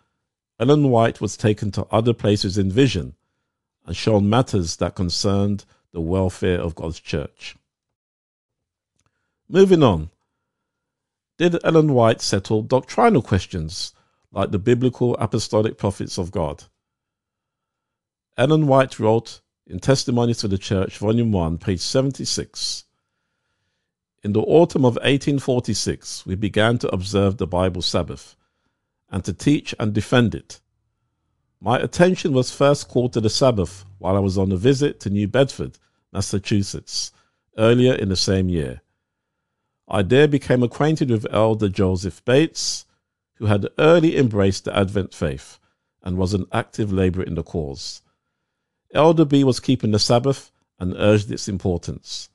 Ellen 0.60 0.92
White 0.92 1.20
was 1.20 1.36
taken 1.36 1.72
to 1.72 1.88
other 1.90 2.14
places 2.14 2.56
in 2.56 2.70
vision 2.70 3.16
and 3.84 3.98
shown 3.98 4.30
matters 4.30 4.76
that 4.76 4.94
concerned 4.94 5.66
the 5.92 6.02
welfare 6.02 6.62
of 6.62 6.76
God's 6.76 7.00
church. 7.00 7.56
Moving 9.50 9.82
on, 9.82 10.12
did 11.40 11.58
Ellen 11.64 11.94
White 11.94 12.22
settle 12.22 12.62
doctrinal 12.62 13.22
questions 13.22 13.94
like 14.30 14.52
the 14.52 14.60
biblical 14.60 15.16
apostolic 15.16 15.78
prophets 15.78 16.18
of 16.18 16.32
God? 16.32 16.66
Ellen 18.38 18.68
White 18.68 19.00
wrote 19.00 19.40
in 19.66 19.80
Testimonies 19.80 20.40
to 20.40 20.50
the 20.50 20.58
Church, 20.58 20.98
Volume 20.98 21.32
1, 21.32 21.58
page 21.58 21.80
76 21.80 22.84
In 24.22 24.34
the 24.34 24.42
autumn 24.42 24.84
of 24.84 24.96
1846, 24.96 26.26
we 26.26 26.36
began 26.36 26.78
to 26.80 26.94
observe 26.94 27.38
the 27.38 27.48
Bible 27.48 27.82
Sabbath 27.82 28.36
and 29.10 29.24
to 29.24 29.32
teach 29.32 29.74
and 29.80 29.94
defend 29.94 30.36
it. 30.36 30.60
My 31.62 31.80
attention 31.80 32.34
was 32.34 32.52
first 32.52 32.90
called 32.90 33.14
to 33.14 33.22
the 33.22 33.30
Sabbath 33.30 33.86
while 33.98 34.18
I 34.18 34.20
was 34.20 34.38
on 34.38 34.52
a 34.52 34.58
visit 34.58 35.00
to 35.02 35.10
New 35.10 35.30
Bedford, 35.30 35.80
Massachusetts, 36.12 37.14
earlier 37.58 37.94
in 37.94 38.10
the 38.10 38.18
same 38.18 38.50
year. 38.50 38.82
I 39.90 40.04
there 40.04 40.28
became 40.28 40.62
acquainted 40.62 41.10
with 41.10 41.26
Elder 41.32 41.68
Joseph 41.68 42.24
Bates, 42.24 42.86
who 43.36 43.48
had 43.48 43.68
early 43.80 44.18
embraced 44.18 44.66
the 44.66 44.78
Advent 44.78 45.14
faith 45.14 45.58
and 46.04 46.18
was 46.18 46.34
an 46.34 46.46
active 46.52 46.94
laborer 46.94 47.24
in 47.24 47.36
the 47.36 47.44
cause. 47.44 48.02
Elder 48.94 49.26
B 49.26 49.44
was 49.44 49.60
keeping 49.60 49.92
the 49.92 50.00
Sabbath 50.00 50.52
and 50.80 50.94
urged 50.96 51.32
its 51.32 51.48
importance. 51.48 52.30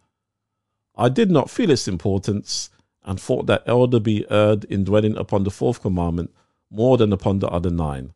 I 0.96 1.08
did 1.08 1.30
not 1.30 1.50
feel 1.50 1.70
its 1.70 1.88
importance 1.88 2.70
and 3.04 3.20
thought 3.20 3.46
that 3.46 3.64
Elder 3.66 4.00
B 4.00 4.24
erred 4.30 4.64
in 4.64 4.84
dwelling 4.84 5.16
upon 5.16 5.44
the 5.44 5.50
fourth 5.50 5.80
commandment 5.80 6.32
more 6.70 6.96
than 6.96 7.12
upon 7.12 7.38
the 7.38 7.48
other 7.48 7.70
nine. 7.70 8.14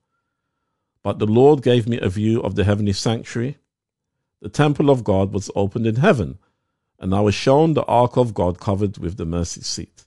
But 1.03 1.19
the 1.19 1.27
Lord 1.27 1.63
gave 1.63 1.89
me 1.89 1.99
a 2.01 2.09
view 2.09 2.41
of 2.41 2.55
the 2.55 2.65
heavenly 2.65 2.93
sanctuary. 2.93 3.59
The 4.41 4.49
temple 4.49 4.91
of 4.91 5.05
God 5.05 5.33
was 5.33 5.51
opened 5.55 5.87
in 5.87 5.97
heaven, 5.97 6.39
and 6.99 7.15
I 7.15 7.21
was 7.21 7.35
shown 7.35 7.75
the 7.75 7.85
ark 7.85 8.17
of 8.17 8.35
God 8.35 8.59
covered 8.59 8.99
with 8.99 9.17
the 9.17 9.25
mercy 9.25 9.63
seat. 9.63 10.05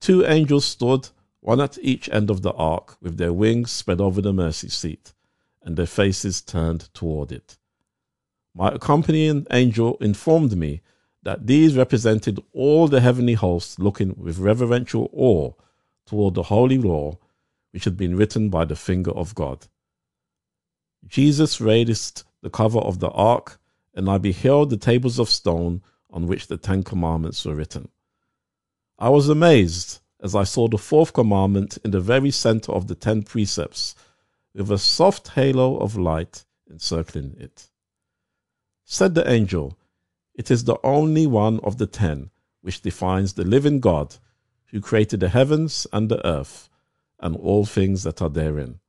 Two 0.00 0.24
angels 0.26 0.64
stood, 0.64 1.08
one 1.40 1.60
at 1.60 1.78
each 1.80 2.08
end 2.10 2.30
of 2.30 2.42
the 2.42 2.52
ark, 2.52 2.96
with 3.00 3.16
their 3.16 3.32
wings 3.32 3.70
spread 3.70 4.00
over 4.00 4.20
the 4.20 4.32
mercy 4.32 4.68
seat, 4.68 5.12
and 5.62 5.76
their 5.76 5.86
faces 5.86 6.40
turned 6.40 6.92
toward 6.94 7.32
it. 7.32 7.56
My 8.54 8.68
accompanying 8.68 9.46
angel 9.50 9.96
informed 10.00 10.56
me 10.56 10.80
that 11.22 11.46
these 11.46 11.76
represented 11.76 12.40
all 12.52 12.88
the 12.88 13.00
heavenly 13.00 13.34
hosts 13.34 13.78
looking 13.78 14.14
with 14.16 14.38
reverential 14.38 15.10
awe 15.12 15.52
toward 16.06 16.34
the 16.34 16.44
holy 16.44 16.78
law 16.78 17.18
which 17.72 17.84
had 17.84 17.96
been 17.96 18.16
written 18.16 18.48
by 18.48 18.64
the 18.64 18.76
finger 18.76 19.12
of 19.12 19.34
God. 19.34 19.66
Jesus 21.06 21.60
raised 21.60 22.24
the 22.42 22.50
cover 22.50 22.80
of 22.80 22.98
the 22.98 23.10
ark 23.10 23.60
and 23.94 24.08
I 24.08 24.18
beheld 24.18 24.70
the 24.70 24.76
tables 24.76 25.18
of 25.18 25.28
stone 25.28 25.82
on 26.10 26.26
which 26.26 26.46
the 26.46 26.56
Ten 26.56 26.82
Commandments 26.82 27.44
were 27.44 27.54
written. 27.54 27.88
I 28.98 29.08
was 29.08 29.28
amazed 29.28 30.00
as 30.22 30.34
I 30.34 30.44
saw 30.44 30.68
the 30.68 30.78
fourth 30.78 31.12
commandment 31.12 31.78
in 31.84 31.90
the 31.90 32.00
very 32.00 32.30
center 32.30 32.72
of 32.72 32.86
the 32.86 32.94
ten 32.94 33.22
precepts, 33.22 33.94
with 34.54 34.70
a 34.70 34.78
soft 34.78 35.28
halo 35.28 35.78
of 35.78 35.96
light 35.96 36.44
encircling 36.70 37.36
it. 37.38 37.70
Said 38.84 39.14
the 39.14 39.28
angel, 39.30 39.78
It 40.34 40.50
is 40.50 40.64
the 40.64 40.78
only 40.84 41.26
one 41.26 41.60
of 41.60 41.78
the 41.78 41.86
ten 41.86 42.30
which 42.60 42.82
defines 42.82 43.32
the 43.32 43.44
living 43.44 43.80
God 43.80 44.16
who 44.66 44.80
created 44.80 45.20
the 45.20 45.28
heavens 45.28 45.86
and 45.92 46.08
the 46.08 46.24
earth 46.26 46.68
and 47.18 47.36
all 47.36 47.64
things 47.64 48.02
that 48.02 48.20
are 48.20 48.28
therein. 48.28 48.80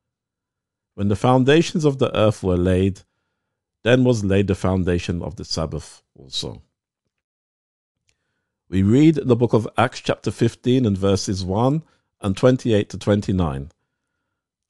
When 0.96 1.08
the 1.08 1.16
foundations 1.16 1.86
of 1.86 2.00
the 2.00 2.16
earth 2.16 2.44
were 2.44 2.58
laid, 2.58 3.02
then 3.84 4.04
was 4.04 4.24
laid 4.24 4.48
the 4.48 4.56
foundation 4.56 5.22
of 5.22 5.36
the 5.36 5.46
Sabbath 5.46 6.02
also. 6.18 6.62
We 8.70 8.84
read 8.84 9.18
in 9.18 9.28
the 9.28 9.36
book 9.36 9.54
of 9.54 9.68
Acts, 9.78 10.00
chapter 10.00 10.32
15, 10.32 10.86
and 10.86 10.98
verses 10.98 11.44
1 11.44 11.84
and 12.22 12.38
28 12.38 12.90
to 12.90 12.98
29. 12.98 13.72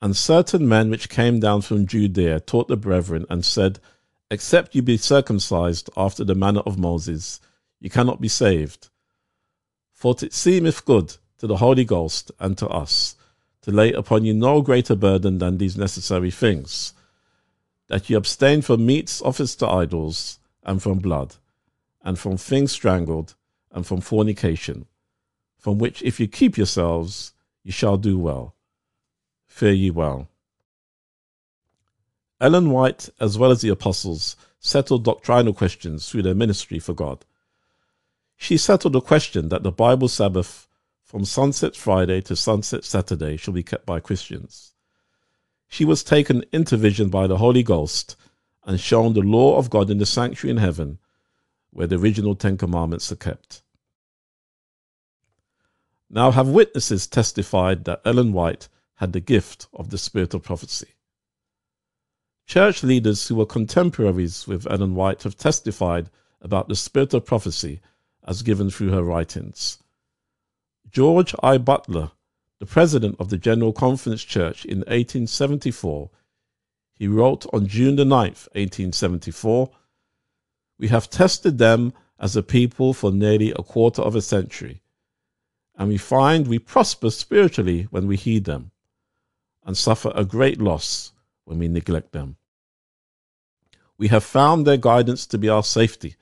And 0.01 0.17
certain 0.17 0.67
men 0.67 0.89
which 0.89 1.09
came 1.09 1.39
down 1.39 1.61
from 1.61 1.85
Judea 1.85 2.39
taught 2.39 2.67
the 2.67 2.77
brethren 2.77 3.25
and 3.29 3.45
said, 3.45 3.79
Except 4.31 4.73
you 4.73 4.81
be 4.81 4.97
circumcised 4.97 5.89
after 5.95 6.23
the 6.23 6.33
manner 6.33 6.61
of 6.61 6.79
Moses, 6.79 7.39
you 7.79 7.89
cannot 7.89 8.21
be 8.21 8.27
saved. 8.27 8.89
For 9.93 10.15
it 10.21 10.33
seemeth 10.33 10.85
good 10.85 11.17
to 11.37 11.45
the 11.45 11.57
Holy 11.57 11.85
Ghost 11.85 12.31
and 12.39 12.57
to 12.57 12.67
us 12.67 13.15
to 13.61 13.71
lay 13.71 13.93
upon 13.93 14.25
you 14.25 14.33
no 14.33 14.61
greater 14.61 14.95
burden 14.95 15.37
than 15.37 15.57
these 15.57 15.77
necessary 15.77 16.31
things 16.31 16.93
that 17.91 18.09
ye 18.09 18.15
abstain 18.15 18.61
from 18.61 18.85
meats 18.85 19.21
offered 19.21 19.49
to 19.49 19.67
idols, 19.67 20.39
and 20.63 20.81
from 20.81 20.99
blood, 20.99 21.35
and 22.01 22.17
from 22.17 22.37
things 22.37 22.71
strangled, 22.71 23.35
and 23.69 23.85
from 23.85 23.99
fornication, 23.99 24.85
from 25.57 25.77
which 25.77 26.01
if 26.01 26.17
ye 26.17 26.25
keep 26.25 26.55
yourselves, 26.55 27.33
ye 27.65 27.71
shall 27.71 27.97
do 27.97 28.17
well. 28.17 28.55
Fare 29.45 29.73
ye 29.73 29.91
well. 29.91 30.29
Ellen 32.39 32.69
White, 32.69 33.09
as 33.19 33.37
well 33.37 33.51
as 33.51 33.59
the 33.59 33.67
apostles, 33.67 34.37
settled 34.57 35.03
doctrinal 35.03 35.53
questions 35.53 36.07
through 36.07 36.21
their 36.21 36.33
ministry 36.33 36.79
for 36.79 36.93
God. 36.93 37.25
She 38.37 38.55
settled 38.55 38.93
the 38.93 39.01
question 39.01 39.49
that 39.49 39.63
the 39.63 39.71
Bible 39.85 40.07
Sabbath 40.07 40.69
from 41.03 41.25
sunset 41.25 41.75
Friday 41.75 42.21
to 42.21 42.37
sunset 42.37 42.85
Saturday 42.85 43.35
shall 43.35 43.53
be 43.53 43.63
kept 43.63 43.85
by 43.85 43.99
Christians 43.99 44.71
she 45.71 45.85
was 45.85 46.03
taken 46.03 46.43
into 46.51 46.75
vision 46.75 47.07
by 47.07 47.25
the 47.27 47.37
Holy 47.37 47.63
Ghost 47.63 48.17
and 48.65 48.77
shown 48.77 49.13
the 49.13 49.21
law 49.21 49.57
of 49.57 49.69
God 49.69 49.89
in 49.89 49.99
the 49.99 50.05
sanctuary 50.05 50.51
in 50.51 50.57
heaven, 50.57 50.99
where 51.71 51.87
the 51.87 51.95
original 51.97 52.35
Ten 52.35 52.57
Commandments 52.57 53.09
are 53.09 53.15
kept. 53.15 53.63
Now 56.09 56.31
have 56.31 56.49
witnesses 56.49 57.07
testified 57.07 57.85
that 57.85 58.01
Ellen 58.03 58.33
White 58.33 58.67
had 58.95 59.13
the 59.13 59.21
gift 59.21 59.67
of 59.73 59.91
the 59.91 59.97
spirit 59.97 60.33
of 60.33 60.43
prophecy. 60.43 60.89
Church 62.45 62.83
leaders 62.83 63.29
who 63.29 63.35
were 63.35 63.45
contemporaries 63.45 64.45
with 64.45 64.69
Ellen 64.69 64.93
White 64.93 65.23
have 65.23 65.37
testified 65.37 66.09
about 66.41 66.67
the 66.67 66.75
spirit 66.75 67.13
of 67.13 67.25
prophecy 67.25 67.79
as 68.25 68.41
given 68.43 68.69
through 68.69 68.89
her 68.89 69.03
writings. 69.03 69.77
George 70.91 71.33
I. 71.41 71.57
Butler 71.57 72.11
the 72.61 72.67
president 72.67 73.15
of 73.19 73.31
the 73.31 73.39
General 73.39 73.73
Conference 73.73 74.23
Church 74.23 74.65
in 74.65 74.81
1874, 74.81 76.11
he 76.93 77.07
wrote 77.07 77.47
on 77.51 77.65
June 77.65 77.95
the 77.95 78.03
9th, 78.03 78.47
1874, 78.53 79.71
We 80.77 80.89
have 80.89 81.09
tested 81.09 81.57
them 81.57 81.91
as 82.19 82.35
a 82.35 82.43
people 82.43 82.93
for 82.93 83.11
nearly 83.11 83.49
a 83.49 83.63
quarter 83.63 84.03
of 84.03 84.15
a 84.15 84.21
century, 84.21 84.83
and 85.75 85.89
we 85.89 85.97
find 85.97 86.45
we 86.45 86.59
prosper 86.59 87.09
spiritually 87.09 87.87
when 87.89 88.05
we 88.05 88.15
heed 88.15 88.45
them, 88.45 88.69
and 89.65 89.75
suffer 89.75 90.11
a 90.13 90.23
great 90.23 90.61
loss 90.61 91.13
when 91.45 91.57
we 91.57 91.67
neglect 91.67 92.11
them. 92.11 92.35
We 93.97 94.09
have 94.09 94.23
found 94.23 94.67
their 94.67 94.77
guidance 94.77 95.25
to 95.25 95.39
be 95.39 95.49
our 95.49 95.63
safety. 95.63 96.15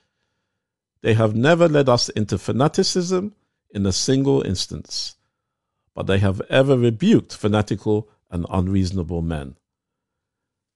They 1.02 1.16
have 1.16 1.36
never 1.36 1.68
led 1.68 1.90
us 1.90 2.08
into 2.08 2.38
fanaticism 2.38 3.36
in 3.72 3.86
a 3.86 3.92
single 3.92 4.42
instance 4.42 5.18
but 6.00 6.08
they 6.08 6.20
have 6.20 6.41
ever 6.50 6.78
rebuked 6.78 7.36
fanatical 7.36 8.08
and 8.32 8.45
unreasonable 8.50 9.22
men. 9.22 9.58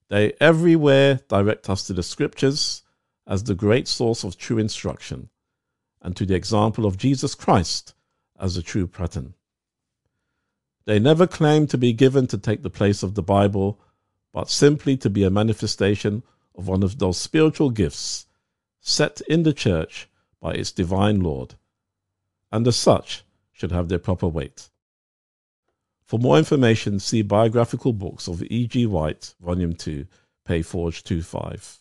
They 0.09 0.33
everywhere 0.41 1.21
direct 1.29 1.69
us 1.69 1.87
to 1.87 1.93
the 1.93 2.03
scriptures 2.03 2.83
as 3.25 3.45
the 3.45 3.55
great 3.55 3.87
source 3.87 4.25
of 4.25 4.37
true 4.37 4.57
instruction 4.57 5.29
and 6.01 6.13
to 6.17 6.25
the 6.25 6.35
example 6.35 6.85
of 6.85 6.97
Jesus 6.97 7.35
Christ 7.35 7.93
as 8.37 8.55
the 8.55 8.61
true 8.61 8.85
pattern. 8.85 9.33
They 10.83 10.99
never 10.99 11.25
claim 11.25 11.67
to 11.67 11.77
be 11.77 11.93
given 11.93 12.27
to 12.27 12.37
take 12.37 12.61
the 12.61 12.69
place 12.69 13.01
of 13.01 13.15
the 13.15 13.23
Bible, 13.23 13.79
but 14.33 14.49
simply 14.49 14.97
to 14.97 15.09
be 15.09 15.23
a 15.23 15.29
manifestation 15.29 16.23
of 16.53 16.67
one 16.67 16.83
of 16.83 16.99
those 16.99 17.17
spiritual 17.17 17.69
gifts 17.69 18.25
set 18.81 19.21
in 19.29 19.43
the 19.43 19.53
church 19.53 20.09
by 20.41 20.51
its 20.51 20.73
divine 20.73 21.21
Lord, 21.21 21.55
and 22.51 22.67
as 22.67 22.75
such 22.75 23.23
should 23.53 23.71
have 23.71 23.87
their 23.87 23.99
proper 23.99 24.27
weight. 24.27 24.69
For 26.05 26.19
more 26.19 26.37
information, 26.37 26.99
see 26.99 27.21
biographical 27.21 27.93
books 27.93 28.27
of 28.27 28.43
E. 28.43 28.67
G. 28.67 28.85
White, 28.85 29.33
Volume 29.41 29.73
2, 29.73 30.05
Payforge 30.47 31.03
25. 31.03 31.79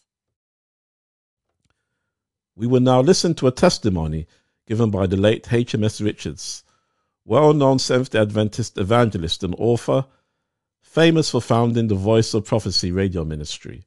We 2.55 2.67
will 2.67 2.81
now 2.81 3.01
listen 3.01 3.35
to 3.35 3.47
a 3.47 3.53
testimony 3.53 4.27
given 4.67 4.91
by 4.91 5.07
the 5.07 5.17
late 5.17 5.53
H.M.S. 5.53 6.01
Richards, 6.01 6.63
well 7.25 7.53
known 7.53 7.79
Seventh 7.79 8.11
day 8.11 8.21
Adventist 8.21 8.79
evangelist 8.79 9.43
and 9.43 9.55
author, 9.59 10.07
famous 10.81 11.31
for 11.31 11.41
founding 11.41 11.89
the 11.89 11.95
Voice 11.95 12.35
of 12.35 12.45
Prophecy 12.45 12.93
radio 12.93 13.25
ministry, 13.25 13.85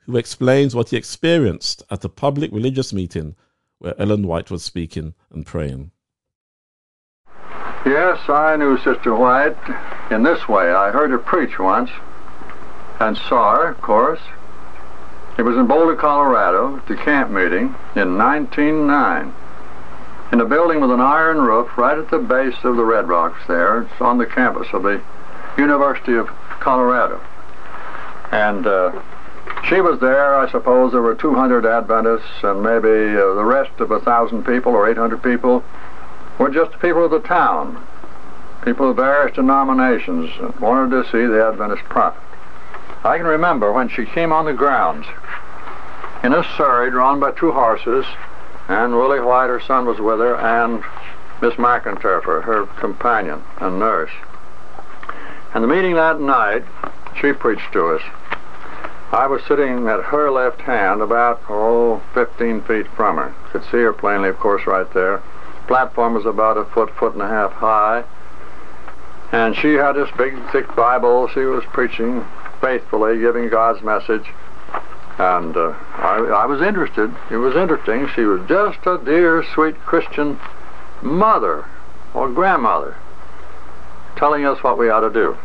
who 0.00 0.16
explains 0.16 0.74
what 0.74 0.90
he 0.90 0.96
experienced 0.96 1.82
at 1.90 2.04
a 2.04 2.08
public 2.08 2.50
religious 2.52 2.92
meeting 2.92 3.36
where 3.78 4.00
Ellen 4.00 4.26
White 4.26 4.50
was 4.50 4.62
speaking 4.62 5.14
and 5.30 5.44
praying. 5.44 5.90
Yes, 7.84 8.28
I 8.28 8.56
knew 8.56 8.76
Sister 8.78 9.14
White 9.14 9.56
in 10.10 10.22
this 10.22 10.46
way. 10.46 10.70
I 10.70 10.90
heard 10.90 11.10
her 11.10 11.18
preach 11.18 11.58
once 11.58 11.90
and 12.98 13.16
saw 13.16 13.56
her, 13.56 13.68
of 13.68 13.80
course. 13.80 14.20
It 15.38 15.42
was 15.42 15.56
in 15.56 15.66
Boulder, 15.66 15.96
Colorado, 15.96 16.76
at 16.76 16.86
the 16.86 16.96
camp 16.96 17.30
meeting 17.30 17.74
in 17.96 18.18
1909, 18.18 19.32
in 20.32 20.40
a 20.40 20.44
building 20.44 20.80
with 20.82 20.90
an 20.90 21.00
iron 21.00 21.40
roof 21.40 21.70
right 21.78 21.96
at 21.96 22.10
the 22.10 22.18
base 22.18 22.56
of 22.64 22.76
the 22.76 22.84
Red 22.84 23.08
Rocks 23.08 23.40
there. 23.48 23.82
It's 23.82 24.00
on 24.00 24.18
the 24.18 24.26
campus 24.26 24.68
of 24.74 24.82
the 24.82 25.00
University 25.56 26.14
of 26.14 26.28
Colorado. 26.60 27.18
And 28.30 28.66
uh, 28.66 29.00
she 29.64 29.80
was 29.80 29.98
there. 30.00 30.34
I 30.34 30.50
suppose 30.50 30.92
there 30.92 31.00
were 31.00 31.14
200 31.14 31.64
Adventists 31.64 32.42
and 32.42 32.62
maybe 32.62 33.16
uh, 33.16 33.34
the 33.34 33.44
rest 33.44 33.80
of 33.80 33.90
a 33.90 34.00
thousand 34.00 34.44
people 34.44 34.72
or 34.72 34.88
800 34.88 35.22
people 35.22 35.64
were 36.40 36.50
just 36.50 36.80
people 36.80 37.04
of 37.04 37.10
the 37.10 37.20
town, 37.20 37.86
people 38.64 38.90
of 38.90 38.96
various 38.96 39.36
denominations 39.36 40.30
that 40.40 40.58
wanted 40.58 40.90
to 40.90 41.10
see 41.12 41.26
the 41.26 41.46
Adventist 41.46 41.84
prophet. 41.84 42.22
I 43.04 43.18
can 43.18 43.26
remember 43.26 43.70
when 43.72 43.90
she 43.90 44.06
came 44.06 44.32
on 44.32 44.46
the 44.46 44.54
grounds 44.54 45.06
in 46.24 46.32
a 46.32 46.42
surrey 46.56 46.90
drawn 46.90 47.20
by 47.20 47.32
two 47.32 47.52
horses, 47.52 48.06
and 48.68 48.96
Willie 48.96 49.20
White, 49.20 49.48
her 49.48 49.60
son, 49.60 49.84
was 49.84 49.98
with 49.98 50.18
her, 50.18 50.36
and 50.36 50.82
Miss 51.42 51.54
McEnterfer, 51.54 52.42
her 52.42 52.64
companion 52.80 53.42
and 53.58 53.78
nurse. 53.78 54.10
And 55.52 55.62
the 55.62 55.68
meeting 55.68 55.94
that 55.96 56.20
night, 56.20 56.64
she 57.20 57.34
preached 57.34 57.70
to 57.74 57.96
us. 57.96 58.02
I 59.12 59.26
was 59.26 59.42
sitting 59.46 59.88
at 59.88 60.04
her 60.04 60.30
left 60.30 60.62
hand, 60.62 61.02
about, 61.02 61.42
oh, 61.50 62.00
15 62.14 62.62
feet 62.62 62.86
from 62.96 63.16
her. 63.16 63.34
Could 63.50 63.64
see 63.64 63.82
her 63.82 63.92
plainly, 63.92 64.30
of 64.30 64.38
course, 64.38 64.66
right 64.66 64.90
there 64.94 65.22
platform 65.70 66.14
was 66.14 66.26
about 66.26 66.56
a 66.56 66.64
foot, 66.64 66.90
foot 66.96 67.12
and 67.12 67.22
a 67.22 67.28
half 67.28 67.52
high. 67.52 68.02
And 69.30 69.54
she 69.54 69.74
had 69.74 69.92
this 69.92 70.10
big, 70.18 70.34
thick 70.50 70.66
Bible. 70.74 71.28
She 71.28 71.42
was 71.42 71.62
preaching 71.66 72.24
faithfully, 72.60 73.20
giving 73.20 73.48
God's 73.48 73.80
message. 73.80 74.26
And 75.18 75.56
uh, 75.56 75.70
I, 75.94 76.42
I 76.42 76.46
was 76.46 76.60
interested. 76.60 77.14
It 77.30 77.36
was 77.36 77.54
interesting. 77.54 78.08
She 78.16 78.22
was 78.22 78.40
just 78.48 78.84
a 78.84 78.98
dear, 78.98 79.44
sweet 79.54 79.78
Christian 79.86 80.40
mother 81.02 81.64
or 82.14 82.28
grandmother 82.28 82.96
telling 84.16 84.44
us 84.44 84.60
what 84.64 84.76
we 84.76 84.90
ought 84.90 85.06
to 85.06 85.12
do. 85.12 85.36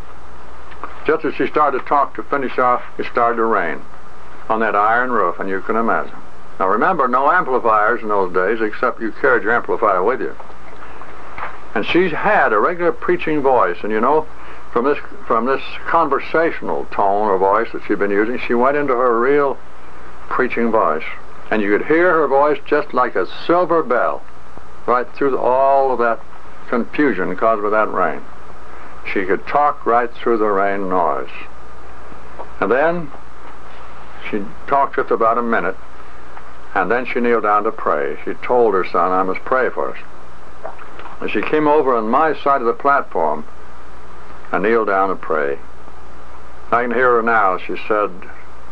Just 1.06 1.24
as 1.24 1.36
she 1.36 1.46
started 1.46 1.82
to 1.82 1.86
talk 1.86 2.16
to 2.16 2.24
finish 2.24 2.58
off, 2.58 2.82
it 2.98 3.06
started 3.12 3.36
to 3.36 3.46
rain 3.46 3.80
on 4.50 4.60
that 4.62 4.76
iron 4.76 5.12
roof, 5.12 5.40
and 5.40 5.48
you 5.48 5.62
can 5.62 5.76
imagine. 5.76 6.18
Now 6.60 6.70
remember, 6.70 7.08
no 7.08 7.32
amplifiers 7.32 8.01
in 8.01 8.08
those 8.08 8.34
days, 8.34 8.62
except 8.62 9.01
you 9.01 9.12
carried 9.20 9.43
your 9.43 9.53
amplifier 9.53 10.03
with 10.03 10.22
you. 10.22 10.36
And 11.74 11.86
she's 11.86 12.12
had 12.12 12.53
a 12.53 12.60
regular 12.60 12.93
preaching 12.93 13.41
voice, 13.41 13.78
and 13.84 13.91
you 13.91 13.99
know, 13.99 14.26
from 14.72 14.86
this 14.86 14.97
from 15.28 15.45
this 15.45 15.62
conversational 15.88 16.86
tone 16.86 17.28
or 17.28 17.38
voice 17.38 17.68
that 17.74 17.84
she'd 17.86 17.99
been 17.99 18.12
using, 18.12 18.39
she 18.39 18.53
went 18.53 18.78
into 18.78 18.93
her 18.93 19.20
real 19.20 19.58
preaching 20.30 20.72
voice, 20.72 21.03
and 21.51 21.62
you 21.62 21.78
could 21.78 21.88
hear 21.88 22.14
her 22.14 22.28
voice 22.28 22.60
just 22.66 22.93
like 22.93 23.16
a 23.16 23.28
silver 23.45 23.84
bell, 23.84 24.24
right 24.86 25.08
through 25.14 25.38
all 25.38 25.91
of 25.91 25.99
that 25.99 26.20
confusion 26.70 27.36
caused 27.36 27.62
by 27.62 27.70
that 27.70 27.91
rain. 27.91 28.22
She 29.14 29.26
could 29.26 29.45
talk 29.47 29.86
right 29.86 30.12
through 30.14 30.38
the 30.38 30.47
rain 30.47 30.89
noise. 30.89 31.30
And 32.60 32.72
then 32.72 33.12
she 34.30 34.43
talked 34.68 34.95
just 34.95 35.12
about 35.12 35.38
a 35.38 35.43
minute, 35.43 35.76
and 36.76 36.92
then 36.92 37.06
she 37.06 37.22
kneeled 37.22 37.44
down 37.44 37.64
to 37.64 37.72
pray. 37.72 38.18
She 38.26 38.34
told 38.46 38.74
her 38.74 38.86
son, 38.86 39.12
I 39.12 39.24
must 39.24 39.40
pray 39.46 39.70
for 39.70 39.96
us. 39.96 39.98
And 41.22 41.32
she 41.32 41.42
came 41.42 41.68
over 41.68 41.96
on 41.96 42.10
my 42.10 42.36
side 42.44 42.60
of 42.60 42.68
the 42.68 42.74
platform 42.74 43.46
and 44.52 44.64
kneeled 44.64 44.88
down 44.88 45.10
to 45.10 45.16
pray. 45.16 45.58
I 46.72 46.82
can 46.84 46.92
hear 46.92 47.16
her 47.16 47.22
now. 47.22 47.58
She 47.58 47.76
said, 47.88 48.12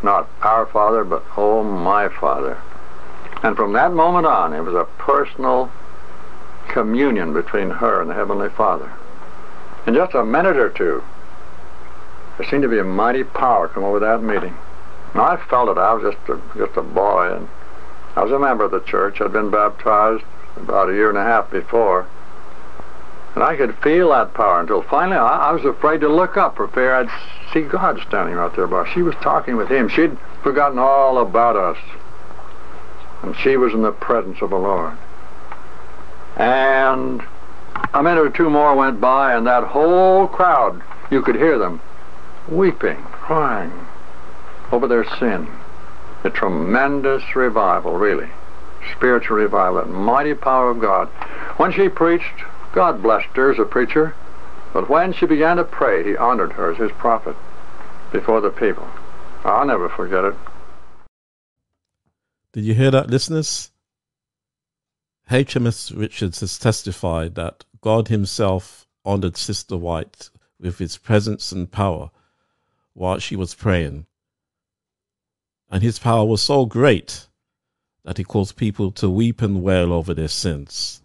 not 0.04 0.30
our 0.42 0.66
Father, 0.66 1.06
but 1.06 1.24
oh, 1.38 1.64
my 1.64 2.10
Father. 2.10 2.62
And 3.42 3.56
from 3.56 3.72
that 3.74 3.94
moment 3.94 4.26
on, 4.26 4.54
it 4.54 4.62
was 4.62 4.76
a 4.76 4.88
personal 4.98 5.72
communion 6.68 7.34
between 7.34 7.70
her 7.70 8.02
and 8.02 8.10
the 8.10 8.16
Heavenly 8.16 8.50
Father. 8.50 8.92
In 9.88 9.94
just 9.94 10.14
a 10.14 10.26
minute 10.26 10.58
or 10.58 10.70
two, 10.70 11.02
there 12.38 12.50
seemed 12.50 12.64
to 12.64 12.70
be 12.70 12.80
a 12.80 12.84
mighty 12.84 13.24
power 13.24 13.70
come 13.70 13.84
over 13.84 14.00
that 14.00 14.22
meeting. 14.22 14.56
And 15.14 15.22
I 15.22 15.38
felt 15.50 15.70
it. 15.70 15.78
I 15.78 15.94
was 15.94 16.14
just 16.14 16.30
a, 16.30 16.42
just 16.58 16.76
a 16.78 16.82
boy, 16.82 17.36
and 17.36 17.48
I 18.16 18.24
was 18.24 18.32
a 18.32 18.40
member 18.40 18.64
of 18.64 18.72
the 18.72 18.82
church. 18.82 19.22
I'd 19.22 19.34
been 19.34 19.50
baptized 19.50 20.24
about 20.56 20.90
a 20.90 20.94
year 20.94 21.10
and 21.10 21.18
a 21.18 21.24
half 21.24 21.50
before. 21.50 22.08
And 23.34 23.44
I 23.44 23.56
could 23.56 23.76
feel 23.80 24.10
that 24.10 24.34
power 24.36 24.60
until 24.60 24.84
finally 24.84 25.18
I, 25.18 25.50
I 25.50 25.52
was 25.52 25.66
afraid 25.66 26.02
to 26.02 26.10
look 26.10 26.38
up 26.38 26.56
for 26.56 26.68
fear 26.68 26.94
I'd 26.94 27.10
see 27.52 27.62
God 27.62 28.00
standing 28.08 28.36
right 28.36 28.56
there 28.56 28.68
by. 28.68 28.88
She 28.94 29.02
was 29.02 29.16
talking 29.16 29.56
with 29.56 29.70
him. 29.70 29.90
She'd 29.90 30.18
forgotten 30.44 30.78
all 30.78 31.18
about 31.18 31.56
us. 31.56 31.78
And 33.24 33.36
she 33.38 33.58
was 33.58 33.74
in 33.74 33.82
the 33.82 33.92
presence 33.92 34.42
of 34.42 34.52
the 34.52 34.58
Lord. 34.58 34.96
And 36.36 37.24
a 37.94 38.04
minute 38.04 38.22
or 38.22 38.30
two 38.30 38.50
more 38.50 38.76
went 38.76 39.00
by, 39.00 39.34
and 39.34 39.48
that 39.48 39.64
whole 39.64 40.28
crowd, 40.28 40.82
you 41.10 41.22
could 41.22 41.36
hear 41.36 41.58
them 41.58 41.82
weeping, 42.48 42.98
crying 43.04 43.72
over 44.72 44.88
their 44.88 45.06
sin 45.18 45.48
a 46.24 46.30
tremendous 46.30 47.36
revival, 47.36 47.98
really. 47.98 48.30
Spiritual 48.96 49.38
revival, 49.38 49.76
that 49.82 49.90
mighty 49.90 50.34
power 50.34 50.70
of 50.70 50.80
God. 50.80 51.08
When 51.58 51.72
she 51.72 51.90
preached, 51.90 52.44
God 52.74 53.02
blessed 53.02 53.36
her 53.36 53.52
as 53.52 53.60
a 53.60 53.66
preacher, 53.66 54.16
but 54.74 54.90
when 54.90 55.14
she 55.14 55.26
began 55.26 55.58
to 55.58 55.64
pray, 55.64 56.04
he 56.04 56.18
honored 56.18 56.54
her 56.54 56.72
as 56.72 56.78
his 56.78 56.92
prophet 56.94 57.36
before 58.12 58.42
the 58.42 58.50
people. 58.50 58.88
I'll 59.44 59.66
never 59.66 59.90
forget 59.90 60.24
it. 60.24 60.36
Did 62.54 62.66
you 62.66 62.74
hear 62.74 62.92
that, 62.92 63.10
listeners? 63.10 63.72
HMS 65.30 65.98
Richards 65.98 66.42
has 66.42 66.60
testified 66.60 67.36
that 67.36 67.66
God 67.82 68.08
Himself 68.08 68.88
honored 69.04 69.38
Sister 69.38 69.78
White 69.78 70.30
with 70.60 70.80
His 70.80 70.98
presence 70.98 71.52
and 71.52 71.72
power 71.72 72.12
while 72.94 73.20
she 73.20 73.36
was 73.36 73.56
praying 73.56 74.06
and 75.74 75.82
his 75.82 75.98
power 75.98 76.24
was 76.24 76.40
so 76.40 76.68
great 76.68 77.26
that 78.06 78.20
he 78.20 78.24
caused 78.24 78.56
people 78.56 78.92
to 78.92 79.10
weep 79.10 79.42
and 79.42 79.64
wail 79.64 79.92
over 79.92 80.14
their 80.14 80.28
sins. 80.28 81.02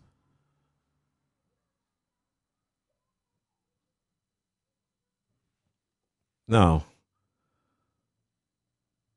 Now, 6.47 6.85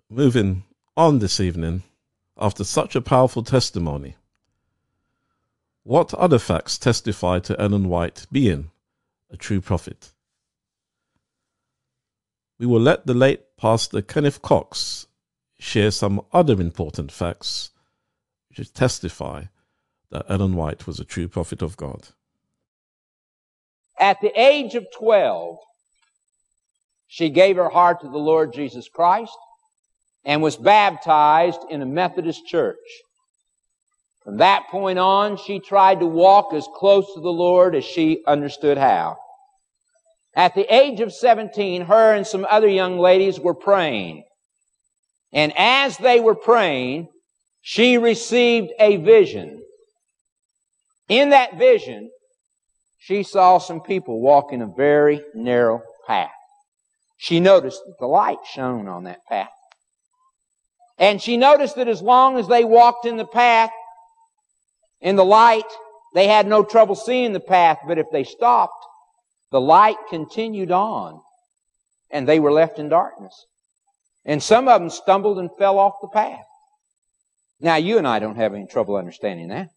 moving 0.09 0.63
on 0.95 1.19
this 1.19 1.41
evening, 1.41 1.83
after 2.37 2.63
such 2.63 2.95
a 2.95 3.01
powerful 3.01 3.43
testimony, 3.43 4.15
what 5.83 6.13
other 6.13 6.39
facts 6.39 6.77
testify 6.77 7.39
to 7.39 7.59
Ellen 7.59 7.89
White 7.89 8.25
being 8.31 8.71
a 9.29 9.35
true 9.35 9.59
prophet? 9.59 10.13
We 12.57 12.65
will 12.65 12.79
let 12.79 13.05
the 13.05 13.13
late 13.13 13.57
Pastor 13.57 14.01
Kenneth 14.01 14.41
Cox 14.41 15.07
share 15.61 15.91
some 15.91 16.21
other 16.33 16.59
important 16.59 17.11
facts 17.11 17.69
which 18.49 18.73
testify 18.73 19.43
that 20.09 20.25
Ellen 20.27 20.55
White 20.55 20.87
was 20.87 20.99
a 20.99 21.05
true 21.05 21.27
prophet 21.27 21.61
of 21.61 21.77
God. 21.77 22.09
At 23.99 24.19
the 24.21 24.31
age 24.39 24.73
of 24.73 24.87
12, 24.97 25.57
she 27.07 27.29
gave 27.29 27.57
her 27.57 27.69
heart 27.69 28.01
to 28.01 28.09
the 28.09 28.17
Lord 28.17 28.53
Jesus 28.53 28.89
Christ 28.89 29.37
and 30.25 30.41
was 30.41 30.57
baptized 30.57 31.59
in 31.69 31.81
a 31.81 31.85
Methodist 31.85 32.45
church. 32.47 32.77
From 34.23 34.37
that 34.37 34.67
point 34.69 34.97
on, 34.97 35.37
she 35.37 35.59
tried 35.59 35.99
to 35.99 36.05
walk 36.07 36.53
as 36.53 36.67
close 36.75 37.13
to 37.13 37.21
the 37.21 37.29
Lord 37.29 37.75
as 37.75 37.85
she 37.85 38.23
understood 38.25 38.77
how. 38.77 39.17
At 40.35 40.55
the 40.55 40.73
age 40.73 41.01
of 41.01 41.13
17, 41.13 41.83
her 41.83 42.15
and 42.15 42.25
some 42.25 42.47
other 42.49 42.67
young 42.67 42.97
ladies 42.97 43.39
were 43.39 43.53
praying. 43.53 44.23
And 45.33 45.53
as 45.57 45.97
they 45.97 46.19
were 46.19 46.35
praying, 46.35 47.07
she 47.61 47.97
received 47.97 48.71
a 48.79 48.97
vision. 48.97 49.63
In 51.07 51.29
that 51.29 51.57
vision, 51.57 52.09
she 52.99 53.23
saw 53.23 53.57
some 53.57 53.81
people 53.81 54.21
walking 54.21 54.61
a 54.61 54.67
very 54.67 55.23
narrow 55.33 55.81
path. 56.07 56.31
She 57.17 57.39
noticed 57.39 57.81
that 57.85 57.95
the 57.99 58.07
light 58.07 58.39
shone 58.51 58.87
on 58.87 59.03
that 59.03 59.25
path. 59.27 59.49
And 60.97 61.21
she 61.21 61.37
noticed 61.37 61.75
that 61.77 61.87
as 61.87 62.01
long 62.01 62.37
as 62.37 62.47
they 62.47 62.63
walked 62.63 63.05
in 63.05 63.17
the 63.17 63.25
path, 63.25 63.71
in 64.99 65.15
the 65.15 65.25
light, 65.25 65.65
they 66.13 66.27
had 66.27 66.45
no 66.45 66.63
trouble 66.63 66.95
seeing 66.95 67.33
the 67.33 67.39
path, 67.39 67.79
but 67.87 67.97
if 67.97 68.07
they 68.11 68.23
stopped, 68.23 68.85
the 69.51 69.61
light 69.61 69.97
continued 70.09 70.71
on, 70.71 71.21
and 72.11 72.27
they 72.27 72.39
were 72.39 72.51
left 72.51 72.79
in 72.79 72.89
darkness. 72.89 73.45
And 74.25 74.41
some 74.41 74.67
of 74.67 74.79
them 74.79 74.89
stumbled 74.89 75.39
and 75.39 75.49
fell 75.57 75.79
off 75.79 75.95
the 76.01 76.07
path. 76.07 76.45
Now, 77.59 77.75
you 77.75 77.97
and 77.97 78.07
I 78.07 78.19
don't 78.19 78.35
have 78.35 78.53
any 78.53 78.65
trouble 78.65 78.95
understanding 78.95 79.49
that. 79.49 79.69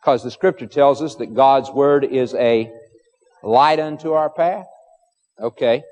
Because 0.00 0.22
the 0.22 0.30
scripture 0.30 0.66
tells 0.66 1.02
us 1.02 1.16
that 1.16 1.34
God's 1.34 1.70
word 1.70 2.04
is 2.04 2.34
a 2.34 2.70
light 3.42 3.78
unto 3.78 4.12
our 4.12 4.30
path. 4.30 4.66
Okay. 5.38 5.82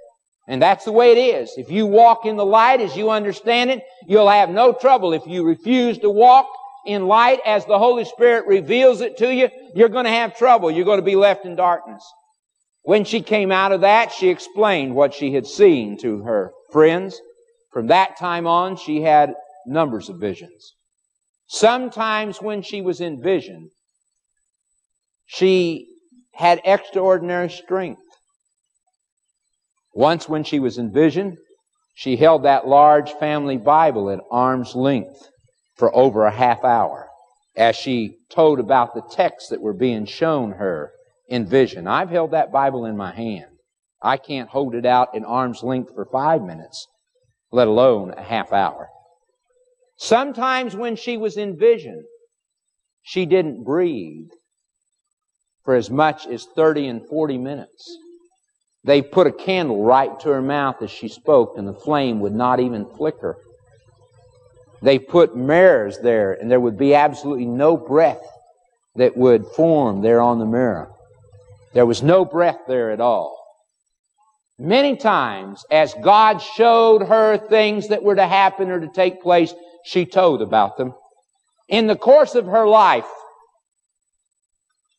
And 0.46 0.62
that's 0.62 0.86
the 0.86 0.92
way 0.92 1.12
it 1.12 1.18
is. 1.18 1.52
If 1.58 1.70
you 1.70 1.86
walk 1.86 2.24
in 2.24 2.36
the 2.36 2.46
light 2.46 2.80
as 2.80 2.96
you 2.96 3.10
understand 3.10 3.70
it, 3.70 3.82
you'll 4.06 4.30
have 4.30 4.48
no 4.48 4.72
trouble. 4.72 5.12
If 5.12 5.26
you 5.26 5.44
refuse 5.44 5.98
to 5.98 6.10
walk 6.10 6.46
in 6.86 7.06
light 7.06 7.40
as 7.44 7.66
the 7.66 7.78
Holy 7.78 8.06
Spirit 8.06 8.46
reveals 8.46 9.02
it 9.02 9.18
to 9.18 9.32
you, 9.32 9.50
you're 9.74 9.90
going 9.90 10.06
to 10.06 10.10
have 10.10 10.38
trouble. 10.38 10.70
You're 10.70 10.86
going 10.86 11.00
to 11.00 11.04
be 11.04 11.16
left 11.16 11.44
in 11.44 11.54
darkness. 11.54 12.02
When 12.82 13.04
she 13.04 13.20
came 13.20 13.52
out 13.52 13.72
of 13.72 13.82
that, 13.82 14.12
she 14.12 14.30
explained 14.30 14.94
what 14.94 15.12
she 15.12 15.34
had 15.34 15.46
seen 15.46 15.98
to 15.98 16.22
her 16.22 16.52
friends. 16.72 17.20
From 17.70 17.88
that 17.88 18.18
time 18.18 18.46
on, 18.46 18.76
she 18.76 19.02
had 19.02 19.34
numbers 19.66 20.08
of 20.08 20.18
visions. 20.18 20.74
Sometimes 21.46 22.42
when 22.42 22.62
she 22.62 22.80
was 22.80 23.00
in 23.00 23.22
vision, 23.22 23.70
she 25.26 25.86
had 26.32 26.60
extraordinary 26.64 27.50
strength. 27.50 28.02
Once 29.94 30.28
when 30.28 30.44
she 30.44 30.60
was 30.60 30.78
in 30.78 30.92
vision, 30.92 31.36
she 31.94 32.16
held 32.16 32.44
that 32.44 32.68
large 32.68 33.12
family 33.14 33.56
Bible 33.56 34.10
at 34.10 34.20
arm's 34.30 34.76
length 34.76 35.28
for 35.76 35.94
over 35.94 36.24
a 36.24 36.30
half 36.30 36.64
hour 36.64 37.08
as 37.56 37.74
she 37.74 38.16
told 38.30 38.60
about 38.60 38.94
the 38.94 39.02
texts 39.10 39.50
that 39.50 39.60
were 39.60 39.72
being 39.72 40.06
shown 40.06 40.52
her 40.52 40.92
in 41.28 41.44
vision. 41.44 41.88
I've 41.88 42.10
held 42.10 42.30
that 42.30 42.52
Bible 42.52 42.84
in 42.84 42.96
my 42.96 43.12
hand. 43.12 43.50
I 44.00 44.16
can't 44.16 44.48
hold 44.48 44.76
it 44.76 44.86
out 44.86 45.14
at 45.16 45.24
arm's 45.24 45.64
length 45.64 45.92
for 45.92 46.04
five 46.04 46.42
minutes, 46.42 46.86
let 47.50 47.68
alone 47.68 48.12
a 48.16 48.22
half 48.22 48.52
hour. 48.52 48.88
Sometimes 49.96 50.76
when 50.76 50.96
she 50.96 51.16
was 51.16 51.36
in 51.36 51.58
vision, 51.58 52.04
she 53.02 53.26
didn't 53.26 53.64
breathe 53.64 54.30
for 55.64 55.74
as 55.74 55.90
much 55.90 56.26
as 56.26 56.46
30 56.54 56.88
and 56.88 57.06
40 57.06 57.38
minutes. 57.38 57.96
They 58.84 59.02
put 59.02 59.26
a 59.26 59.32
candle 59.32 59.84
right 59.84 60.18
to 60.20 60.30
her 60.30 60.42
mouth 60.42 60.82
as 60.82 60.90
she 60.90 61.08
spoke, 61.08 61.58
and 61.58 61.66
the 61.66 61.74
flame 61.74 62.20
would 62.20 62.34
not 62.34 62.60
even 62.60 62.86
flicker. 62.86 63.36
They 64.80 64.98
put 64.98 65.36
mirrors 65.36 65.98
there, 65.98 66.32
and 66.32 66.50
there 66.50 66.60
would 66.60 66.78
be 66.78 66.94
absolutely 66.94 67.46
no 67.46 67.76
breath 67.76 68.22
that 68.94 69.16
would 69.16 69.46
form 69.46 70.00
there 70.00 70.20
on 70.20 70.38
the 70.38 70.46
mirror. 70.46 70.90
There 71.74 71.86
was 71.86 72.02
no 72.02 72.24
breath 72.24 72.60
there 72.66 72.90
at 72.90 73.00
all. 73.00 73.37
Many 74.58 74.96
times, 74.96 75.64
as 75.70 75.94
God 76.02 76.38
showed 76.38 77.02
her 77.02 77.36
things 77.36 77.88
that 77.88 78.02
were 78.02 78.16
to 78.16 78.26
happen 78.26 78.70
or 78.70 78.80
to 78.80 78.88
take 78.88 79.22
place, 79.22 79.54
she 79.84 80.04
told 80.04 80.42
about 80.42 80.76
them. 80.76 80.94
In 81.68 81.86
the 81.86 81.96
course 81.96 82.34
of 82.34 82.46
her 82.46 82.66
life, 82.66 83.06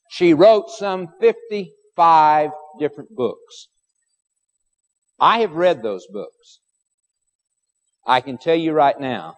she 0.10 0.34
wrote 0.34 0.70
some 0.70 1.10
55 1.20 2.52
different 2.80 3.14
books. 3.16 3.68
I 5.20 5.40
have 5.40 5.52
read 5.52 5.84
those 5.84 6.08
books. 6.08 6.60
I 8.08 8.22
can 8.22 8.38
tell 8.38 8.56
you 8.56 8.72
right 8.72 9.00
now, 9.00 9.36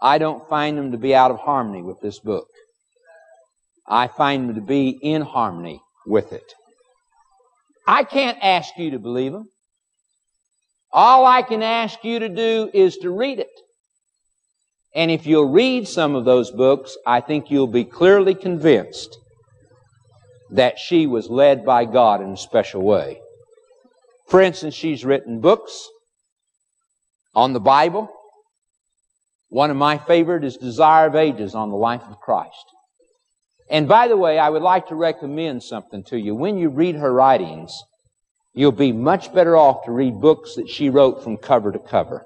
I 0.00 0.18
don't 0.18 0.48
find 0.48 0.76
them 0.76 0.92
to 0.92 0.98
be 0.98 1.14
out 1.14 1.30
of 1.30 1.38
harmony 1.38 1.82
with 1.82 2.00
this 2.00 2.18
book. 2.18 2.48
I 3.88 4.08
find 4.08 4.48
them 4.48 4.56
to 4.56 4.60
be 4.60 4.98
in 5.00 5.22
harmony 5.22 5.80
with 6.06 6.32
it. 6.32 6.52
I 7.86 8.04
can't 8.04 8.38
ask 8.42 8.76
you 8.76 8.90
to 8.92 8.98
believe 8.98 9.32
them. 9.32 9.48
All 10.92 11.26
I 11.26 11.42
can 11.42 11.62
ask 11.62 12.02
you 12.04 12.18
to 12.18 12.28
do 12.28 12.70
is 12.72 12.96
to 12.98 13.10
read 13.10 13.38
it. 13.38 13.50
And 14.94 15.10
if 15.10 15.26
you'll 15.26 15.50
read 15.50 15.86
some 15.86 16.14
of 16.14 16.24
those 16.24 16.50
books, 16.50 16.96
I 17.06 17.20
think 17.20 17.50
you'll 17.50 17.66
be 17.66 17.84
clearly 17.84 18.34
convinced 18.34 19.16
that 20.50 20.78
she 20.78 21.06
was 21.06 21.28
led 21.28 21.64
by 21.64 21.84
God 21.84 22.22
in 22.22 22.30
a 22.30 22.36
special 22.36 22.82
way. 22.82 23.20
For 24.26 24.40
instance, 24.40 24.74
she's 24.74 25.04
written 25.04 25.40
books 25.40 25.88
on 27.34 27.52
the 27.52 27.60
Bible. 27.60 28.08
One 29.48 29.70
of 29.70 29.76
my 29.76 29.98
favorite 29.98 30.44
is 30.44 30.56
Desire 30.56 31.06
of 31.06 31.14
Ages 31.14 31.54
on 31.54 31.70
the 31.70 31.76
life 31.76 32.02
of 32.08 32.18
Christ. 32.18 32.64
And 33.68 33.88
by 33.88 34.08
the 34.08 34.16
way, 34.16 34.38
I 34.38 34.48
would 34.48 34.62
like 34.62 34.88
to 34.88 34.94
recommend 34.94 35.62
something 35.62 36.04
to 36.04 36.18
you. 36.18 36.34
When 36.34 36.56
you 36.56 36.68
read 36.68 36.96
her 36.96 37.12
writings, 37.12 37.76
you'll 38.54 38.72
be 38.72 38.92
much 38.92 39.34
better 39.34 39.56
off 39.56 39.84
to 39.84 39.92
read 39.92 40.20
books 40.20 40.54
that 40.54 40.68
she 40.68 40.88
wrote 40.88 41.24
from 41.24 41.36
cover 41.36 41.72
to 41.72 41.78
cover. 41.78 42.24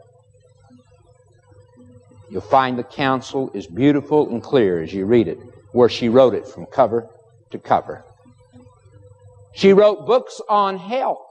You'll 2.31 2.43
find 2.43 2.79
the 2.79 2.85
counsel 2.85 3.51
is 3.55 3.67
beautiful 3.67 4.29
and 4.31 4.43
clear 4.43 4.83
as 4.83 4.93
you 4.93 5.07
read 5.07 5.29
it, 5.29 5.39
where 5.73 5.89
she 5.89 6.09
wrote 6.09 6.35
it 6.35 6.47
from 6.47 6.67
cover 6.67 7.09
to 7.51 7.59
cover. 7.59 8.05
She 9.55 9.73
wrote 9.73 10.07
books 10.07 10.41
on 10.49 10.79
health. 10.79 11.27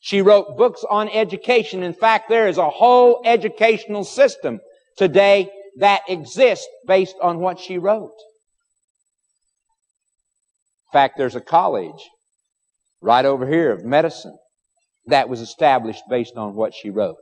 She 0.00 0.20
wrote 0.20 0.56
books 0.56 0.84
on 0.88 1.08
education. 1.08 1.82
In 1.82 1.94
fact, 1.94 2.28
there 2.28 2.48
is 2.48 2.58
a 2.58 2.68
whole 2.68 3.22
educational 3.24 4.04
system 4.04 4.60
today 4.96 5.48
that 5.78 6.02
exists 6.08 6.68
based 6.86 7.16
on 7.22 7.38
what 7.38 7.58
she 7.58 7.78
wrote. 7.78 8.12
Fact, 10.92 11.16
there's 11.16 11.36
a 11.36 11.40
college 11.40 12.08
right 13.00 13.24
over 13.24 13.46
here 13.46 13.72
of 13.72 13.84
medicine 13.84 14.36
that 15.06 15.28
was 15.28 15.40
established 15.40 16.02
based 16.08 16.36
on 16.36 16.54
what 16.54 16.74
she 16.74 16.90
wrote. 16.90 17.16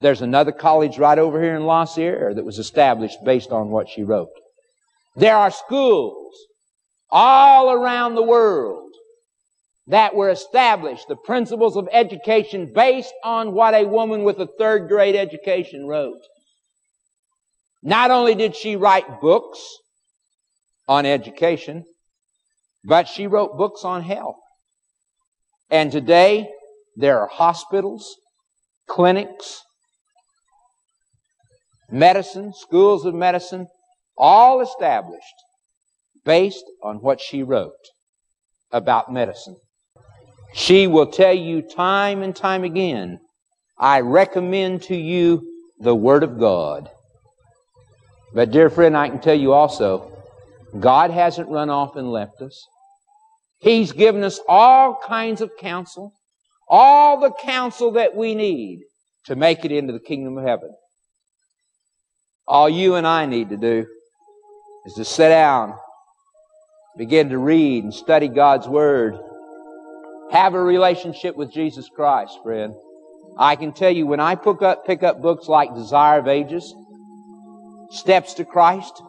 There's 0.00 0.22
another 0.22 0.52
college 0.52 0.98
right 0.98 1.18
over 1.18 1.42
here 1.42 1.56
in 1.56 1.64
La 1.64 1.84
Sierra 1.84 2.34
that 2.34 2.44
was 2.44 2.58
established 2.58 3.18
based 3.24 3.50
on 3.50 3.70
what 3.70 3.88
she 3.88 4.02
wrote. 4.02 4.30
There 5.16 5.36
are 5.36 5.50
schools 5.50 6.34
all 7.10 7.72
around 7.72 8.14
the 8.14 8.22
world 8.22 8.92
that 9.88 10.14
were 10.14 10.30
established, 10.30 11.08
the 11.08 11.16
principles 11.16 11.76
of 11.76 11.88
education 11.90 12.72
based 12.74 13.14
on 13.24 13.52
what 13.52 13.74
a 13.74 13.84
woman 13.84 14.22
with 14.22 14.38
a 14.38 14.48
third 14.58 14.88
grade 14.88 15.16
education 15.16 15.86
wrote. 15.86 16.20
Not 17.82 18.10
only 18.10 18.34
did 18.34 18.54
she 18.54 18.76
write 18.76 19.20
books 19.20 19.78
on 20.86 21.06
education, 21.06 21.84
but 22.88 23.06
she 23.06 23.26
wrote 23.26 23.58
books 23.58 23.84
on 23.84 24.02
health. 24.02 24.40
And 25.70 25.92
today, 25.92 26.48
there 26.96 27.20
are 27.20 27.28
hospitals, 27.28 28.16
clinics, 28.88 29.62
medicine, 31.90 32.54
schools 32.54 33.04
of 33.04 33.14
medicine, 33.14 33.66
all 34.16 34.62
established 34.62 35.22
based 36.24 36.64
on 36.82 36.96
what 36.96 37.20
she 37.20 37.42
wrote 37.42 37.72
about 38.72 39.12
medicine. 39.12 39.56
She 40.54 40.86
will 40.86 41.06
tell 41.06 41.34
you 41.34 41.60
time 41.60 42.22
and 42.22 42.34
time 42.34 42.64
again, 42.64 43.20
I 43.78 44.00
recommend 44.00 44.82
to 44.84 44.96
you 44.96 45.42
the 45.78 45.94
Word 45.94 46.22
of 46.22 46.40
God. 46.40 46.88
But 48.34 48.50
dear 48.50 48.70
friend, 48.70 48.96
I 48.96 49.10
can 49.10 49.20
tell 49.20 49.38
you 49.38 49.52
also, 49.52 50.10
God 50.80 51.10
hasn't 51.10 51.50
run 51.50 51.68
off 51.68 51.94
and 51.94 52.10
left 52.10 52.40
us. 52.40 52.66
He's 53.60 53.92
given 53.92 54.22
us 54.22 54.40
all 54.48 54.98
kinds 55.06 55.40
of 55.40 55.50
counsel, 55.58 56.14
all 56.68 57.20
the 57.20 57.32
counsel 57.32 57.92
that 57.92 58.14
we 58.14 58.34
need 58.34 58.80
to 59.26 59.36
make 59.36 59.64
it 59.64 59.72
into 59.72 59.92
the 59.92 60.00
kingdom 60.00 60.38
of 60.38 60.44
heaven. 60.44 60.70
All 62.46 62.68
you 62.68 62.94
and 62.94 63.06
I 63.06 63.26
need 63.26 63.50
to 63.50 63.56
do 63.56 63.86
is 64.86 64.94
to 64.94 65.04
sit 65.04 65.28
down, 65.28 65.74
begin 66.96 67.28
to 67.30 67.38
read 67.38 67.84
and 67.84 67.92
study 67.92 68.28
God's 68.28 68.66
Word, 68.66 69.18
Have 70.30 70.54
a 70.54 70.62
relationship 70.62 71.36
with 71.36 71.52
Jesus 71.52 71.88
Christ, 71.88 72.38
friend. 72.42 72.74
I 73.38 73.56
can 73.56 73.72
tell 73.72 73.90
you 73.90 74.06
when 74.06 74.20
I 74.20 74.34
pick 74.34 74.62
up, 74.62 74.86
pick 74.86 75.02
up 75.02 75.20
books 75.20 75.48
like 75.48 75.74
Desire 75.74 76.20
of 76.20 76.28
Ages, 76.28 76.74
Steps 77.90 78.34
to 78.34 78.44
Christ, 78.44 79.02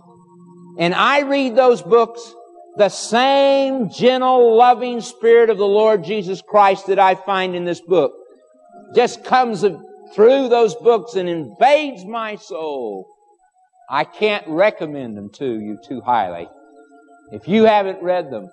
and 0.77 0.93
I 0.93 1.21
read 1.21 1.55
those 1.55 1.81
books, 1.81 2.33
the 2.79 2.89
same 2.89 3.89
gentle, 3.89 4.55
loving 4.55 5.01
Spirit 5.01 5.49
of 5.49 5.57
the 5.57 5.67
Lord 5.67 6.01
Jesus 6.01 6.41
Christ 6.41 6.87
that 6.87 6.97
I 6.97 7.13
find 7.13 7.53
in 7.53 7.65
this 7.65 7.81
book 7.81 8.13
just 8.95 9.25
comes 9.25 9.65
through 10.15 10.47
those 10.47 10.75
books 10.75 11.15
and 11.15 11.27
invades 11.27 12.05
my 12.05 12.37
soul. 12.37 13.05
I 13.89 14.05
can't 14.05 14.47
recommend 14.47 15.17
them 15.17 15.29
to 15.33 15.59
you 15.59 15.77
too 15.85 15.99
highly. 15.99 16.47
If 17.33 17.49
you 17.49 17.65
haven't 17.65 18.01
read 18.01 18.31
them, 18.31 18.49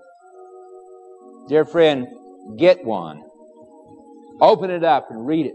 dear 1.49 1.65
friend, 1.65 2.09
get 2.59 2.85
one. 2.85 3.23
Open 4.41 4.71
it 4.71 4.83
up 4.83 5.09
and 5.09 5.25
read 5.25 5.47
it. 5.47 5.55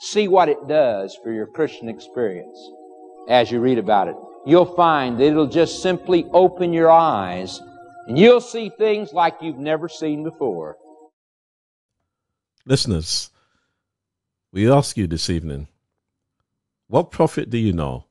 See 0.00 0.28
what 0.28 0.50
it 0.50 0.68
does 0.68 1.18
for 1.24 1.32
your 1.32 1.46
Christian 1.46 1.88
experience 1.88 2.58
as 3.30 3.50
you 3.50 3.60
read 3.60 3.78
about 3.78 4.08
it. 4.08 4.16
You'll 4.44 4.76
find 4.76 5.18
that 5.18 5.24
it'll 5.24 5.46
just 5.46 5.80
simply 5.80 6.26
open 6.34 6.74
your 6.74 6.90
eyes 6.90 7.58
and 8.06 8.18
you'll 8.18 8.40
see 8.40 8.70
things 8.70 9.12
like 9.12 9.36
you've 9.40 9.58
never 9.58 9.88
seen 9.88 10.24
before. 10.24 10.76
Listeners, 12.64 13.30
we 14.52 14.70
ask 14.70 14.96
you 14.96 15.06
this 15.06 15.30
evening 15.30 15.68
what 16.88 17.10
prophet 17.10 17.48
do 17.48 17.58
you 17.58 17.72
know 17.72 18.04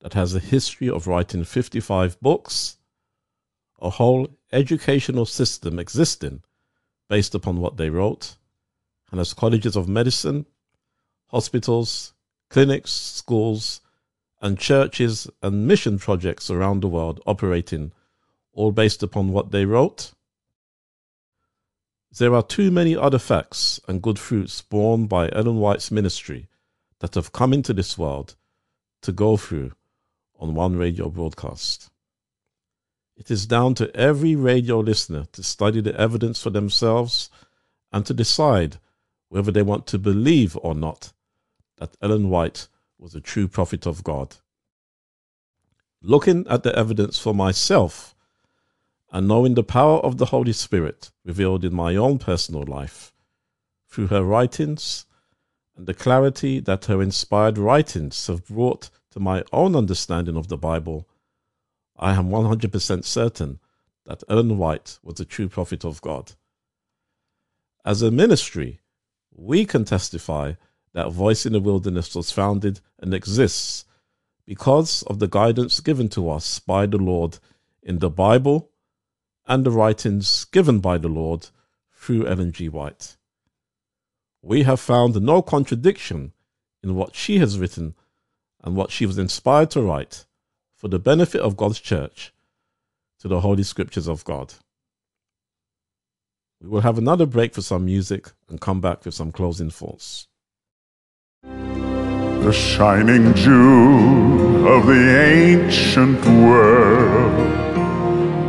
that 0.00 0.14
has 0.14 0.34
a 0.34 0.40
history 0.40 0.88
of 0.88 1.06
writing 1.06 1.44
55 1.44 2.20
books, 2.20 2.76
a 3.80 3.90
whole 3.90 4.28
educational 4.52 5.26
system 5.26 5.78
existing 5.78 6.42
based 7.08 7.34
upon 7.34 7.60
what 7.60 7.76
they 7.76 7.90
wrote, 7.90 8.36
and 9.10 9.18
has 9.18 9.34
colleges 9.34 9.76
of 9.76 9.88
medicine, 9.88 10.46
hospitals, 11.28 12.14
clinics, 12.48 12.90
schools, 12.90 13.80
and 14.40 14.58
churches 14.58 15.28
and 15.42 15.66
mission 15.66 15.98
projects 15.98 16.50
around 16.50 16.80
the 16.80 16.88
world 16.88 17.20
operating 17.26 17.92
all 18.58 18.72
based 18.72 19.04
upon 19.04 19.32
what 19.32 19.52
they 19.52 19.64
wrote? 19.64 20.12
There 22.18 22.34
are 22.34 22.42
too 22.42 22.72
many 22.72 22.96
other 22.96 23.20
facts 23.20 23.78
and 23.86 24.02
good 24.02 24.18
fruits 24.18 24.60
borne 24.62 25.06
by 25.06 25.30
Ellen 25.30 25.60
White's 25.60 25.92
ministry 25.92 26.48
that 26.98 27.14
have 27.14 27.30
come 27.30 27.52
into 27.52 27.72
this 27.72 27.96
world 27.96 28.34
to 29.02 29.12
go 29.12 29.36
through 29.36 29.74
on 30.40 30.56
one 30.56 30.76
radio 30.76 31.08
broadcast. 31.08 31.88
It 33.16 33.30
is 33.30 33.46
down 33.46 33.74
to 33.74 33.94
every 33.94 34.34
radio 34.34 34.80
listener 34.80 35.26
to 35.32 35.42
study 35.44 35.80
the 35.80 35.98
evidence 35.98 36.42
for 36.42 36.50
themselves 36.50 37.30
and 37.92 38.04
to 38.06 38.14
decide 38.14 38.78
whether 39.28 39.52
they 39.52 39.62
want 39.62 39.86
to 39.88 40.00
believe 40.00 40.58
or 40.60 40.74
not 40.74 41.12
that 41.76 41.96
Ellen 42.02 42.28
White 42.28 42.66
was 42.98 43.14
a 43.14 43.20
true 43.20 43.46
prophet 43.46 43.86
of 43.86 44.02
God. 44.02 44.34
Looking 46.02 46.44
at 46.48 46.64
the 46.64 46.76
evidence 46.76 47.20
for 47.20 47.32
myself 47.32 48.16
and 49.10 49.26
knowing 49.26 49.54
the 49.54 49.62
power 49.62 49.98
of 49.98 50.18
the 50.18 50.26
Holy 50.26 50.52
Spirit 50.52 51.10
revealed 51.24 51.64
in 51.64 51.74
my 51.74 51.96
own 51.96 52.18
personal 52.18 52.62
life 52.62 53.12
through 53.88 54.08
her 54.08 54.22
writings 54.22 55.06
and 55.76 55.86
the 55.86 55.94
clarity 55.94 56.60
that 56.60 56.86
her 56.86 57.00
inspired 57.00 57.56
writings 57.56 58.26
have 58.26 58.46
brought 58.46 58.90
to 59.12 59.20
my 59.20 59.44
own 59.52 59.76
understanding 59.76 60.36
of 60.36 60.48
the 60.48 60.58
Bible, 60.58 61.08
I 61.96 62.14
am 62.14 62.28
100% 62.28 63.04
certain 63.04 63.60
that 64.04 64.24
Ellen 64.28 64.58
White 64.58 64.98
was 65.02 65.20
a 65.20 65.24
true 65.24 65.48
prophet 65.48 65.84
of 65.84 66.00
God. 66.02 66.32
As 67.84 68.02
a 68.02 68.10
ministry, 68.10 68.80
we 69.34 69.64
can 69.64 69.84
testify 69.84 70.54
that 70.92 71.12
Voice 71.12 71.46
in 71.46 71.52
the 71.52 71.60
Wilderness 71.60 72.14
was 72.14 72.32
founded 72.32 72.80
and 72.98 73.14
exists 73.14 73.84
because 74.44 75.02
of 75.02 75.18
the 75.18 75.28
guidance 75.28 75.80
given 75.80 76.08
to 76.08 76.28
us 76.30 76.58
by 76.58 76.86
the 76.86 76.98
Lord 76.98 77.38
in 77.82 78.00
the 78.00 78.10
Bible 78.10 78.70
and 79.48 79.64
the 79.64 79.70
writings 79.70 80.44
given 80.44 80.78
by 80.78 80.98
the 80.98 81.08
Lord 81.08 81.48
through 81.92 82.26
Ellen 82.26 82.52
G. 82.52 82.68
White. 82.68 83.16
We 84.42 84.62
have 84.62 84.78
found 84.78 85.20
no 85.20 85.42
contradiction 85.42 86.32
in 86.82 86.94
what 86.94 87.16
she 87.16 87.38
has 87.38 87.58
written 87.58 87.94
and 88.62 88.76
what 88.76 88.92
she 88.92 89.06
was 89.06 89.18
inspired 89.18 89.70
to 89.70 89.82
write 89.82 90.26
for 90.76 90.88
the 90.88 90.98
benefit 90.98 91.40
of 91.40 91.56
God's 91.56 91.80
church 91.80 92.32
to 93.20 93.26
the 93.26 93.40
Holy 93.40 93.64
Scriptures 93.64 94.06
of 94.06 94.22
God. 94.24 94.54
We 96.60 96.68
will 96.68 96.82
have 96.82 96.98
another 96.98 97.26
break 97.26 97.54
for 97.54 97.62
some 97.62 97.84
music 97.84 98.30
and 98.48 98.60
come 98.60 98.80
back 98.80 99.04
with 99.04 99.14
some 99.14 99.32
closing 99.32 99.70
thoughts. 99.70 100.28
The 101.42 102.52
shining 102.52 103.34
jewel 103.34 104.68
of 104.68 104.86
the 104.86 105.20
ancient 105.32 106.24
world, 106.24 107.27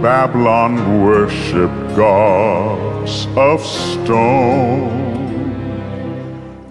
Babylon 0.01 1.03
worshipped 1.03 1.93
gods 1.93 3.27
of 3.35 3.59
stone. 3.61 4.87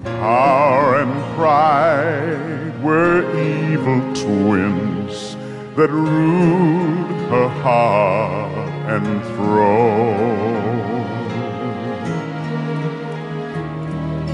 Power 0.02 1.00
and 1.02 1.12
pride 1.36 2.82
were 2.82 3.20
evil 3.38 4.00
twins 4.14 5.36
that 5.76 5.90
ruled 5.90 7.10
her 7.28 7.48
heart 7.60 8.68
and 8.88 9.22
throne. 9.36 10.88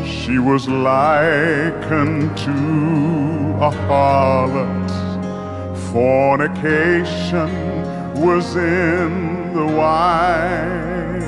She 0.07 0.39
was 0.39 0.69
likened 0.69 2.37
to 2.37 2.53
a 3.61 3.71
harlot. 3.89 4.91
Fornication 5.93 7.74
was 8.15 8.55
in 8.55 9.53
the 9.55 9.67
wine 9.67 11.21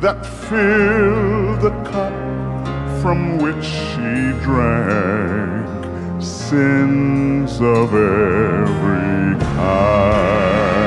that 0.00 0.24
filled 0.24 1.60
the 1.60 1.70
cup 1.90 2.12
from 3.02 3.38
which 3.38 3.64
she 3.64 4.32
drank 4.42 6.22
sins 6.22 7.60
of 7.60 7.94
every 7.94 9.38
kind. 9.56 10.83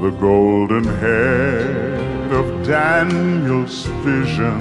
The 0.00 0.10
golden 0.12 0.84
head 0.84 2.32
of 2.32 2.66
Daniel's 2.66 3.84
vision 4.02 4.58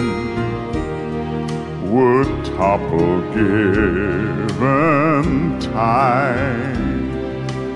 would 1.89 2.27
topple 2.43 3.21
given 3.33 5.57
time, 5.61 6.99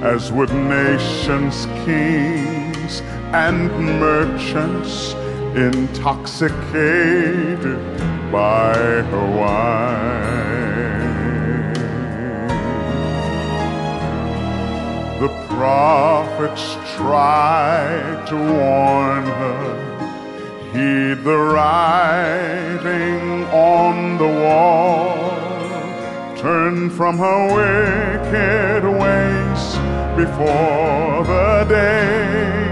as 0.03 0.29
would 0.33 0.53
nations, 0.53 1.65
kings, 1.85 3.01
and 3.31 3.71
merchants 3.97 5.13
intoxicated 5.55 7.79
by 8.29 8.75
her 8.75 9.37
wine. 9.39 10.22
Prophets 15.55 16.77
tried 16.97 18.25
to 18.27 18.35
warn 18.35 19.23
her 19.23 19.83
heed 20.73 21.23
the 21.23 21.37
writing 21.37 23.21
on 23.51 24.17
the 24.17 24.31
wall. 24.43 25.15
Turn 26.37 26.89
from 26.89 27.17
her 27.19 27.41
wicked 27.55 28.83
ways 28.83 29.63
before 30.17 31.23
the 31.23 31.65
day 31.69 32.63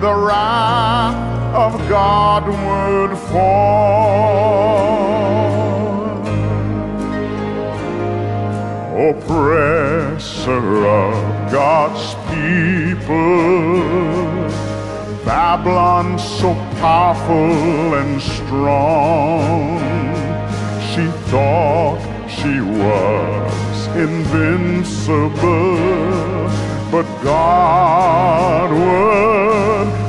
the 0.00 0.14
wrath 0.14 1.54
of 1.54 1.72
God 1.88 2.46
would 2.46 3.18
fall. 3.28 4.72
Oppressor 9.10 10.86
of 10.86 11.31
God's 11.52 12.14
people 12.32 13.82
Babylon 15.22 16.18
so 16.18 16.54
powerful 16.80 17.94
and 17.94 18.22
strong. 18.22 19.78
She 20.88 21.06
thought 21.28 22.00
she 22.26 22.60
was 22.62 23.86
invincible, 23.88 25.76
but 26.90 27.06
God 27.22 28.70
would 28.72 30.01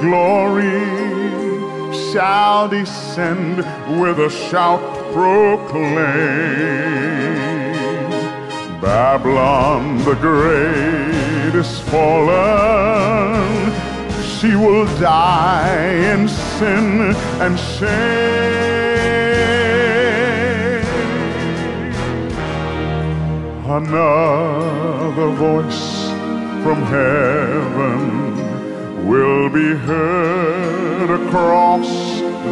glory 0.00 1.10
shall 2.10 2.68
descend 2.68 3.58
with 4.00 4.18
a 4.18 4.30
shout 4.30 4.80
proclaim. 5.12 6.00
Babylon 8.80 9.98
the 10.04 10.14
great 10.14 11.54
is 11.54 11.80
fallen. 11.80 13.72
She 14.22 14.54
will 14.56 14.86
die 14.98 16.12
in 16.12 16.28
sin 16.28 17.14
and 17.44 17.58
shame. 17.58 18.40
Another 23.66 25.28
voice 25.30 26.08
from 26.62 26.82
heaven 26.84 28.29
will 29.10 29.48
be 29.50 29.74
heard 29.74 31.10
across 31.20 31.90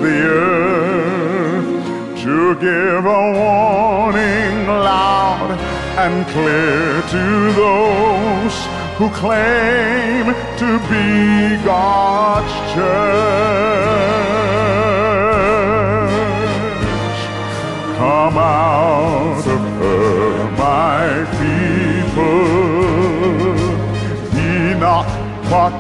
the 0.03 0.19
earth 0.27 1.71
to 2.21 2.57
give 2.57 3.05
a 3.07 3.25
warning 3.41 4.67
loud 4.67 5.53
and 6.05 6.27
clear 6.35 7.01
to 7.15 7.53
those 7.63 8.57
who 8.99 9.09
claim 9.11 10.25
to 10.59 10.69
be 10.91 11.65
God's 11.65 12.75
church. 12.75 13.68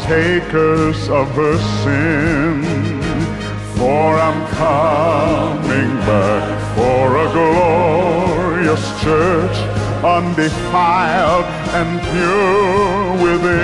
Partakers 0.08 1.10
of 1.10 1.28
her 1.32 1.58
sin. 1.82 2.62
For 3.76 4.16
I'm 4.18 4.46
coming 4.56 5.96
back 6.08 6.44
for 6.74 7.16
a 7.18 7.28
glorious 7.30 8.84
church, 9.02 9.56
undefiled 10.02 11.44
and 11.76 12.00
pure 12.08 13.12
within. 13.22 13.58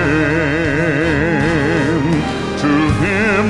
To 2.64 2.74
him 3.04 3.46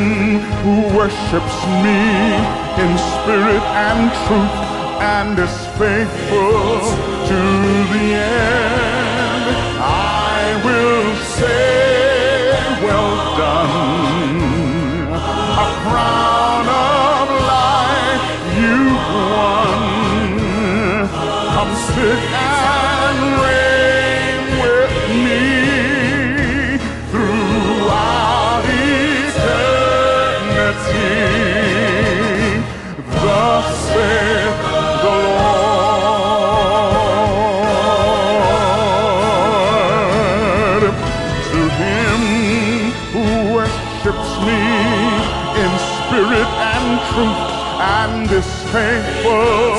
who 0.62 0.74
worships 0.96 1.58
me 1.82 2.02
in 2.82 2.90
spirit 3.10 3.64
and 3.86 4.02
truth 4.22 4.56
and 5.02 5.38
is 5.38 5.56
faithful 5.78 6.78
to 7.30 7.40
the 7.92 8.06
end, 8.14 9.46
I 9.82 10.62
will 10.64 11.16
say, 11.36 11.83
crown 15.84 16.66
of 16.66 17.28
life 17.52 18.24
you've 18.56 19.04
won. 19.32 19.80
Come 21.54 21.72
sit 21.92 22.63
and 48.76 49.73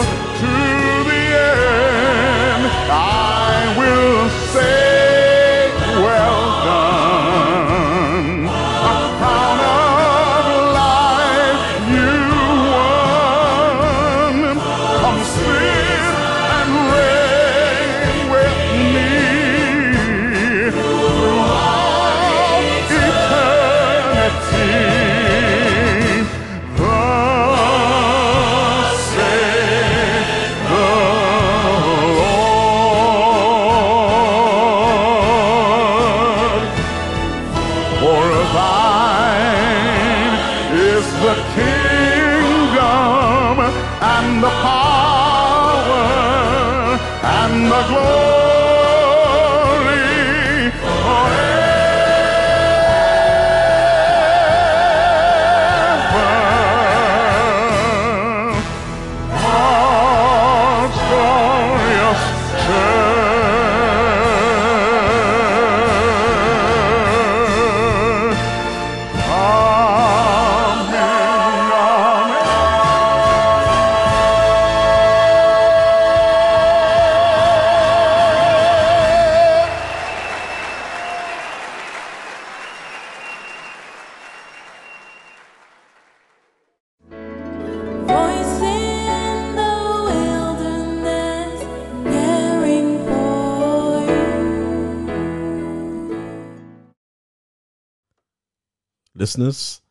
Listeners, 99.37 99.81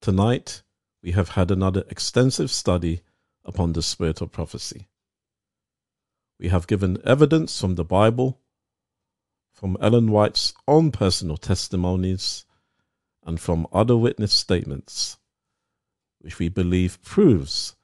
tonight 0.00 0.64
we 1.00 1.12
have 1.12 1.28
had 1.30 1.52
another 1.52 1.84
extensive 1.88 2.50
study 2.50 3.02
upon 3.44 3.72
the 3.72 3.82
spirit 3.82 4.20
of 4.20 4.32
prophecy. 4.32 4.88
We 6.40 6.48
have 6.48 6.66
given 6.66 6.98
evidence 7.04 7.60
from 7.60 7.76
the 7.76 7.84
Bible, 7.84 8.40
from 9.52 9.76
Ellen 9.80 10.10
White's 10.10 10.54
own 10.66 10.90
personal 10.90 11.36
testimonies, 11.36 12.44
and 13.22 13.38
from 13.38 13.68
other 13.72 13.96
witness 13.96 14.32
statements, 14.32 15.18
which 16.18 16.40
we 16.40 16.48
believe 16.48 17.00
proves 17.00 17.76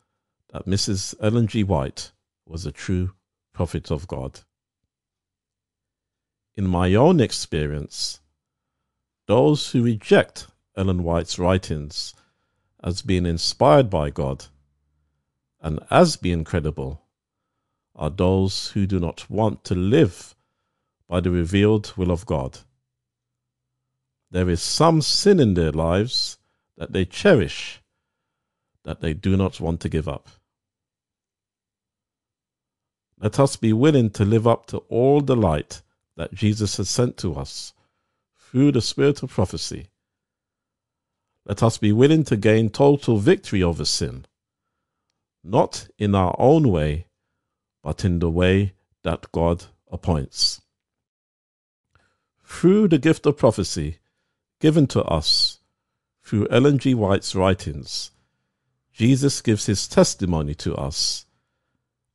that 0.52 0.66
Mrs. 0.66 1.14
Ellen 1.20 1.46
G. 1.46 1.62
White 1.62 2.10
was 2.44 2.66
a 2.66 2.72
true 2.72 3.12
prophet 3.52 3.92
of 3.92 4.08
God. 4.08 4.40
In 6.56 6.66
my 6.66 6.94
own 6.94 7.20
experience, 7.20 8.18
those 9.28 9.70
who 9.70 9.82
reject 9.82 10.48
Ellen 10.74 11.04
White's 11.04 11.38
writings 11.38 12.14
as 12.82 13.02
being 13.02 13.26
inspired 13.26 13.90
by 13.90 14.08
God 14.08 14.46
and 15.60 15.80
as 15.90 16.16
being 16.16 16.44
credible 16.44 17.02
are 17.94 18.10
those 18.10 18.70
who 18.70 18.86
do 18.86 18.98
not 18.98 19.28
want 19.28 19.64
to 19.64 19.74
live 19.74 20.34
by 21.06 21.20
the 21.20 21.30
revealed 21.30 21.92
will 21.96 22.10
of 22.10 22.24
God. 22.24 22.60
There 24.30 24.48
is 24.48 24.62
some 24.62 25.02
sin 25.02 25.40
in 25.40 25.54
their 25.54 25.72
lives 25.72 26.38
that 26.78 26.92
they 26.92 27.04
cherish 27.04 27.82
that 28.84 29.02
they 29.02 29.12
do 29.12 29.36
not 29.36 29.60
want 29.60 29.80
to 29.80 29.90
give 29.90 30.08
up. 30.08 30.28
Let 33.20 33.38
us 33.38 33.56
be 33.56 33.74
willing 33.74 34.08
to 34.10 34.24
live 34.24 34.46
up 34.46 34.66
to 34.66 34.78
all 34.88 35.20
the 35.20 35.36
light 35.36 35.82
that 36.16 36.32
Jesus 36.32 36.78
has 36.78 36.88
sent 36.88 37.18
to 37.18 37.34
us 37.34 37.74
through 38.50 38.72
the 38.72 38.80
spirit 38.80 39.22
of 39.22 39.30
prophecy. 39.30 39.88
Let 41.46 41.62
us 41.62 41.78
be 41.78 41.92
willing 41.92 42.24
to 42.24 42.36
gain 42.36 42.70
total 42.70 43.18
victory 43.18 43.62
over 43.62 43.84
sin, 43.84 44.26
not 45.42 45.88
in 45.98 46.14
our 46.14 46.34
own 46.38 46.68
way, 46.70 47.06
but 47.82 48.04
in 48.04 48.18
the 48.18 48.30
way 48.30 48.74
that 49.02 49.30
God 49.32 49.64
appoints. 49.90 50.60
through 52.48 52.88
the 52.88 52.98
gift 52.98 53.26
of 53.26 53.36
prophecy 53.36 53.98
given 54.58 54.86
to 54.86 55.02
us 55.04 55.60
through 56.24 56.48
Ellen 56.50 56.78
G. 56.78 56.94
White's 56.94 57.34
writings, 57.34 58.10
Jesus 58.92 59.42
gives 59.42 59.66
his 59.66 59.86
testimony 59.86 60.54
to 60.56 60.74
us 60.74 61.26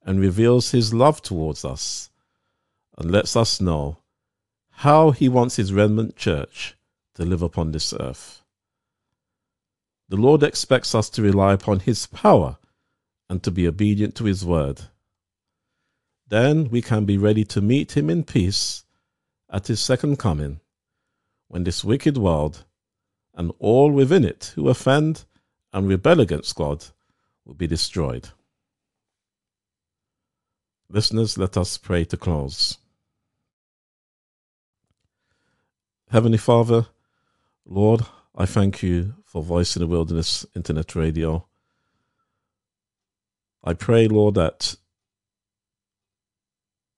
and 0.03 0.19
reveals 0.19 0.71
his 0.71 0.93
love 0.93 1.21
towards 1.21 1.63
us 1.63 2.09
and 2.97 3.11
lets 3.11 3.35
us 3.35 3.61
know 3.61 3.99
how 4.77 5.11
he 5.11 5.29
wants 5.29 5.55
his 5.55 5.71
remnant 5.71 6.15
church 6.15 6.75
to 7.15 7.23
live 7.23 7.41
upon 7.41 7.71
this 7.71 7.93
earth. 7.99 8.41
The 10.09 10.17
Lord 10.17 10.43
expects 10.43 10.93
us 10.93 11.09
to 11.11 11.21
rely 11.21 11.53
upon 11.53 11.79
his 11.79 12.05
power 12.07 12.57
and 13.29 13.41
to 13.43 13.51
be 13.51 13.67
obedient 13.67 14.15
to 14.15 14.25
his 14.25 14.45
word. 14.45 14.81
Then 16.27 16.69
we 16.69 16.81
can 16.81 17.05
be 17.05 17.17
ready 17.17 17.43
to 17.45 17.61
meet 17.61 17.95
him 17.95 18.09
in 18.09 18.23
peace 18.23 18.83
at 19.49 19.67
his 19.67 19.79
second 19.79 20.17
coming, 20.17 20.59
when 21.47 21.63
this 21.63 21.83
wicked 21.83 22.17
world 22.17 22.65
and 23.35 23.51
all 23.59 23.91
within 23.91 24.23
it 24.25 24.51
who 24.55 24.69
offend 24.69 25.25
and 25.71 25.87
rebel 25.87 26.19
against 26.19 26.55
God 26.55 26.85
will 27.45 27.53
be 27.53 27.67
destroyed. 27.67 28.29
Listeners, 30.89 31.37
let 31.37 31.57
us 31.57 31.77
pray 31.77 32.05
to 32.05 32.17
close. 32.17 32.77
Heavenly 36.13 36.37
Father, 36.37 36.85
Lord, 37.65 38.01
I 38.35 38.45
thank 38.45 38.83
you 38.83 39.15
for 39.25 39.41
Voice 39.41 39.75
in 39.75 39.79
the 39.79 39.87
Wilderness 39.87 40.45
Internet 40.55 40.95
Radio. 40.95 41.47
I 43.63 43.73
pray, 43.73 44.07
Lord, 44.07 44.35
that 44.35 44.75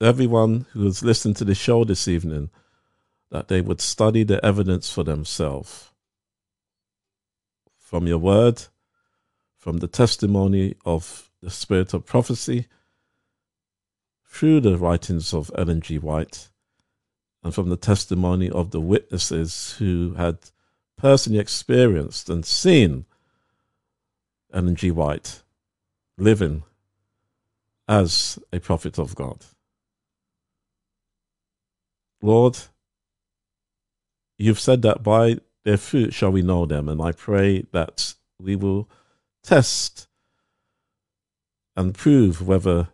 everyone 0.02 0.66
who 0.74 0.84
has 0.84 1.02
listened 1.02 1.38
to 1.38 1.46
the 1.46 1.56
show 1.56 1.86
this 1.86 2.10
evening, 2.10 2.50
that 3.32 3.48
they 3.48 3.62
would 3.62 3.80
study 3.80 4.26
the 4.26 4.46
evidence 4.46 4.92
for 4.92 5.06
themselves 5.06 5.92
from 7.78 8.08
your 8.08 8.18
word, 8.18 8.64
from 9.56 9.78
the 9.78 9.88
testimony 9.88 10.76
of 10.84 11.32
the 11.42 11.50
spirit 11.50 11.94
of 11.94 12.06
prophecy, 12.06 12.68
through 14.26 14.60
the 14.60 14.78
writings 14.78 15.34
of 15.34 15.52
Ellen 15.58 15.80
G. 15.80 16.00
White, 16.00 16.50
and 17.46 17.54
from 17.54 17.70
the 17.70 17.78
testimony 17.78 18.50
of 18.50 18.72
the 18.72 18.82
witnesses 18.82 19.76
who 19.78 20.16
had 20.18 20.40
personally 20.98 21.38
experienced 21.38 22.28
and 22.28 22.44
seen 22.44 23.06
Ellen 24.52 24.76
G. 24.76 24.90
White 24.90 25.44
living 26.18 26.64
as 27.88 28.40
a 28.52 28.60
prophet 28.60 28.98
of 28.98 29.14
God. 29.14 29.46
Lord, 32.20 32.58
you've 34.40 34.60
said 34.60 34.82
that 34.82 35.04
by 35.04 35.38
their 35.66 35.78
fruit 35.78 36.16
shall 36.16 36.32
we 36.32 36.42
know 36.42 36.66
them, 36.66 36.90
and 36.90 37.00
I 37.00 37.12
pray 37.12 37.68
that 37.72 38.16
we 38.42 38.56
will 38.56 38.90
test 39.44 40.08
and 41.76 41.94
prove 41.94 42.48
whether 42.48 42.88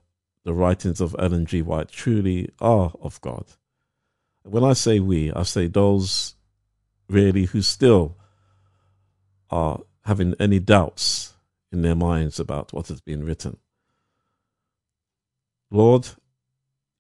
the 0.44 0.54
writings 0.54 1.00
of 1.00 1.16
Ellen 1.18 1.46
G. 1.46 1.62
White 1.62 1.88
truly 1.90 2.50
are 2.60 2.92
of 3.02 3.22
God. 3.22 3.46
When 4.44 4.64
I 4.64 4.74
say 4.74 5.00
we, 5.00 5.32
I 5.32 5.44
say 5.44 5.68
those 5.68 6.36
really 7.08 7.46
who 7.46 7.62
still 7.62 8.18
are 9.50 9.82
having 10.06 10.34
any 10.40 10.60
doubts 10.60 11.34
in 11.72 11.82
their 11.82 11.96
minds 11.96 12.40
about 12.40 12.74
what 12.74 12.88
has 12.88 13.02
been 13.02 13.24
written. 13.24 13.58
Lord, 15.70 16.10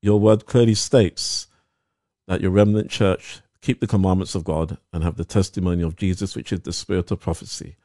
your 0.01 0.19
word 0.19 0.45
clearly 0.45 0.75
states 0.75 1.47
that 2.27 2.41
your 2.41 2.51
remnant 2.51 2.89
church 2.89 3.41
keep 3.61 3.79
the 3.79 3.87
commandments 3.87 4.35
of 4.35 4.43
God 4.43 4.77
and 4.93 5.03
have 5.03 5.17
the 5.17 5.25
testimony 5.25 5.83
of 5.83 5.95
Jesus, 5.95 6.35
which 6.35 6.53
is 6.53 6.61
the 6.61 6.73
spirit 6.73 7.11
of 7.11 7.19
prophecy. 7.19 7.75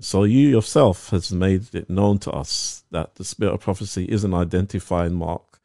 So 0.00 0.24
you 0.24 0.48
yourself 0.48 1.10
has 1.10 1.32
made 1.32 1.74
it 1.74 1.90
known 1.90 2.18
to 2.20 2.30
us 2.30 2.84
that 2.90 3.16
the 3.16 3.24
spirit 3.24 3.54
of 3.54 3.60
prophecy 3.60 4.04
is 4.04 4.24
an 4.24 4.34
identifying 4.34 5.14
mark, 5.14 5.60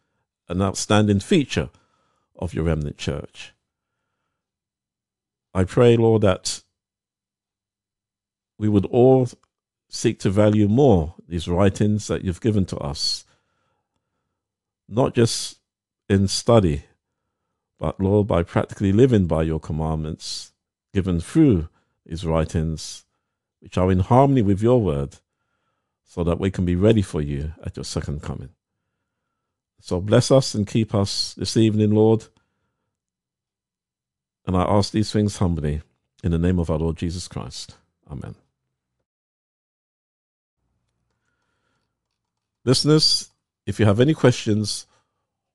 an 0.47 0.61
outstanding 0.61 1.19
feature 1.19 1.69
of 2.37 2.53
your 2.53 2.65
remnant 2.65 2.97
church. 2.97 3.53
I 5.53 5.63
pray, 5.63 5.97
Lord, 5.97 6.21
that 6.21 6.61
we 8.57 8.69
would 8.69 8.85
all 8.85 9.27
seek 9.89 10.19
to 10.19 10.29
value 10.29 10.67
more 10.67 11.15
these 11.27 11.47
writings 11.47 12.07
that 12.07 12.23
you've 12.23 12.41
given 12.41 12.65
to 12.65 12.77
us, 12.77 13.25
not 14.87 15.15
just 15.15 15.59
in 16.09 16.27
study, 16.27 16.83
but 17.79 17.99
Lord, 17.99 18.27
by 18.27 18.43
practically 18.43 18.91
living 18.91 19.27
by 19.27 19.43
your 19.43 19.59
commandments 19.59 20.51
given 20.93 21.19
through 21.19 21.69
these 22.05 22.25
writings, 22.25 23.05
which 23.59 23.77
are 23.77 23.91
in 23.91 23.99
harmony 23.99 24.41
with 24.41 24.61
your 24.61 24.81
word, 24.81 25.17
so 26.03 26.23
that 26.23 26.39
we 26.39 26.49
can 26.49 26.65
be 26.65 26.75
ready 26.75 27.01
for 27.01 27.21
you 27.21 27.53
at 27.63 27.75
your 27.75 27.83
second 27.83 28.21
coming. 28.21 28.49
So 29.79 30.01
bless 30.01 30.31
us 30.31 30.53
and 30.53 30.67
keep 30.67 30.93
us 30.93 31.33
this 31.35 31.55
evening, 31.55 31.91
Lord. 31.91 32.25
And 34.45 34.55
I 34.55 34.63
ask 34.63 34.91
these 34.91 35.11
things 35.11 35.37
humbly 35.37 35.81
in 36.23 36.31
the 36.31 36.37
name 36.37 36.59
of 36.59 36.69
our 36.69 36.79
Lord 36.79 36.97
Jesus 36.97 37.27
Christ. 37.27 37.75
Amen. 38.09 38.35
Listeners, 42.63 43.29
if 43.65 43.79
you 43.79 43.85
have 43.85 43.99
any 43.99 44.13
questions 44.13 44.87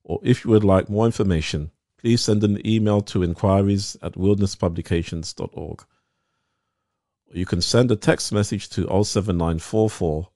or 0.05 0.21
if 0.23 0.45
you 0.45 0.51
would 0.51 0.65
like 0.65 0.89
more 0.89 1.07
information, 1.07 1.71
please 1.99 2.23
send 2.23 2.43
an 2.43 2.67
email 2.67 3.01
to 3.03 3.23
inquiries 3.23 3.97
at 4.03 4.15
wildernesspublications.org. 4.15 5.81
Or 5.81 7.37
you 7.39 7.47
can 7.47 7.63
send 7.63 7.91
a 7.91 7.97
text 7.97 8.33
message 8.33 8.69
to 8.71 8.83
07944 8.83 10.29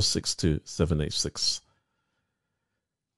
062 0.00 0.60
786. 0.64 1.60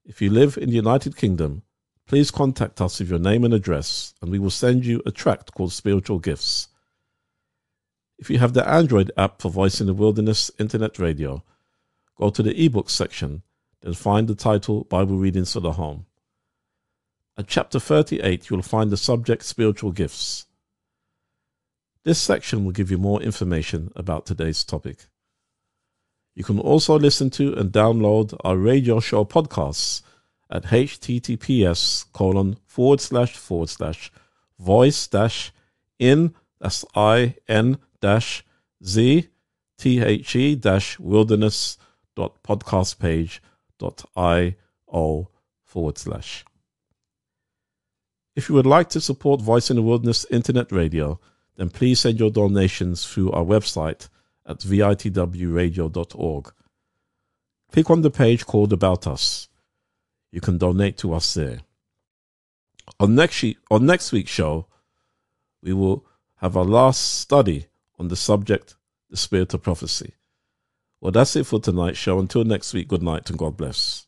If 0.08 0.22
you 0.22 0.30
live 0.30 0.56
in 0.56 0.70
the 0.70 0.76
United 0.76 1.16
Kingdom, 1.16 1.62
please 2.06 2.30
contact 2.30 2.80
us 2.80 3.00
with 3.00 3.10
your 3.10 3.18
name 3.18 3.42
and 3.42 3.52
address, 3.52 4.14
and 4.22 4.30
we 4.30 4.38
will 4.38 4.50
send 4.50 4.86
you 4.86 5.02
a 5.04 5.10
tract 5.10 5.52
called 5.52 5.72
Spiritual 5.72 6.20
Gifts. 6.20 6.68
If 8.16 8.30
you 8.30 8.38
have 8.38 8.52
the 8.54 8.66
Android 8.68 9.10
app 9.16 9.42
for 9.42 9.50
Voice 9.50 9.80
in 9.80 9.88
the 9.88 9.94
Wilderness 9.94 10.48
Internet 10.60 11.00
Radio, 11.00 11.42
go 12.16 12.30
to 12.30 12.40
the 12.40 12.54
ebooks 12.54 12.90
section, 12.90 13.42
then 13.82 13.94
find 13.94 14.28
the 14.28 14.36
title 14.36 14.84
Bible 14.84 15.16
Readings 15.16 15.52
for 15.52 15.60
the 15.60 15.72
Home. 15.72 16.06
At 17.36 17.48
chapter 17.48 17.80
38, 17.80 18.48
you'll 18.48 18.62
find 18.62 18.90
the 18.90 18.96
subject 18.96 19.42
Spiritual 19.42 19.90
Gifts. 19.90 20.46
This 22.04 22.20
section 22.20 22.64
will 22.64 22.72
give 22.72 22.92
you 22.92 22.98
more 22.98 23.20
information 23.20 23.90
about 23.96 24.24
today's 24.24 24.62
topic. 24.62 25.08
You 26.36 26.44
can 26.44 26.60
also 26.60 26.98
listen 26.98 27.30
to 27.30 27.54
and 27.54 27.72
download 27.72 28.38
our 28.44 28.58
radio 28.58 29.00
show 29.00 29.24
podcasts 29.24 30.02
at 30.50 30.64
https 30.64 32.04
colon 32.12 32.58
forward 32.66 33.00
slash 33.00 33.34
forward 33.34 33.70
slash 33.70 34.12
voice 34.58 35.06
dash 35.08 35.50
in 35.98 36.34
that's 36.60 36.84
dash 38.00 38.44
Z 38.84 39.28
T 39.78 40.02
H 40.02 40.36
E 40.36 40.54
dash 40.54 40.98
wilderness 40.98 41.78
dot 42.14 42.42
podcast 42.42 42.98
page 42.98 43.42
dot 43.78 44.04
I 44.14 44.56
O 44.92 45.28
forward 45.64 45.96
slash. 45.96 46.44
If 48.34 48.50
you 48.50 48.54
would 48.54 48.66
like 48.66 48.90
to 48.90 49.00
support 49.00 49.40
Voice 49.40 49.70
in 49.70 49.76
the 49.76 49.82
Wilderness 49.82 50.26
Internet 50.30 50.70
Radio, 50.70 51.18
then 51.56 51.70
please 51.70 52.00
send 52.00 52.20
your 52.20 52.30
donations 52.30 53.06
through 53.06 53.32
our 53.32 53.44
website 53.44 54.10
at 54.46 54.60
vitwradio.org. 54.60 56.52
Click 57.72 57.90
on 57.90 58.02
the 58.02 58.10
page 58.10 58.46
called 58.46 58.72
About 58.72 59.06
Us. 59.06 59.48
You 60.30 60.40
can 60.40 60.58
donate 60.58 60.96
to 60.98 61.12
us 61.14 61.34
there. 61.34 61.60
On 63.00 63.14
next, 63.14 63.44
on 63.70 63.86
next 63.86 64.12
week's 64.12 64.30
show, 64.30 64.66
we 65.62 65.72
will 65.72 66.06
have 66.36 66.56
our 66.56 66.64
last 66.64 67.20
study 67.20 67.66
on 67.98 68.08
the 68.08 68.16
subject, 68.16 68.76
the 69.10 69.16
spirit 69.16 69.54
of 69.54 69.62
prophecy. 69.62 70.14
Well, 71.00 71.12
that's 71.12 71.36
it 71.36 71.46
for 71.46 71.60
tonight's 71.60 71.98
show. 71.98 72.18
Until 72.18 72.44
next 72.44 72.72
week, 72.72 72.88
good 72.88 73.02
night 73.02 73.28
and 73.28 73.38
God 73.38 73.56
bless. 73.56 74.06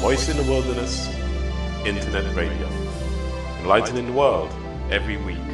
Voice 0.00 0.28
in 0.28 0.36
the 0.36 0.42
Wilderness, 0.44 1.08
Internet 1.86 2.34
Radio. 2.36 2.68
Enlightening 3.60 4.06
the 4.06 4.12
world 4.12 4.52
every 4.90 5.16
week. 5.18 5.53